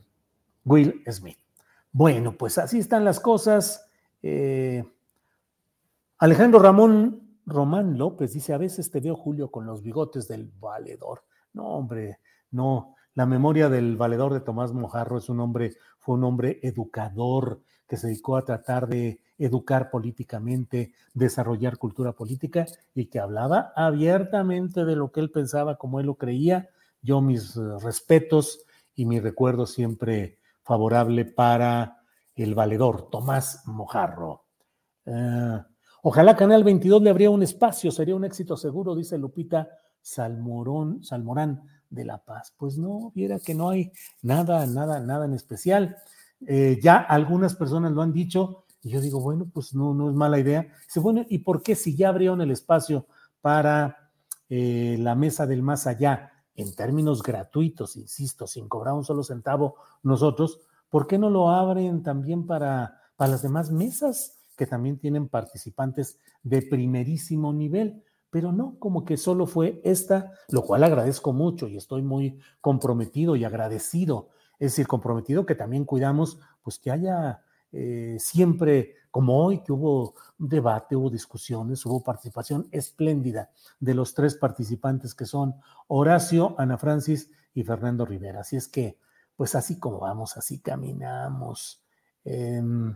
Will 0.64 1.04
Smith. 1.12 1.38
Bueno, 1.92 2.38
pues 2.38 2.58
así 2.58 2.80
están 2.80 3.04
las 3.04 3.20
cosas. 3.20 3.88
Eh, 4.22 4.84
Alejandro 6.20 6.60
Ramón 6.60 7.26
Román 7.46 7.98
López 7.98 8.34
dice, 8.34 8.54
a 8.54 8.58
veces 8.58 8.90
te 8.90 9.00
veo, 9.00 9.16
Julio, 9.16 9.52
con 9.52 9.66
los 9.66 9.84
bigotes 9.84 10.28
del 10.28 10.52
valedor. 10.60 11.24
No, 11.54 11.68
hombre, 11.68 12.20
no. 12.52 12.96
La 13.14 13.26
memoria 13.26 13.70
del 13.70 13.96
valedor 13.96 14.34
de 14.34 14.42
Tomás 14.42 14.74
Mojarro 14.74 15.18
es 15.18 15.30
un 15.30 15.40
hombre, 15.40 15.76
fue 16.00 16.16
un 16.16 16.24
hombre 16.24 16.60
educador 16.64 17.62
que 17.88 17.98
se 17.98 18.08
dedicó 18.08 18.38
a 18.38 18.46
tratar 18.46 18.88
de 18.88 19.22
educar 19.38 19.90
políticamente, 19.90 20.94
desarrollar 21.14 21.78
cultura 21.78 22.14
política 22.14 22.66
y 22.94 23.08
que 23.08 23.20
hablaba 23.20 23.74
abiertamente 23.76 24.86
de 24.86 24.96
lo 24.96 25.12
que 25.12 25.20
él 25.20 25.32
pensaba, 25.32 25.78
como 25.78 26.00
él 26.00 26.08
lo 26.08 26.16
creía. 26.16 26.70
Yo 27.02 27.22
mis 27.22 27.56
respetos 27.56 28.66
y 28.96 29.06
mi 29.06 29.20
recuerdo 29.20 29.66
siempre 29.66 30.40
favorable 30.64 31.26
para 31.26 32.02
el 32.36 32.56
valedor, 32.56 33.10
Tomás 33.10 33.64
Mojarro. 33.66 34.46
Eh, 35.06 35.62
ojalá 36.02 36.36
Canal 36.36 36.64
22 36.64 37.02
le 37.02 37.10
habría 37.10 37.30
un 37.30 37.44
espacio, 37.44 37.92
sería 37.92 38.16
un 38.16 38.26
éxito 38.26 38.58
seguro, 38.58 38.96
dice 38.96 39.18
Lupita 39.18 39.70
Salmorón, 40.02 41.04
Salmorán 41.04 41.64
de 41.90 42.06
La 42.06 42.18
Paz. 42.18 42.54
Pues 42.58 42.78
no, 42.78 43.12
viera 43.14 43.40
que 43.40 43.54
no 43.54 43.70
hay 43.70 43.92
nada, 44.22 44.66
nada, 44.66 45.00
nada 45.00 45.26
en 45.26 45.34
especial. 45.34 45.98
Eh, 46.48 46.80
ya 46.82 46.98
algunas 46.98 47.56
personas 47.56 47.92
lo 47.92 48.02
han 48.02 48.14
dicho 48.14 48.66
y 48.82 48.92
yo 48.92 49.02
digo, 49.02 49.20
bueno, 49.20 49.50
pues 49.52 49.74
no, 49.74 49.94
no 49.96 50.10
es 50.10 50.16
mala 50.16 50.40
idea. 50.40 50.68
Dice, 50.86 51.00
bueno, 51.00 51.26
¿y 51.28 51.40
por 51.40 51.64
qué 51.64 51.76
si 51.76 51.96
ya 51.96 52.10
abrieron 52.10 52.42
el 52.42 52.52
espacio 52.52 53.08
para 53.42 54.12
eh, 54.48 54.96
la 55.00 55.16
mesa 55.16 55.48
del 55.48 55.64
más 55.64 55.88
allá 55.88 56.32
en 56.56 56.76
términos 56.76 57.24
gratuitos, 57.24 57.96
insisto, 57.96 58.46
sin 58.48 58.70
cobrar 58.70 58.94
un 58.94 59.04
solo 59.04 59.24
centavo 59.24 59.76
nosotros, 60.04 60.62
¿por 60.90 61.08
qué 61.08 61.18
no 61.18 61.30
lo 61.30 61.50
abren 61.50 62.04
también 62.04 62.46
para, 62.46 63.02
para 63.16 63.32
las 63.32 63.42
demás 63.42 63.72
mesas 63.72 64.38
que 64.56 64.68
también 64.68 65.00
tienen 65.00 65.28
participantes 65.30 66.20
de 66.44 66.62
primerísimo 66.62 67.52
nivel? 67.54 68.04
Pero 68.30 68.52
no, 68.52 68.78
como 68.80 69.04
que 69.04 69.18
solo 69.18 69.48
fue 69.48 69.82
esta, 69.84 70.32
lo 70.50 70.62
cual 70.62 70.84
agradezco 70.84 71.34
mucho 71.34 71.68
y 71.68 71.78
estoy 71.78 72.04
muy 72.04 72.40
comprometido 72.62 73.36
y 73.36 73.46
agradecido. 73.46 74.30
Es 74.60 74.72
decir, 74.72 74.88
comprometido 74.88 75.46
que 75.46 75.56
también 75.56 75.86
cuidamos, 75.86 76.40
pues 76.62 76.80
que 76.80 76.92
haya 76.92 77.44
eh, 77.72 78.18
siempre, 78.20 78.96
como 79.12 79.44
hoy, 79.44 79.64
que 79.64 79.72
hubo 79.72 80.14
debate, 80.38 80.96
hubo 80.96 81.10
discusiones, 81.10 81.86
hubo 81.86 82.04
participación 82.04 82.68
espléndida 82.72 83.50
de 83.80 83.94
los 83.94 84.14
tres 84.14 84.36
participantes 84.36 85.14
que 85.14 85.26
son 85.26 85.56
Horacio, 85.88 86.56
Ana 86.58 86.78
Francis 86.78 87.30
y 87.54 87.64
Fernando 87.64 88.06
Rivera. 88.06 88.42
Así 88.42 88.56
es 88.56 88.68
que 88.68 88.98
pues 89.36 89.56
así 89.56 89.80
como 89.80 90.00
vamos, 90.00 90.38
así 90.38 90.60
caminamos. 90.60 91.84
Em, 92.24 92.96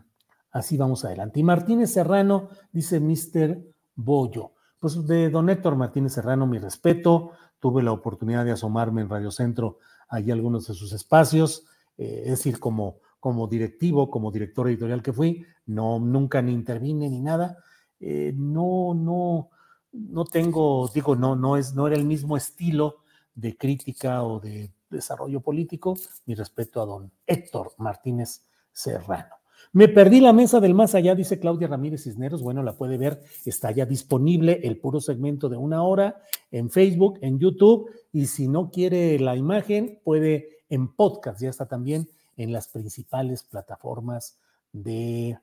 así 0.52 0.78
vamos 0.78 1.06
adelante. 1.06 1.40
Y 1.40 1.44
Martínez 1.44 1.92
Serrano, 1.92 2.50
dice 2.72 3.00
Mr. 3.00 3.60
Bollo. 3.96 4.54
Pues 4.80 5.06
de 5.06 5.30
don 5.30 5.50
Héctor 5.50 5.76
Martínez 5.76 6.14
Serrano, 6.14 6.48
mi 6.48 6.58
respeto. 6.58 7.32
Tuve 7.60 7.84
la 7.84 7.92
oportunidad 7.92 8.46
de 8.46 8.52
asomarme 8.52 9.02
en 9.02 9.10
Radio 9.10 9.32
Centro, 9.32 9.80
allí 10.10 10.32
algunos 10.32 10.68
de 10.68 10.74
sus 10.74 10.92
espacios. 10.94 11.66
eh, 11.98 12.24
es 12.26 12.32
decir, 12.32 12.60
como, 12.60 12.98
como 13.20 13.48
directivo, 13.48 14.10
como 14.10 14.32
director 14.32 14.68
editorial 14.68 15.02
que 15.02 15.14
fui, 15.14 15.46
no, 15.66 16.00
nunca 16.00 16.42
ni 16.42 16.54
intervine 16.54 17.10
ni 17.10 17.22
nada, 17.22 17.58
eh, 18.00 18.34
no, 18.36 18.94
no, 18.94 19.50
no 19.92 20.26
tengo, 20.26 20.90
digo, 20.94 21.16
no, 21.16 21.36
no, 21.36 21.58
es, 21.58 21.74
no 21.76 21.88
era 21.88 21.96
el 21.96 22.06
mismo 22.06 22.38
estilo 22.38 22.98
de 23.36 23.58
crítica 23.58 24.24
o 24.24 24.40
de 24.40 24.72
desarrollo 24.90 25.42
político, 25.42 25.96
mi 26.26 26.36
respeto 26.36 26.82
a 26.82 26.86
don 26.86 27.12
Héctor 27.28 27.74
Martínez 27.78 28.46
Serrano. 28.72 29.39
Me 29.72 29.88
perdí 29.88 30.20
la 30.20 30.34
mesa 30.34 30.60
del 30.60 30.74
más 30.74 30.96
allá, 30.96 31.14
dice 31.14 31.40
Claudia 31.40 31.68
Ramírez 31.68 32.04
Cisneros. 32.04 32.42
Bueno, 32.42 32.64
la 32.64 32.76
puede 32.76 32.98
ver, 32.98 33.22
está 33.46 33.70
ya 33.72 33.86
disponible 33.86 34.62
el 34.64 34.80
puro 34.80 35.00
segmento 35.00 35.48
de 35.48 35.58
una 35.58 35.84
hora 35.84 36.24
en 36.50 36.72
Facebook, 36.72 37.20
en 37.22 37.38
YouTube, 37.38 37.88
y 38.12 38.26
si 38.26 38.48
no 38.48 38.72
quiere 38.72 39.20
la 39.20 39.36
imagen, 39.36 40.00
puede 40.04 40.64
en 40.70 40.88
podcast, 40.88 41.42
ya 41.42 41.50
está 41.50 41.68
también 41.68 42.10
en 42.36 42.52
las 42.52 42.68
principales 42.68 43.44
plataformas 43.44 44.40
de, 44.72 45.38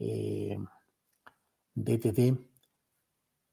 eh, 0.00 0.58
de, 1.74 2.36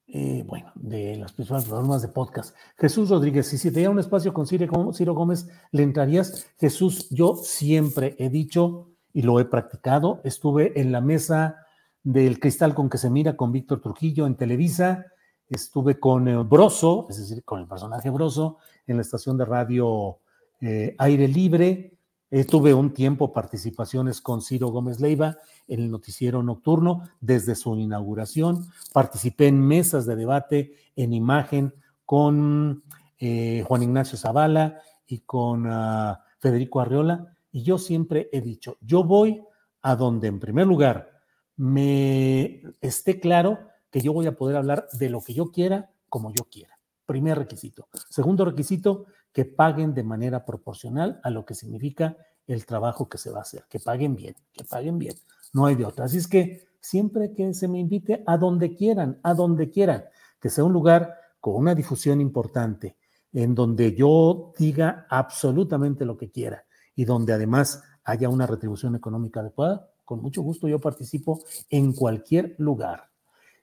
eh, 0.08 0.44
bueno, 0.44 0.72
de 0.74 1.16
las 1.16 1.32
principales 1.32 1.66
plataformas 1.66 2.02
de 2.02 2.08
podcast. 2.08 2.56
Jesús 2.76 3.10
Rodríguez, 3.10 3.46
si, 3.46 3.58
si 3.58 3.70
te 3.70 3.78
diera 3.78 3.90
un 3.90 4.00
espacio 4.00 4.34
con 4.34 4.46
Ciro 4.46 5.14
Gómez, 5.14 5.48
¿le 5.70 5.84
entrarías? 5.84 6.48
Jesús, 6.58 7.10
yo 7.10 7.36
siempre 7.36 8.16
he 8.18 8.28
dicho 8.28 8.95
y 9.16 9.22
lo 9.22 9.40
he 9.40 9.46
practicado. 9.46 10.20
Estuve 10.24 10.78
en 10.78 10.92
la 10.92 11.00
mesa 11.00 11.56
del 12.02 12.38
cristal 12.38 12.74
con 12.74 12.90
que 12.90 12.98
se 12.98 13.08
mira 13.08 13.34
con 13.34 13.50
Víctor 13.50 13.80
Trujillo 13.80 14.26
en 14.26 14.36
Televisa. 14.36 15.06
Estuve 15.48 15.98
con 15.98 16.28
el 16.28 16.44
Broso, 16.44 17.06
es 17.08 17.16
decir, 17.16 17.42
con 17.42 17.60
el 17.60 17.66
personaje 17.66 18.10
Broso, 18.10 18.58
en 18.86 18.96
la 18.96 19.02
estación 19.02 19.38
de 19.38 19.46
radio 19.46 20.18
eh, 20.60 20.94
Aire 20.98 21.28
Libre. 21.28 21.98
tuve 22.46 22.74
un 22.74 22.92
tiempo 22.92 23.32
participaciones 23.32 24.20
con 24.20 24.42
Ciro 24.42 24.68
Gómez 24.68 25.00
Leiva 25.00 25.38
en 25.66 25.80
el 25.80 25.90
noticiero 25.90 26.42
nocturno 26.42 27.08
desde 27.18 27.54
su 27.54 27.74
inauguración. 27.78 28.66
Participé 28.92 29.46
en 29.46 29.66
mesas 29.66 30.04
de 30.04 30.14
debate 30.14 30.74
en 30.94 31.14
imagen 31.14 31.72
con 32.04 32.84
eh, 33.18 33.64
Juan 33.66 33.82
Ignacio 33.82 34.18
Zavala 34.18 34.78
y 35.06 35.20
con 35.20 35.66
ah, 35.66 36.22
Federico 36.38 36.80
Arriola 36.82 37.35
y 37.56 37.62
yo 37.62 37.78
siempre 37.78 38.28
he 38.32 38.42
dicho, 38.42 38.76
yo 38.82 39.02
voy 39.02 39.42
a 39.80 39.96
donde 39.96 40.28
en 40.28 40.38
primer 40.38 40.66
lugar 40.66 41.10
me 41.56 42.62
esté 42.82 43.18
claro 43.18 43.58
que 43.90 44.02
yo 44.02 44.12
voy 44.12 44.26
a 44.26 44.36
poder 44.36 44.58
hablar 44.58 44.86
de 44.92 45.08
lo 45.08 45.22
que 45.22 45.32
yo 45.32 45.50
quiera 45.50 45.90
como 46.10 46.34
yo 46.34 46.44
quiera. 46.50 46.78
Primer 47.06 47.38
requisito. 47.38 47.88
Segundo 48.10 48.44
requisito, 48.44 49.06
que 49.32 49.46
paguen 49.46 49.94
de 49.94 50.02
manera 50.02 50.44
proporcional 50.44 51.18
a 51.24 51.30
lo 51.30 51.46
que 51.46 51.54
significa 51.54 52.18
el 52.46 52.66
trabajo 52.66 53.08
que 53.08 53.16
se 53.16 53.30
va 53.30 53.38
a 53.38 53.42
hacer, 53.42 53.64
que 53.70 53.80
paguen 53.80 54.16
bien, 54.16 54.34
que 54.52 54.64
paguen 54.64 54.98
bien. 54.98 55.14
No 55.54 55.64
hay 55.64 55.76
de 55.76 55.86
otra. 55.86 56.04
Así 56.04 56.18
es 56.18 56.28
que 56.28 56.68
siempre 56.78 57.32
que 57.32 57.54
se 57.54 57.68
me 57.68 57.78
invite 57.78 58.22
a 58.26 58.36
donde 58.36 58.74
quieran, 58.74 59.18
a 59.22 59.32
donde 59.32 59.70
quieran, 59.70 60.04
que 60.42 60.50
sea 60.50 60.64
un 60.64 60.74
lugar 60.74 61.14
con 61.40 61.54
una 61.54 61.74
difusión 61.74 62.20
importante, 62.20 62.98
en 63.32 63.54
donde 63.54 63.94
yo 63.94 64.52
diga 64.58 65.06
absolutamente 65.08 66.04
lo 66.04 66.18
que 66.18 66.30
quiera, 66.30 66.65
y 66.96 67.04
donde 67.04 67.32
además 67.32 67.84
haya 68.02 68.28
una 68.28 68.46
retribución 68.46 68.96
económica 68.96 69.40
adecuada, 69.40 69.88
con 70.04 70.20
mucho 70.20 70.42
gusto 70.42 70.66
yo 70.66 70.80
participo 70.80 71.44
en 71.70 71.92
cualquier 71.92 72.54
lugar. 72.58 73.10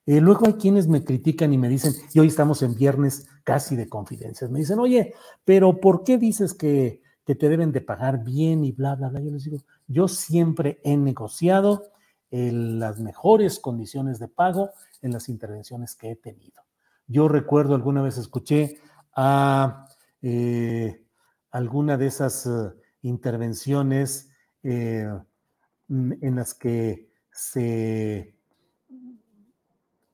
Eh, 0.06 0.22
luego 0.22 0.46
hay 0.46 0.54
quienes 0.54 0.88
me 0.88 1.04
critican 1.04 1.54
y 1.54 1.58
me 1.58 1.70
dicen, 1.70 1.94
y 2.14 2.20
hoy 2.20 2.28
estamos 2.28 2.62
en 2.62 2.76
viernes 2.76 3.28
casi 3.44 3.76
de 3.76 3.90
confidencias, 3.90 4.52
me 4.52 4.60
dicen, 4.60 4.80
oye, 4.80 5.14
pero 5.44 5.80
¿por 5.80 6.04
qué 6.04 6.18
dices 6.18 6.54
que, 6.54 7.02
que 7.26 7.36
te 7.36 7.50
deben 7.50 7.72
de 7.72 7.82
pagar 7.82 8.24
bien 8.24 8.66
y 8.66 8.72
bla, 8.74 8.96
bla, 8.96 9.10
bla? 9.10 9.22
Yo 9.22 9.32
les 9.32 9.46
digo, 9.46 9.58
yo 9.88 10.08
siempre 10.08 10.80
he 10.84 10.96
negociado 10.98 11.84
las 12.34 13.00
mejores 13.00 13.60
condiciones 13.60 14.18
de 14.18 14.28
pago 14.28 14.72
en 15.04 15.12
las 15.14 15.30
intervenciones 15.30 15.96
que 15.96 16.12
he 16.12 16.16
tenido. 16.16 16.64
Yo 17.06 17.28
recuerdo 17.28 17.76
alguna 17.76 18.02
vez 18.02 18.18
escuché 18.18 18.80
a 19.16 19.88
eh, 20.22 21.06
alguna 21.52 21.98
de 21.98 22.08
esas... 22.08 22.50
Intervenciones 23.04 24.32
eh, 24.64 25.08
en 25.90 26.36
las 26.36 26.54
que 26.54 27.10
se 27.32 28.34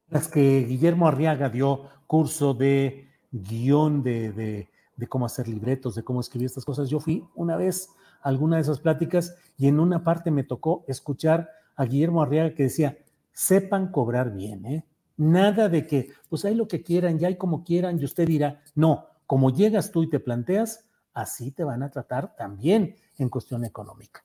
las 0.10 0.28
que 0.28 0.66
Guillermo 0.66 1.08
Arriaga 1.08 1.50
dio 1.50 1.84
curso 2.08 2.54
de 2.54 3.08
guion 3.32 4.02
de, 4.02 4.68
cómo 5.08 5.26
hacer 5.26 5.48
libretos, 5.48 5.96
de 5.96 6.04
cómo 6.04 6.20
escribir 6.20 6.48
estas 6.48 6.66
cosas. 6.66 6.90
Yo 6.90 7.00
fui 7.00 7.24
una 7.36 7.56
vez 7.56 7.90
a 8.22 8.30
alguna 8.30 8.56
de 8.56 8.64
esas 8.64 8.80
pláticas 8.80 9.36
y 9.58 9.68
en 9.68 9.80
una 9.80 10.04
parte 10.04 10.32
me 10.32 10.44
tocó 10.44 10.84
escuchar 10.88 11.50
a 11.76 11.86
Guillermo 11.86 12.22
Arriaga 12.22 12.56
que 12.56 12.64
decía, 12.64 12.98
sepan 13.32 13.92
cobrar 13.92 14.34
bien, 14.34 14.66
¿eh? 14.66 14.86
Nada 15.16 15.68
de 15.68 15.86
que, 15.86 16.12
pues 16.30 16.46
hay 16.46 16.56
lo 16.56 16.68
que 16.68 16.82
quieran, 16.82 17.20
ya 17.20 17.28
hay 17.28 17.36
como 17.36 17.64
quieran, 17.66 18.00
y 18.00 18.06
usted 18.06 18.26
dirá, 18.26 18.62
no, 18.74 19.06
como 19.28 19.50
llegas 19.50 19.92
tú 19.92 20.04
y 20.04 20.10
te 20.10 20.20
planteas, 20.20 20.89
así 21.14 21.52
te 21.52 21.64
van 21.64 21.84
a 21.84 21.90
tratar 21.90 22.36
también 22.36 22.96
en 23.18 23.30
cuestión 23.30 23.66
económica. 23.66 24.24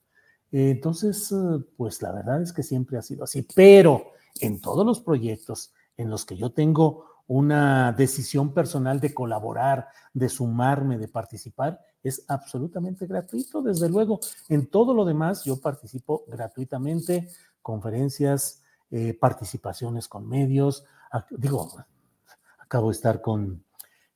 Entonces, 0.50 1.32
eh, 1.32 1.64
pues 1.76 2.00
la 2.00 2.12
verdad 2.12 2.40
es 2.40 2.52
que 2.52 2.62
siempre 2.62 2.96
ha 2.96 3.02
sido 3.02 3.24
así, 3.24 3.46
pero 3.54 4.12
en 4.40 4.60
todos 4.60 4.86
los 4.86 5.00
proyectos 5.00 5.72
en 5.96 6.10
los 6.10 6.24
que 6.24 6.36
yo 6.36 6.52
tengo 6.52 7.06
una 7.26 7.92
decisión 7.92 8.52
personal 8.52 9.00
de 9.00 9.14
colaborar, 9.14 9.88
de 10.12 10.28
sumarme, 10.28 10.98
de 10.98 11.08
participar, 11.08 11.80
es 12.02 12.24
absolutamente 12.28 13.06
gratuito. 13.06 13.62
Desde 13.62 13.88
luego, 13.88 14.20
en 14.48 14.66
todo 14.66 14.94
lo 14.94 15.04
demás 15.04 15.44
yo 15.44 15.60
participo 15.60 16.24
gratuitamente, 16.28 17.28
conferencias, 17.62 18.62
eh, 18.90 19.14
participaciones 19.14 20.06
con 20.06 20.28
medios. 20.28 20.84
Digo, 21.30 21.72
acabo 22.58 22.90
de 22.90 22.94
estar 22.94 23.22
con, 23.22 23.64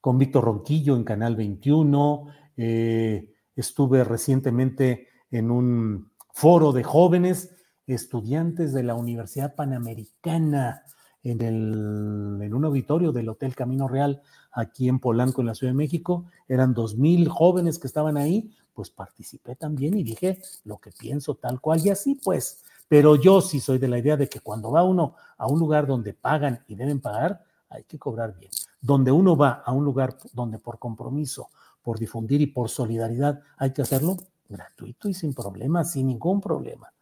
con 0.01 0.19
Víctor 0.19 0.45
Ronquillo 0.45 0.95
en 0.95 1.05
Canal 1.05 1.35
21, 1.35 2.27
eh, 2.59 3.33
estuve 3.57 4.05
recientemente 4.05 5.09
en 5.31 5.51
un 5.51 6.11
foro 6.35 6.73
de 6.73 6.83
jóvenes 6.83 7.55
estudiantes 7.87 8.73
de 8.75 8.83
la 8.83 8.95
Universidad 8.95 9.55
Panamericana 9.55 10.83
en, 11.23 11.41
el, 11.41 12.39
en 12.43 12.55
un 12.55 12.65
auditorio 12.65 13.13
del 13.13 13.29
Hotel 13.29 13.55
Camino 13.55 13.89
Real 13.89 14.21
aquí 14.53 14.89
en 14.89 14.99
Polanco, 14.99 15.41
en 15.41 15.47
la 15.47 15.55
Ciudad 15.55 15.73
de 15.73 15.79
México. 15.79 16.27
Eran 16.49 16.75
dos 16.75 16.97
mil 16.97 17.29
jóvenes 17.29 17.79
que 17.79 17.87
estaban 17.87 18.17
ahí, 18.17 18.53
pues 18.75 18.91
participé 18.91 19.57
también 19.57 19.97
y 19.97 20.03
dije 20.03 20.41
lo 20.65 20.79
que 20.79 20.91
pienso 20.91 21.37
tal 21.37 21.61
cual 21.61 21.81
y 21.85 21.91
así 21.91 22.17
pues. 22.23 22.65
Pero 22.89 23.17
yo 23.17 23.41
sí 23.41 23.61
soy 23.61 23.79
de 23.79 23.89
la 23.89 23.99
idea 23.99 24.17
de 24.17 24.29
que 24.29 24.41
cuando 24.41 24.71
va 24.71 24.83
uno 24.83 25.15
a 25.37 25.47
un 25.47 25.59
lugar 25.59 25.87
donde 25.87 26.15
pagan 26.15 26.65
y 26.67 26.75
deben 26.75 27.01
pagar, 27.01 27.45
hay 27.69 27.85
que 27.85 27.99
cobrar 27.99 28.37
bien. 28.39 28.51
Donde 28.81 29.13
uno 29.13 29.37
va 29.37 29.63
a 29.65 29.73
un 29.73 29.85
lugar 29.85 30.17
donde 30.33 30.59
por 30.59 30.79
compromiso 30.79 31.51
por 31.89 31.99
difundir 31.99 32.43
y 32.43 32.49
por 32.49 32.69
solidaridad, 32.69 33.41
hay 33.57 33.73
que 33.73 33.81
hacerlo 33.81 34.19
gratuito 34.47 35.09
y 35.09 35.15
sin 35.15 35.33
problema, 35.33 35.85
sin 35.85 36.09
ningún 36.09 36.39
problema. 36.39 36.93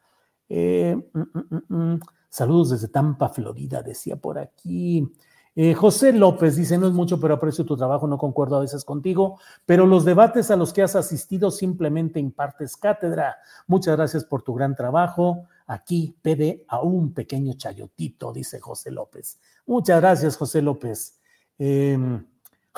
Eh, 0.49 0.97
mm, 1.13 1.21
mm, 1.21 1.75
mm, 1.77 2.01
Saludos 2.29 2.71
desde 2.71 2.87
Tampa, 2.87 3.29
Florida, 3.29 3.83
decía 3.83 4.15
por 4.15 4.39
aquí. 4.39 5.13
Eh, 5.57 5.75
José 5.75 6.13
López 6.13 6.55
dice, 6.55 6.79
no 6.79 6.87
es 6.87 6.93
mucho, 6.93 7.19
pero 7.19 7.35
aprecio 7.35 7.67
tu 7.67 7.77
trabajo, 7.77 8.07
no 8.07 8.17
concuerdo 8.17 8.59
a 8.59 8.61
veces 8.61 8.85
contigo, 8.85 9.41
pero 9.65 9.87
los 9.87 10.05
debates 10.05 10.53
a 10.53 10.57
los 10.57 10.73
que 10.73 10.85
has 10.85 10.95
asistido 10.95 11.51
simplemente 11.51 12.21
impartes 12.21 12.77
cátedra. 12.77 13.39
Muchas 13.67 13.97
gracias 13.97 14.25
por 14.25 14.43
tu 14.43 14.55
gran 14.55 14.77
trabajo. 14.77 15.49
Aquí 15.67 16.17
pede 16.23 16.65
a 16.69 16.81
un 16.81 17.13
pequeño 17.13 17.55
chayotito, 17.55 18.33
dice 18.33 18.61
José 18.61 18.93
López. 18.93 19.41
Muchas 19.67 20.01
gracias, 20.01 20.37
José 20.37 20.63
López. 20.63 21.19
Eh, 21.59 21.99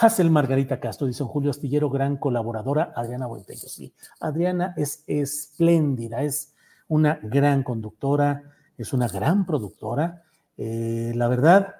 Hazel 0.01 0.30
Margarita 0.30 0.78
Castro, 0.78 1.09
dice 1.09 1.24
Julio 1.24 1.51
Astillero, 1.51 1.90
gran 1.90 2.16
colaboradora. 2.18 2.92
Adriana 2.94 3.26
Buentello, 3.26 3.68
sí. 3.68 3.92
Adriana 4.20 4.72
es 4.76 5.03
espléndida, 5.09 6.22
es 6.22 6.55
una 6.86 7.18
gran 7.20 7.64
conductora, 7.64 8.44
es 8.76 8.92
una 8.92 9.09
gran 9.09 9.44
productora. 9.44 10.22
Eh, 10.57 11.12
la 11.16 11.26
verdad, 11.26 11.74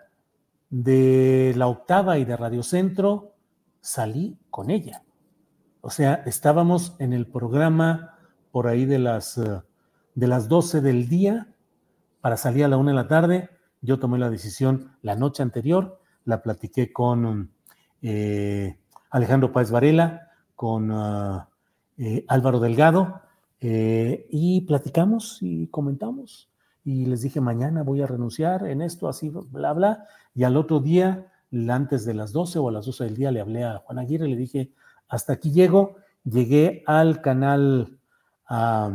de 0.69 1.55
la 1.57 1.69
octava 1.69 2.19
y 2.19 2.25
de 2.25 2.37
Radio 2.37 2.64
Centro 2.64 3.37
salí 3.81 4.37
con 4.51 4.71
ella. 4.71 5.05
O 5.81 5.91
sea, 5.91 6.14
estábamos 6.27 6.97
en 6.99 7.12
el 7.12 7.27
programa 7.27 8.19
por 8.51 8.66
ahí 8.66 8.85
de 8.85 8.99
las, 8.99 9.39
eh, 9.39 9.62
de 10.16 10.27
las 10.27 10.49
12 10.49 10.81
del 10.81 11.09
día 11.09 11.55
para 12.21 12.37
salir 12.37 12.64
a 12.64 12.69
la 12.69 12.79
una 12.79 12.91
de 12.91 12.97
la 12.97 13.07
tarde. 13.07 13.51
Yo 13.81 14.01
tomé 14.01 14.19
la 14.19 14.29
decisión 14.29 14.97
la 15.03 15.14
noche 15.14 15.45
anterior, 15.45 16.01
la 16.25 16.43
platiqué 16.43 16.93
con 16.93 17.53
eh, 18.03 18.79
Alejandro 19.11 19.53
Páez 19.53 19.71
Varela, 19.71 20.31
con 20.55 20.91
ah, 20.93 21.49
eh, 21.97 22.25
Álvaro 22.29 22.61
Delgado, 22.61 23.21
eh, 23.61 24.27
y 24.31 24.63
platicamos 24.63 25.39
y 25.41 25.67
comentamos. 25.69 26.51
Y 26.85 27.07
les 27.07 27.23
dije, 27.23 27.41
mañana 27.41 27.83
voy 27.83 28.03
a 28.03 28.07
renunciar 28.07 28.67
en 28.67 28.83
esto, 28.83 29.09
así, 29.09 29.31
bla, 29.31 29.73
bla. 29.73 30.05
Y 30.35 30.45
al 30.45 30.57
otro 30.57 30.81
día, 30.81 31.33
antes 31.69 32.05
de 32.05 32.15
las 32.15 32.33
12 32.33 32.59
o 32.59 32.69
a 32.69 32.73
las 32.73 32.87
12 32.87 33.05
del 33.05 33.17
día, 33.17 33.31
le 33.31 33.41
hablé 33.41 33.65
a 33.65 33.79
Juan 33.79 33.99
Aguirre, 33.99 34.29
le 34.29 34.37
dije, 34.37 34.73
hasta 35.09 35.35
aquí 35.35 35.51
llego. 35.51 35.97
Llegué 36.25 36.83
al 36.87 37.21
canal, 37.21 37.99
a, 38.47 38.91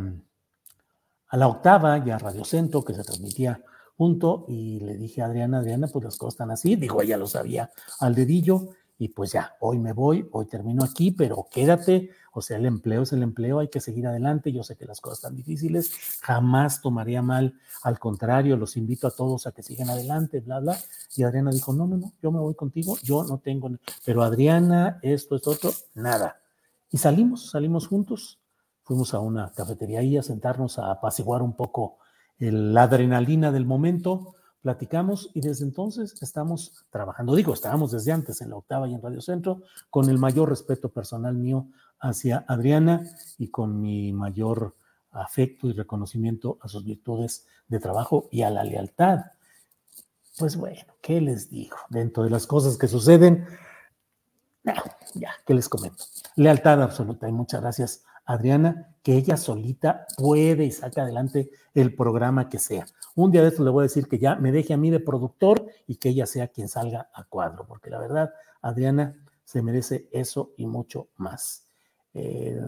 a 1.28 1.38
la 1.38 1.48
octava 1.48 1.98
y 2.00 2.10
a 2.10 2.18
Radio 2.18 2.44
Centro, 2.46 2.84
que 2.84 2.94
se 2.94 3.04
transmitía 3.04 3.62
junto, 3.98 4.46
y 4.48 4.80
le 4.80 4.98
dije 4.98 5.22
a 5.22 5.26
Adriana, 5.26 5.60
Adriana, 5.60 5.88
pues 5.88 6.04
las 6.04 6.18
cosas 6.18 6.34
están 6.36 6.52
así, 6.52 6.76
digo, 6.76 7.02
ella 7.02 7.18
lo 7.18 7.28
sabía 7.28 7.72
al 8.00 8.16
dedillo, 8.16 8.70
y 8.98 9.10
pues 9.10 9.32
ya, 9.32 9.56
hoy 9.60 9.80
me 9.80 9.92
voy, 9.92 10.28
hoy 10.32 10.46
termino 10.46 10.84
aquí, 10.84 11.12
pero 11.12 11.48
quédate, 11.52 12.12
o 12.32 12.42
sea, 12.42 12.58
el 12.58 12.66
empleo 12.66 13.02
es 13.02 13.12
el 13.12 13.24
empleo, 13.24 13.60
hay 13.60 13.68
que 13.68 13.82
seguir 13.82 14.08
adelante, 14.08 14.52
yo 14.52 14.64
sé 14.64 14.76
que 14.76 14.86
las 14.86 15.02
cosas 15.02 15.20
están 15.20 15.36
difíciles, 15.36 16.20
jamás 16.22 16.82
tomaría 16.82 17.22
mal, 17.22 17.56
al 17.84 18.00
contrario, 18.00 18.56
los 18.56 18.78
invito 18.78 19.08
a 19.08 19.12
todos 19.12 19.48
a 19.48 19.52
que 19.52 19.64
sigan 19.64 19.90
adelante, 19.90 20.40
bla, 20.42 20.60
bla, 20.60 20.78
y 21.16 21.24
Adriana 21.24 21.52
dijo, 21.52 21.74
no, 21.74 21.88
no, 21.88 21.98
no, 21.98 22.14
yo 22.22 22.32
me 22.32 22.40
voy 22.40 22.56
contigo, 22.56 22.98
yo 23.04 23.24
no 23.24 23.40
tengo, 23.40 23.70
pero 24.06 24.24
Adriana, 24.24 25.00
esto, 25.02 25.36
esto, 25.36 25.52
otro, 25.52 25.72
nada. 25.96 26.38
Y 26.92 26.98
salimos, 26.98 27.50
salimos 27.50 27.88
juntos, 27.88 28.40
fuimos 28.84 29.14
a 29.14 29.20
una 29.20 29.52
cafetería 29.54 30.00
ahí 30.00 30.18
a 30.18 30.24
sentarnos 30.24 30.78
a 30.78 30.92
apaciguar 30.92 31.42
un 31.42 31.56
poco 31.56 31.98
la 32.38 32.84
adrenalina 32.84 33.52
del 33.52 33.66
momento, 33.66 34.36
platicamos 34.64 35.30
y 35.34 35.42
desde 35.42 35.66
entonces 35.66 36.16
estamos 36.24 36.86
trabajando. 36.90 37.36
Digo, 37.36 37.54
estábamos 37.54 37.92
desde 37.92 38.14
antes 38.14 38.42
en 38.42 38.50
la 38.50 38.56
octava 38.56 38.88
y 38.88 38.96
en 38.96 39.02
Radio 39.02 39.22
Centro, 39.22 39.62
con 39.90 40.10
el 40.10 40.18
mayor 40.18 40.50
respeto 40.50 40.90
personal 40.90 41.36
mío 41.36 41.68
hacia 42.00 42.46
Adriana 42.48 43.04
y 43.38 43.50
con 43.50 43.80
mi 43.80 44.14
mayor 44.14 44.76
afecto 45.12 45.68
y 45.68 45.74
reconocimiento 45.74 46.58
a 46.62 46.70
sus 46.70 46.86
virtudes 46.86 47.46
de 47.68 47.80
trabajo 47.80 48.30
y 48.32 48.42
a 48.42 48.50
la 48.50 48.64
lealtad. 48.64 49.26
Pues 50.40 50.56
bueno, 50.56 50.94
¿qué 51.02 51.22
les 51.22 51.50
digo? 51.50 51.78
Dentro 51.90 52.24
de 52.24 52.30
las 52.30 52.48
cosas 52.48 52.78
que 52.78 52.88
suceden, 52.88 53.46
ya, 55.14 55.32
¿qué 55.46 55.54
les 55.54 55.68
comento? 55.68 56.06
Lealtad 56.38 56.82
absoluta 56.82 57.28
y 57.28 57.34
muchas 57.34 57.62
gracias 57.62 58.04
Adriana, 58.26 58.96
que 59.04 59.14
ella 59.16 59.38
solita 59.38 60.06
puede 60.18 60.66
y 60.66 60.72
saca 60.72 61.04
adelante 61.04 61.50
el 61.74 61.94
programa 61.96 62.50
que 62.50 62.60
sea. 62.60 62.86
Un 63.16 63.32
día 63.32 63.42
de 63.42 63.50
esto 63.50 63.64
le 63.64 63.70
voy 63.70 63.82
a 63.82 63.90
decir 63.90 64.08
que 64.08 64.18
ya 64.18 64.36
me 64.36 64.52
deje 64.52 64.74
a 64.74 64.78
mí 64.78 64.90
de 64.90 65.00
productor 65.00 65.66
y 65.88 65.98
que 65.98 66.10
ella 66.10 66.26
sea 66.26 66.48
quien 66.48 66.68
salga 66.68 67.10
a 67.14 67.26
cuadro, 67.26 67.66
porque 67.68 67.90
la 67.90 68.00
verdad, 68.00 68.34
Adriana 68.62 69.16
se 69.44 69.62
merece 69.62 70.08
eso 70.12 70.52
y 70.58 70.66
mucho 70.66 71.10
más. 71.18 71.68
Eh, 72.14 72.60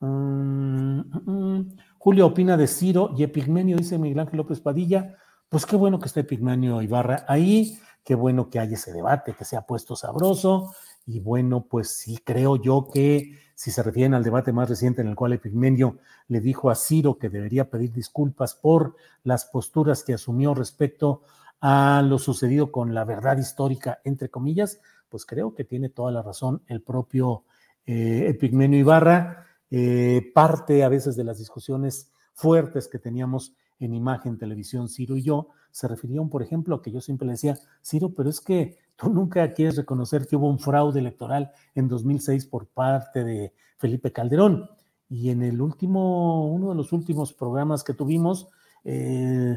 mm, 0.00 1.00
mm, 1.00 1.76
Julio 1.98 2.26
opina 2.26 2.56
de 2.56 2.66
Ciro 2.66 3.10
y 3.16 3.22
Epigmenio, 3.24 3.76
dice 3.76 3.98
Miguel 3.98 4.20
Ángel 4.20 4.38
López 4.38 4.60
Padilla. 4.60 5.16
Pues 5.48 5.66
qué 5.66 5.76
bueno 5.76 5.98
que 5.98 6.06
esté 6.06 6.20
Epigmenio 6.20 6.80
Ibarra 6.82 7.24
ahí, 7.28 7.78
qué 8.04 8.14
bueno 8.14 8.48
que 8.50 8.58
haya 8.58 8.74
ese 8.74 8.92
debate, 8.92 9.34
que 9.34 9.44
se 9.44 9.56
ha 9.56 9.62
puesto 9.62 9.96
sabroso. 9.96 10.72
Y 11.06 11.20
bueno, 11.20 11.66
pues 11.68 11.90
sí, 11.90 12.18
creo 12.24 12.56
yo 12.56 12.88
que 12.92 13.38
si 13.58 13.72
se 13.72 13.82
refieren 13.82 14.14
al 14.14 14.22
debate 14.22 14.52
más 14.52 14.68
reciente 14.68 15.02
en 15.02 15.08
el 15.08 15.16
cual 15.16 15.32
Epigmenio 15.32 15.98
le 16.28 16.40
dijo 16.40 16.70
a 16.70 16.76
Ciro 16.76 17.18
que 17.18 17.28
debería 17.28 17.68
pedir 17.68 17.92
disculpas 17.92 18.54
por 18.54 18.94
las 19.24 19.46
posturas 19.46 20.04
que 20.04 20.14
asumió 20.14 20.54
respecto 20.54 21.22
a 21.60 22.00
lo 22.06 22.20
sucedido 22.20 22.70
con 22.70 22.94
la 22.94 23.04
verdad 23.04 23.36
histórica, 23.36 23.98
entre 24.04 24.28
comillas, 24.28 24.80
pues 25.08 25.26
creo 25.26 25.56
que 25.56 25.64
tiene 25.64 25.88
toda 25.88 26.12
la 26.12 26.22
razón 26.22 26.62
el 26.68 26.82
propio 26.82 27.42
eh, 27.84 28.26
Epigmenio 28.28 28.78
Ibarra. 28.78 29.48
Eh, 29.72 30.30
parte 30.32 30.84
a 30.84 30.88
veces 30.88 31.16
de 31.16 31.24
las 31.24 31.38
discusiones 31.38 32.12
fuertes 32.34 32.86
que 32.86 33.00
teníamos 33.00 33.56
en 33.80 33.92
imagen, 33.92 34.38
televisión, 34.38 34.88
Ciro 34.88 35.16
y 35.16 35.22
yo, 35.22 35.48
se 35.72 35.88
referían, 35.88 36.28
por 36.28 36.44
ejemplo, 36.44 36.76
a 36.76 36.82
que 36.82 36.92
yo 36.92 37.00
siempre 37.00 37.26
le 37.26 37.32
decía, 37.32 37.58
Ciro, 37.82 38.10
pero 38.14 38.30
es 38.30 38.40
que 38.40 38.78
tú 38.98 39.10
nunca 39.10 39.52
quieres 39.54 39.76
reconocer 39.76 40.26
que 40.26 40.36
hubo 40.36 40.50
un 40.50 40.58
fraude 40.58 40.98
electoral 40.98 41.52
en 41.74 41.88
2006 41.88 42.46
por 42.46 42.66
parte 42.66 43.24
de 43.24 43.54
Felipe 43.76 44.12
Calderón. 44.12 44.68
Y 45.08 45.30
en 45.30 45.42
el 45.42 45.60
último, 45.62 46.46
uno 46.48 46.70
de 46.70 46.74
los 46.74 46.92
últimos 46.92 47.32
programas 47.32 47.84
que 47.84 47.94
tuvimos, 47.94 48.48
eh, 48.84 49.56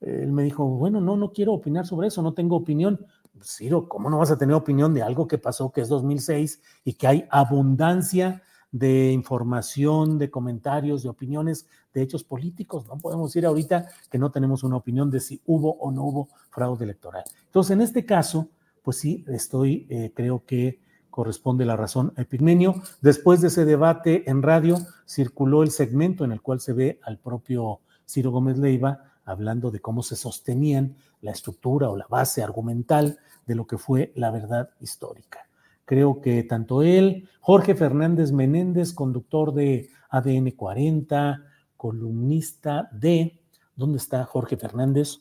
él 0.00 0.32
me 0.32 0.42
dijo, 0.42 0.64
bueno, 0.66 1.00
no, 1.00 1.16
no 1.16 1.32
quiero 1.32 1.54
opinar 1.54 1.86
sobre 1.86 2.08
eso, 2.08 2.22
no 2.22 2.34
tengo 2.34 2.54
opinión. 2.56 3.04
Ciro, 3.42 3.88
¿cómo 3.88 4.10
no 4.10 4.18
vas 4.18 4.30
a 4.30 4.38
tener 4.38 4.54
opinión 4.54 4.92
de 4.92 5.02
algo 5.02 5.26
que 5.26 5.38
pasó 5.38 5.72
que 5.72 5.80
es 5.80 5.88
2006 5.88 6.60
y 6.84 6.92
que 6.92 7.06
hay 7.06 7.26
abundancia 7.30 8.42
de 8.70 9.12
información, 9.12 10.18
de 10.18 10.30
comentarios, 10.30 11.02
de 11.02 11.08
opiniones, 11.08 11.66
de 11.92 12.02
hechos 12.02 12.24
políticos. 12.24 12.86
No 12.88 12.96
podemos 12.98 13.30
decir 13.30 13.44
ahorita 13.44 13.86
que 14.10 14.18
no 14.18 14.30
tenemos 14.30 14.64
una 14.64 14.76
opinión 14.76 15.10
de 15.10 15.20
si 15.20 15.40
hubo 15.46 15.74
o 15.74 15.92
no 15.92 16.04
hubo 16.04 16.28
fraude 16.50 16.84
electoral. 16.84 17.24
Entonces, 17.46 17.72
en 17.72 17.82
este 17.82 18.06
caso, 18.06 18.48
pues 18.82 18.98
sí, 18.98 19.24
estoy, 19.28 19.86
eh, 19.88 20.12
creo 20.14 20.44
que 20.44 20.80
corresponde 21.10 21.64
la 21.64 21.76
razón 21.76 22.12
a 22.16 22.22
Epigmenio. 22.22 22.82
Después 23.00 23.40
de 23.40 23.48
ese 23.48 23.64
debate 23.64 24.28
en 24.30 24.42
radio, 24.42 24.78
circuló 25.06 25.62
el 25.62 25.70
segmento 25.70 26.24
en 26.24 26.32
el 26.32 26.40
cual 26.40 26.60
se 26.60 26.72
ve 26.72 27.00
al 27.02 27.18
propio 27.18 27.80
Ciro 28.06 28.30
Gómez 28.30 28.58
Leiva 28.58 29.12
hablando 29.24 29.70
de 29.70 29.80
cómo 29.80 30.02
se 30.02 30.16
sostenían 30.16 30.96
la 31.20 31.30
estructura 31.30 31.90
o 31.90 31.96
la 31.96 32.06
base 32.08 32.42
argumental 32.42 33.18
de 33.46 33.54
lo 33.54 33.66
que 33.66 33.78
fue 33.78 34.12
la 34.16 34.30
verdad 34.30 34.70
histórica. 34.80 35.46
Creo 35.84 36.20
que 36.20 36.42
tanto 36.42 36.82
él, 36.82 37.28
Jorge 37.40 37.74
Fernández 37.74 38.32
Menéndez, 38.32 38.92
conductor 38.92 39.52
de 39.52 39.90
ADN 40.10 40.52
40, 40.52 41.44
columnista 41.76 42.88
de, 42.92 43.40
¿dónde 43.76 43.98
está 43.98 44.24
Jorge 44.24 44.56
Fernández? 44.56 45.20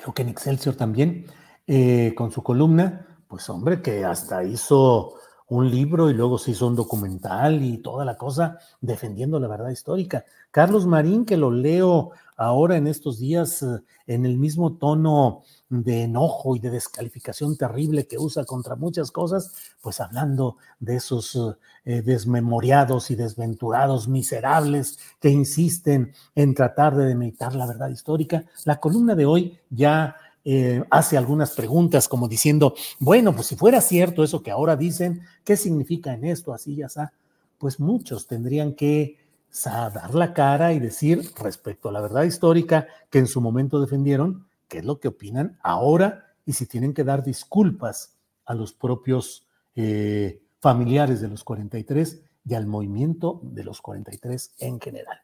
Creo 0.00 0.14
que 0.14 0.22
en 0.22 0.28
Excelsior 0.28 0.76
también, 0.76 1.26
eh, 1.66 2.14
con 2.16 2.30
su 2.30 2.42
columna, 2.42 3.06
pues 3.26 3.48
hombre, 3.50 3.82
que 3.82 4.04
hasta 4.04 4.44
hizo 4.44 5.14
un 5.48 5.70
libro 5.70 6.10
y 6.10 6.14
luego 6.14 6.38
se 6.38 6.50
hizo 6.50 6.66
un 6.66 6.76
documental 6.76 7.62
y 7.62 7.78
toda 7.78 8.04
la 8.04 8.16
cosa 8.16 8.58
defendiendo 8.80 9.40
la 9.40 9.48
verdad 9.48 9.70
histórica. 9.70 10.24
Carlos 10.50 10.86
Marín, 10.86 11.24
que 11.24 11.36
lo 11.36 11.50
leo 11.50 12.10
ahora 12.36 12.76
en 12.76 12.86
estos 12.86 13.18
días 13.18 13.62
eh, 13.62 13.80
en 14.06 14.26
el 14.26 14.36
mismo 14.36 14.74
tono 14.74 15.42
de 15.70 16.04
enojo 16.04 16.56
y 16.56 16.60
de 16.60 16.70
descalificación 16.70 17.56
terrible 17.56 18.06
que 18.06 18.18
usa 18.18 18.44
contra 18.44 18.76
muchas 18.76 19.10
cosas, 19.10 19.52
pues 19.82 20.00
hablando 20.00 20.56
de 20.80 20.96
esos 20.96 21.36
eh, 21.84 22.02
desmemoriados 22.02 23.10
y 23.10 23.16
desventurados 23.16 24.08
miserables 24.08 24.98
que 25.20 25.30
insisten 25.30 26.12
en 26.34 26.54
tratar 26.54 26.96
de 26.96 27.06
demeritar 27.06 27.54
la 27.54 27.66
verdad 27.66 27.88
histórica. 27.88 28.44
La 28.64 28.80
columna 28.80 29.14
de 29.14 29.26
hoy 29.26 29.58
ya 29.70 30.16
eh, 30.50 30.82
hace 30.88 31.18
algunas 31.18 31.50
preguntas 31.50 32.08
como 32.08 32.26
diciendo, 32.26 32.74
bueno, 32.98 33.34
pues 33.34 33.48
si 33.48 33.54
fuera 33.54 33.82
cierto 33.82 34.24
eso 34.24 34.42
que 34.42 34.50
ahora 34.50 34.76
dicen, 34.76 35.20
¿qué 35.44 35.58
significa 35.58 36.14
en 36.14 36.24
esto? 36.24 36.54
Así 36.54 36.74
ya 36.74 36.86
está. 36.86 37.12
Pues 37.58 37.78
muchos 37.78 38.26
tendrían 38.26 38.72
que 38.72 39.18
dar 39.62 40.14
la 40.14 40.32
cara 40.32 40.72
y 40.72 40.78
decir 40.78 41.22
respecto 41.38 41.90
a 41.90 41.92
la 41.92 42.00
verdad 42.00 42.22
histórica 42.22 42.86
que 43.10 43.18
en 43.18 43.26
su 43.26 43.42
momento 43.42 43.78
defendieron, 43.78 44.46
qué 44.68 44.78
es 44.78 44.86
lo 44.86 44.98
que 45.00 45.08
opinan 45.08 45.58
ahora 45.62 46.32
y 46.46 46.54
si 46.54 46.64
tienen 46.64 46.94
que 46.94 47.04
dar 47.04 47.22
disculpas 47.22 48.16
a 48.46 48.54
los 48.54 48.72
propios 48.72 49.46
eh, 49.76 50.40
familiares 50.60 51.20
de 51.20 51.28
los 51.28 51.44
43 51.44 52.22
y 52.46 52.54
al 52.54 52.66
movimiento 52.66 53.38
de 53.42 53.64
los 53.64 53.82
43 53.82 54.54
en 54.60 54.80
general. 54.80 55.18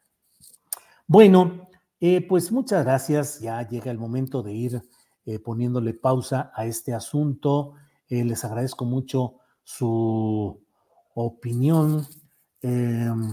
Bueno, 1.06 1.68
eh, 1.98 2.20
pues 2.28 2.52
muchas 2.52 2.84
gracias. 2.84 3.40
Ya 3.40 3.66
llega 3.66 3.90
el 3.90 3.96
momento 3.96 4.42
de 4.42 4.52
ir 4.52 4.82
eh, 5.26 5.38
poniéndole 5.38 5.94
pausa 5.94 6.52
a 6.54 6.66
este 6.66 6.94
asunto. 6.94 7.74
les 8.08 8.44
agradezco 8.44 8.84
mucho 8.84 9.36
su 9.62 10.60
opinión. 11.14 12.06
Em, 12.60 13.32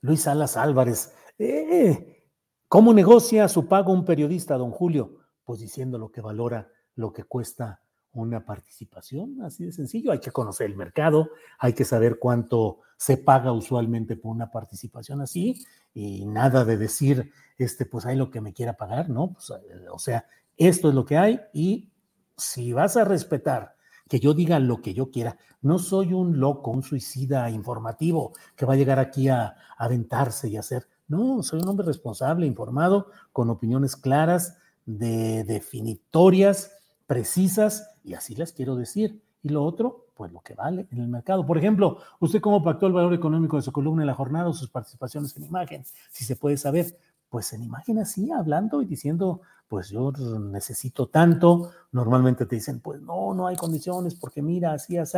Luis 0.00 0.22
Salas 0.22 0.56
Álvarez. 0.56 1.14
Eh, 1.38 2.24
¿Cómo 2.68 2.92
negocia 2.92 3.48
su 3.48 3.66
pago 3.66 3.92
un 3.92 4.04
periodista, 4.04 4.56
don 4.56 4.70
Julio? 4.70 5.18
Pues 5.44 5.60
diciendo 5.60 5.98
lo 5.98 6.10
que 6.10 6.20
valora, 6.20 6.68
lo 6.96 7.12
que 7.12 7.24
cuesta 7.24 7.80
una 8.12 8.44
participación, 8.44 9.42
así 9.42 9.64
de 9.64 9.72
sencillo. 9.72 10.12
Hay 10.12 10.20
que 10.20 10.30
conocer 10.30 10.66
el 10.66 10.76
mercado, 10.76 11.30
hay 11.58 11.72
que 11.72 11.84
saber 11.84 12.18
cuánto 12.18 12.80
se 12.96 13.16
paga 13.16 13.52
usualmente 13.52 14.16
por 14.16 14.32
una 14.32 14.50
participación 14.50 15.20
así 15.20 15.64
y 15.94 16.26
nada 16.26 16.64
de 16.64 16.76
decir, 16.76 17.32
este, 17.58 17.86
pues 17.86 18.06
hay 18.06 18.16
lo 18.16 18.30
que 18.30 18.40
me 18.40 18.52
quiera 18.52 18.74
pagar, 18.74 19.08
¿no? 19.08 19.32
Pues, 19.32 19.50
eh, 19.50 19.86
o 19.90 19.98
sea, 19.98 20.26
esto 20.56 20.88
es 20.88 20.94
lo 20.94 21.04
que 21.04 21.16
hay 21.16 21.40
y 21.52 21.90
si 22.36 22.72
vas 22.72 22.96
a 22.96 23.04
respetar 23.04 23.76
que 24.08 24.20
yo 24.20 24.34
diga 24.34 24.58
lo 24.58 24.82
que 24.82 24.92
yo 24.92 25.10
quiera. 25.10 25.38
No 25.62 25.78
soy 25.78 26.12
un 26.12 26.38
loco, 26.38 26.70
un 26.70 26.82
suicida 26.82 27.48
informativo 27.48 28.34
que 28.56 28.66
va 28.66 28.74
a 28.74 28.76
llegar 28.76 28.98
aquí 28.98 29.28
a, 29.28 29.56
aventarse 29.78 30.50
y 30.50 30.58
hacer. 30.58 30.86
No, 31.08 31.42
soy 31.42 31.60
un 31.62 31.68
hombre 31.68 31.86
responsable, 31.86 32.46
informado, 32.46 33.06
con 33.32 33.48
opiniones 33.48 33.96
claras, 33.96 34.58
de 34.84 35.44
definitorias, 35.44 36.72
precisas, 37.06 37.88
y 38.04 38.12
así 38.12 38.34
las 38.34 38.52
quiero 38.52 38.76
decir. 38.76 39.22
Y 39.42 39.48
lo 39.48 39.64
otro, 39.64 40.08
pues 40.14 40.30
lo 40.30 40.40
que 40.40 40.54
vale 40.54 40.86
en 40.90 40.98
el 40.98 41.08
mercado. 41.08 41.46
Por 41.46 41.56
ejemplo, 41.56 41.96
¿usted 42.20 42.42
cómo 42.42 42.62
pactó 42.62 42.86
el 42.86 42.92
valor 42.92 43.14
económico 43.14 43.56
de 43.56 43.62
su 43.62 43.72
columna 43.72 44.02
en 44.02 44.08
la 44.08 44.14
jornada 44.14 44.50
o 44.50 44.52
sus 44.52 44.68
participaciones 44.68 45.34
en 45.38 45.44
imagen? 45.44 45.84
Si 46.10 46.24
se 46.24 46.36
puede 46.36 46.58
saber. 46.58 46.98
pues 47.30 47.50
en 47.54 47.62
imagen 47.62 47.98
así, 47.98 48.30
hablando 48.30 48.82
y 48.82 48.84
diciendo, 48.84 49.40
pues 49.72 49.88
yo 49.88 50.12
necesito 50.38 51.06
tanto. 51.06 51.70
Normalmente 51.92 52.44
te 52.44 52.56
dicen, 52.56 52.80
pues 52.80 53.00
no, 53.00 53.32
no 53.32 53.46
hay 53.46 53.56
condiciones 53.56 54.14
porque 54.14 54.42
mira, 54.42 54.74
así, 54.74 54.98
así. 54.98 55.16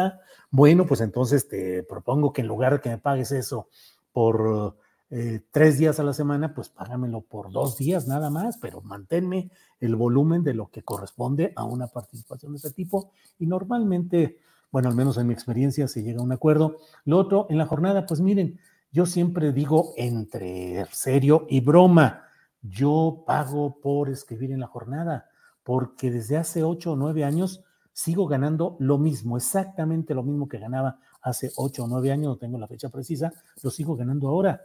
Bueno, 0.48 0.86
pues 0.86 1.00
entonces 1.00 1.48
te 1.48 1.82
propongo 1.82 2.32
que 2.32 2.42
en 2.42 2.46
lugar 2.46 2.74
de 2.74 2.80
que 2.80 2.88
me 2.88 2.98
pagues 2.98 3.32
eso 3.32 3.66
por 4.12 4.76
eh, 5.10 5.40
tres 5.50 5.76
días 5.76 5.98
a 5.98 6.04
la 6.04 6.12
semana, 6.12 6.54
pues 6.54 6.68
págamelo 6.68 7.22
por 7.22 7.50
dos 7.50 7.76
días 7.76 8.06
nada 8.06 8.30
más, 8.30 8.56
pero 8.58 8.80
manténme 8.80 9.50
el 9.80 9.96
volumen 9.96 10.44
de 10.44 10.54
lo 10.54 10.70
que 10.70 10.84
corresponde 10.84 11.52
a 11.56 11.64
una 11.64 11.88
participación 11.88 12.52
de 12.52 12.58
ese 12.58 12.70
tipo. 12.70 13.10
Y 13.40 13.48
normalmente, 13.48 14.38
bueno, 14.70 14.88
al 14.88 14.94
menos 14.94 15.18
en 15.18 15.26
mi 15.26 15.34
experiencia, 15.34 15.88
se 15.88 16.04
llega 16.04 16.20
a 16.20 16.24
un 16.24 16.30
acuerdo. 16.30 16.76
Lo 17.04 17.18
otro, 17.18 17.48
en 17.50 17.58
la 17.58 17.66
jornada, 17.66 18.06
pues 18.06 18.20
miren, 18.20 18.60
yo 18.92 19.04
siempre 19.04 19.52
digo 19.52 19.94
entre 19.96 20.86
serio 20.92 21.44
y 21.48 21.58
broma, 21.58 22.28
yo 22.64 23.24
pago 23.26 23.80
por 23.80 24.08
escribir 24.08 24.50
en 24.50 24.60
la 24.60 24.66
jornada, 24.66 25.28
porque 25.62 26.10
desde 26.10 26.36
hace 26.36 26.62
ocho 26.64 26.92
o 26.92 26.96
nueve 26.96 27.24
años 27.24 27.62
sigo 27.92 28.26
ganando 28.26 28.76
lo 28.80 28.98
mismo, 28.98 29.36
exactamente 29.36 30.14
lo 30.14 30.22
mismo 30.22 30.48
que 30.48 30.58
ganaba 30.58 30.98
hace 31.22 31.52
ocho 31.56 31.84
o 31.84 31.88
nueve 31.88 32.10
años, 32.10 32.26
no 32.26 32.36
tengo 32.36 32.58
la 32.58 32.66
fecha 32.66 32.88
precisa, 32.88 33.32
lo 33.62 33.70
sigo 33.70 33.96
ganando 33.96 34.28
ahora. 34.28 34.62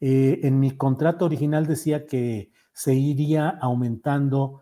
Eh, 0.00 0.40
en 0.42 0.58
mi 0.58 0.76
contrato 0.76 1.26
original 1.26 1.66
decía 1.66 2.06
que 2.06 2.50
se 2.72 2.94
iría 2.94 3.48
aumentando 3.48 4.60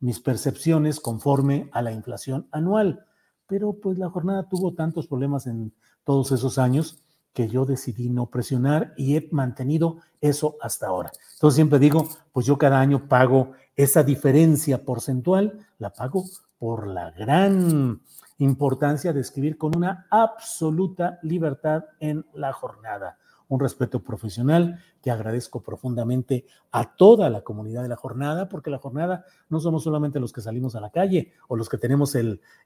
mis 0.00 0.18
percepciones 0.20 0.98
conforme 0.98 1.68
a 1.72 1.82
la 1.82 1.92
inflación 1.92 2.48
anual, 2.50 3.04
pero 3.46 3.74
pues 3.74 3.98
la 3.98 4.10
jornada 4.10 4.48
tuvo 4.48 4.74
tantos 4.74 5.06
problemas 5.06 5.46
en 5.46 5.72
todos 6.02 6.32
esos 6.32 6.58
años 6.58 7.05
que 7.36 7.48
yo 7.48 7.66
decidí 7.66 8.08
no 8.08 8.30
presionar 8.30 8.94
y 8.96 9.14
he 9.14 9.28
mantenido 9.30 9.98
eso 10.22 10.56
hasta 10.62 10.86
ahora. 10.86 11.12
Entonces 11.34 11.56
siempre 11.56 11.78
digo, 11.78 12.08
pues 12.32 12.46
yo 12.46 12.56
cada 12.56 12.80
año 12.80 13.08
pago 13.08 13.52
esa 13.76 14.02
diferencia 14.02 14.86
porcentual, 14.86 15.58
la 15.76 15.92
pago 15.92 16.24
por 16.58 16.86
la 16.86 17.10
gran 17.10 18.00
importancia 18.38 19.12
de 19.12 19.20
escribir 19.20 19.58
con 19.58 19.76
una 19.76 20.06
absoluta 20.10 21.18
libertad 21.22 21.84
en 22.00 22.24
la 22.32 22.54
jornada 22.54 23.18
un 23.48 23.60
respeto 23.60 24.02
profesional 24.02 24.80
que 25.02 25.10
agradezco 25.10 25.62
profundamente 25.62 26.46
a 26.72 26.96
toda 26.96 27.30
la 27.30 27.42
comunidad 27.42 27.82
de 27.82 27.88
la 27.88 27.96
jornada, 27.96 28.48
porque 28.48 28.70
la 28.70 28.78
jornada 28.78 29.24
no 29.48 29.60
somos 29.60 29.84
solamente 29.84 30.20
los 30.20 30.32
que 30.32 30.40
salimos 30.40 30.74
a 30.74 30.80
la 30.80 30.90
calle 30.90 31.32
o 31.48 31.56
los 31.56 31.68
que 31.68 31.78
tenemos 31.78 32.16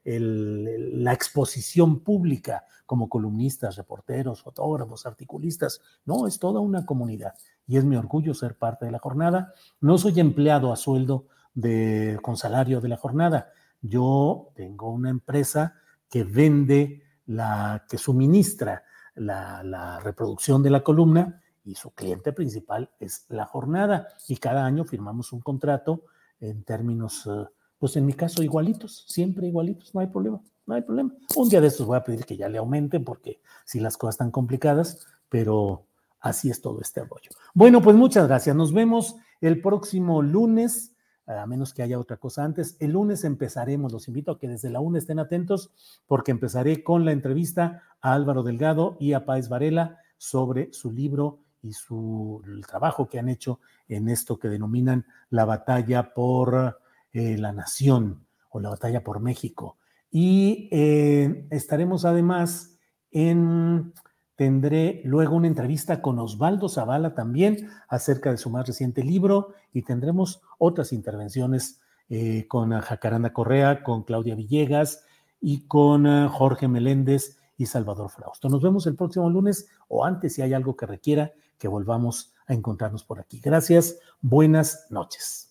la 0.03 1.13
exposición 1.13 1.99
pública 1.99 2.65
como 2.85 3.09
columnistas, 3.09 3.77
reporteros, 3.77 4.41
fotógrafos, 4.41 5.05
articulistas, 5.05 5.81
no, 6.05 6.27
es 6.27 6.39
toda 6.39 6.59
una 6.59 6.85
comunidad 6.85 7.35
y 7.67 7.77
es 7.77 7.85
mi 7.85 7.95
orgullo 7.95 8.33
ser 8.33 8.57
parte 8.57 8.85
de 8.85 8.91
la 8.91 8.99
jornada. 8.99 9.53
No 9.79 9.97
soy 9.97 10.19
empleado 10.19 10.73
a 10.73 10.75
sueldo 10.75 11.27
de, 11.53 12.19
con 12.21 12.37
salario 12.37 12.81
de 12.81 12.89
la 12.89 12.97
jornada, 12.97 13.51
yo 13.81 14.49
tengo 14.55 14.91
una 14.91 15.09
empresa 15.09 15.75
que 16.09 16.23
vende, 16.23 17.03
la 17.25 17.85
que 17.89 17.97
suministra 17.97 18.83
la, 19.21 19.99
reproducción 20.03 20.63
de 20.63 20.69
la 20.69 20.83
columna 20.83 21.41
y 21.63 21.75
su 21.75 21.91
cliente 21.91 22.33
principal 22.33 22.89
es 22.99 23.25
la 23.29 23.45
jornada. 23.45 24.07
Y 24.27 24.37
cada 24.37 24.65
año 24.65 24.83
firmamos 24.83 25.31
un 25.31 25.41
contrato 25.41 26.03
en 26.39 26.63
términos, 26.63 27.27
eh, 27.27 27.45
pues 27.77 27.95
en 27.95 28.05
mi 28.05 28.13
caso, 28.13 28.41
igualitos, 28.41 29.05
siempre 29.07 29.47
igualitos, 29.47 29.93
no 29.93 30.01
hay 30.01 30.07
problema, 30.07 30.41
no 30.65 30.75
hay 30.75 30.81
problema. 30.81 31.13
Un 31.35 31.49
día 31.49 31.61
de 31.61 31.67
estos 31.67 31.85
voy 31.85 31.97
a 31.97 32.03
pedir 32.03 32.25
que 32.25 32.37
ya 32.37 32.49
le 32.49 32.57
aumenten 32.57 33.03
porque 33.03 33.41
si 33.63 33.79
las 33.79 33.97
cosas 33.97 34.15
están 34.15 34.31
complicadas, 34.31 35.05
pero 35.29 35.85
así 36.19 36.49
es 36.49 36.61
todo 36.61 36.81
este 36.81 37.01
rollo. 37.01 37.29
Bueno, 37.53 37.81
pues 37.81 37.95
muchas 37.95 38.27
gracias. 38.27 38.55
Nos 38.55 38.73
vemos 38.73 39.15
el 39.39 39.61
próximo 39.61 40.21
lunes 40.21 40.90
a 41.39 41.45
menos 41.45 41.73
que 41.73 41.83
haya 41.83 41.99
otra 41.99 42.17
cosa 42.17 42.43
antes. 42.43 42.77
El 42.79 42.91
lunes 42.91 43.23
empezaremos, 43.23 43.91
los 43.91 44.07
invito 44.07 44.31
a 44.31 44.39
que 44.39 44.47
desde 44.47 44.69
la 44.69 44.79
una 44.79 44.97
estén 44.97 45.19
atentos 45.19 45.71
porque 46.07 46.31
empezaré 46.31 46.83
con 46.83 47.05
la 47.05 47.11
entrevista 47.11 47.83
a 48.01 48.13
Álvaro 48.13 48.43
Delgado 48.43 48.97
y 48.99 49.13
a 49.13 49.25
Páez 49.25 49.49
Varela 49.49 49.99
sobre 50.17 50.71
su 50.73 50.91
libro 50.91 51.39
y 51.63 51.73
su 51.73 52.41
trabajo 52.67 53.07
que 53.07 53.19
han 53.19 53.29
hecho 53.29 53.59
en 53.87 54.09
esto 54.09 54.39
que 54.39 54.49
denominan 54.49 55.05
la 55.29 55.45
batalla 55.45 56.13
por 56.13 56.79
eh, 57.13 57.37
la 57.37 57.51
nación 57.51 58.25
o 58.49 58.59
la 58.59 58.69
batalla 58.69 59.03
por 59.03 59.19
México. 59.19 59.77
Y 60.09 60.67
eh, 60.71 61.47
estaremos 61.51 62.05
además 62.05 62.77
en 63.11 63.93
Tendré 64.41 65.03
luego 65.05 65.35
una 65.35 65.45
entrevista 65.45 66.01
con 66.01 66.17
Osvaldo 66.17 66.67
Zavala 66.67 67.13
también 67.13 67.69
acerca 67.87 68.31
de 68.31 68.39
su 68.39 68.49
más 68.49 68.65
reciente 68.65 69.03
libro 69.03 69.53
y 69.71 69.83
tendremos 69.83 70.41
otras 70.57 70.93
intervenciones 70.93 71.79
eh, 72.09 72.47
con 72.47 72.71
Jacaranda 72.71 73.33
Correa, 73.33 73.83
con 73.83 74.01
Claudia 74.01 74.33
Villegas 74.33 75.05
y 75.39 75.67
con 75.67 76.07
eh, 76.07 76.27
Jorge 76.27 76.67
Meléndez 76.67 77.37
y 77.55 77.67
Salvador 77.67 78.09
Frausto. 78.09 78.49
Nos 78.49 78.63
vemos 78.63 78.87
el 78.87 78.95
próximo 78.95 79.29
lunes 79.29 79.67
o 79.87 80.03
antes 80.05 80.33
si 80.33 80.41
hay 80.41 80.55
algo 80.55 80.75
que 80.75 80.87
requiera 80.87 81.33
que 81.59 81.67
volvamos 81.67 82.33
a 82.47 82.55
encontrarnos 82.55 83.03
por 83.03 83.19
aquí. 83.19 83.39
Gracias, 83.39 83.99
buenas 84.21 84.87
noches. 84.89 85.50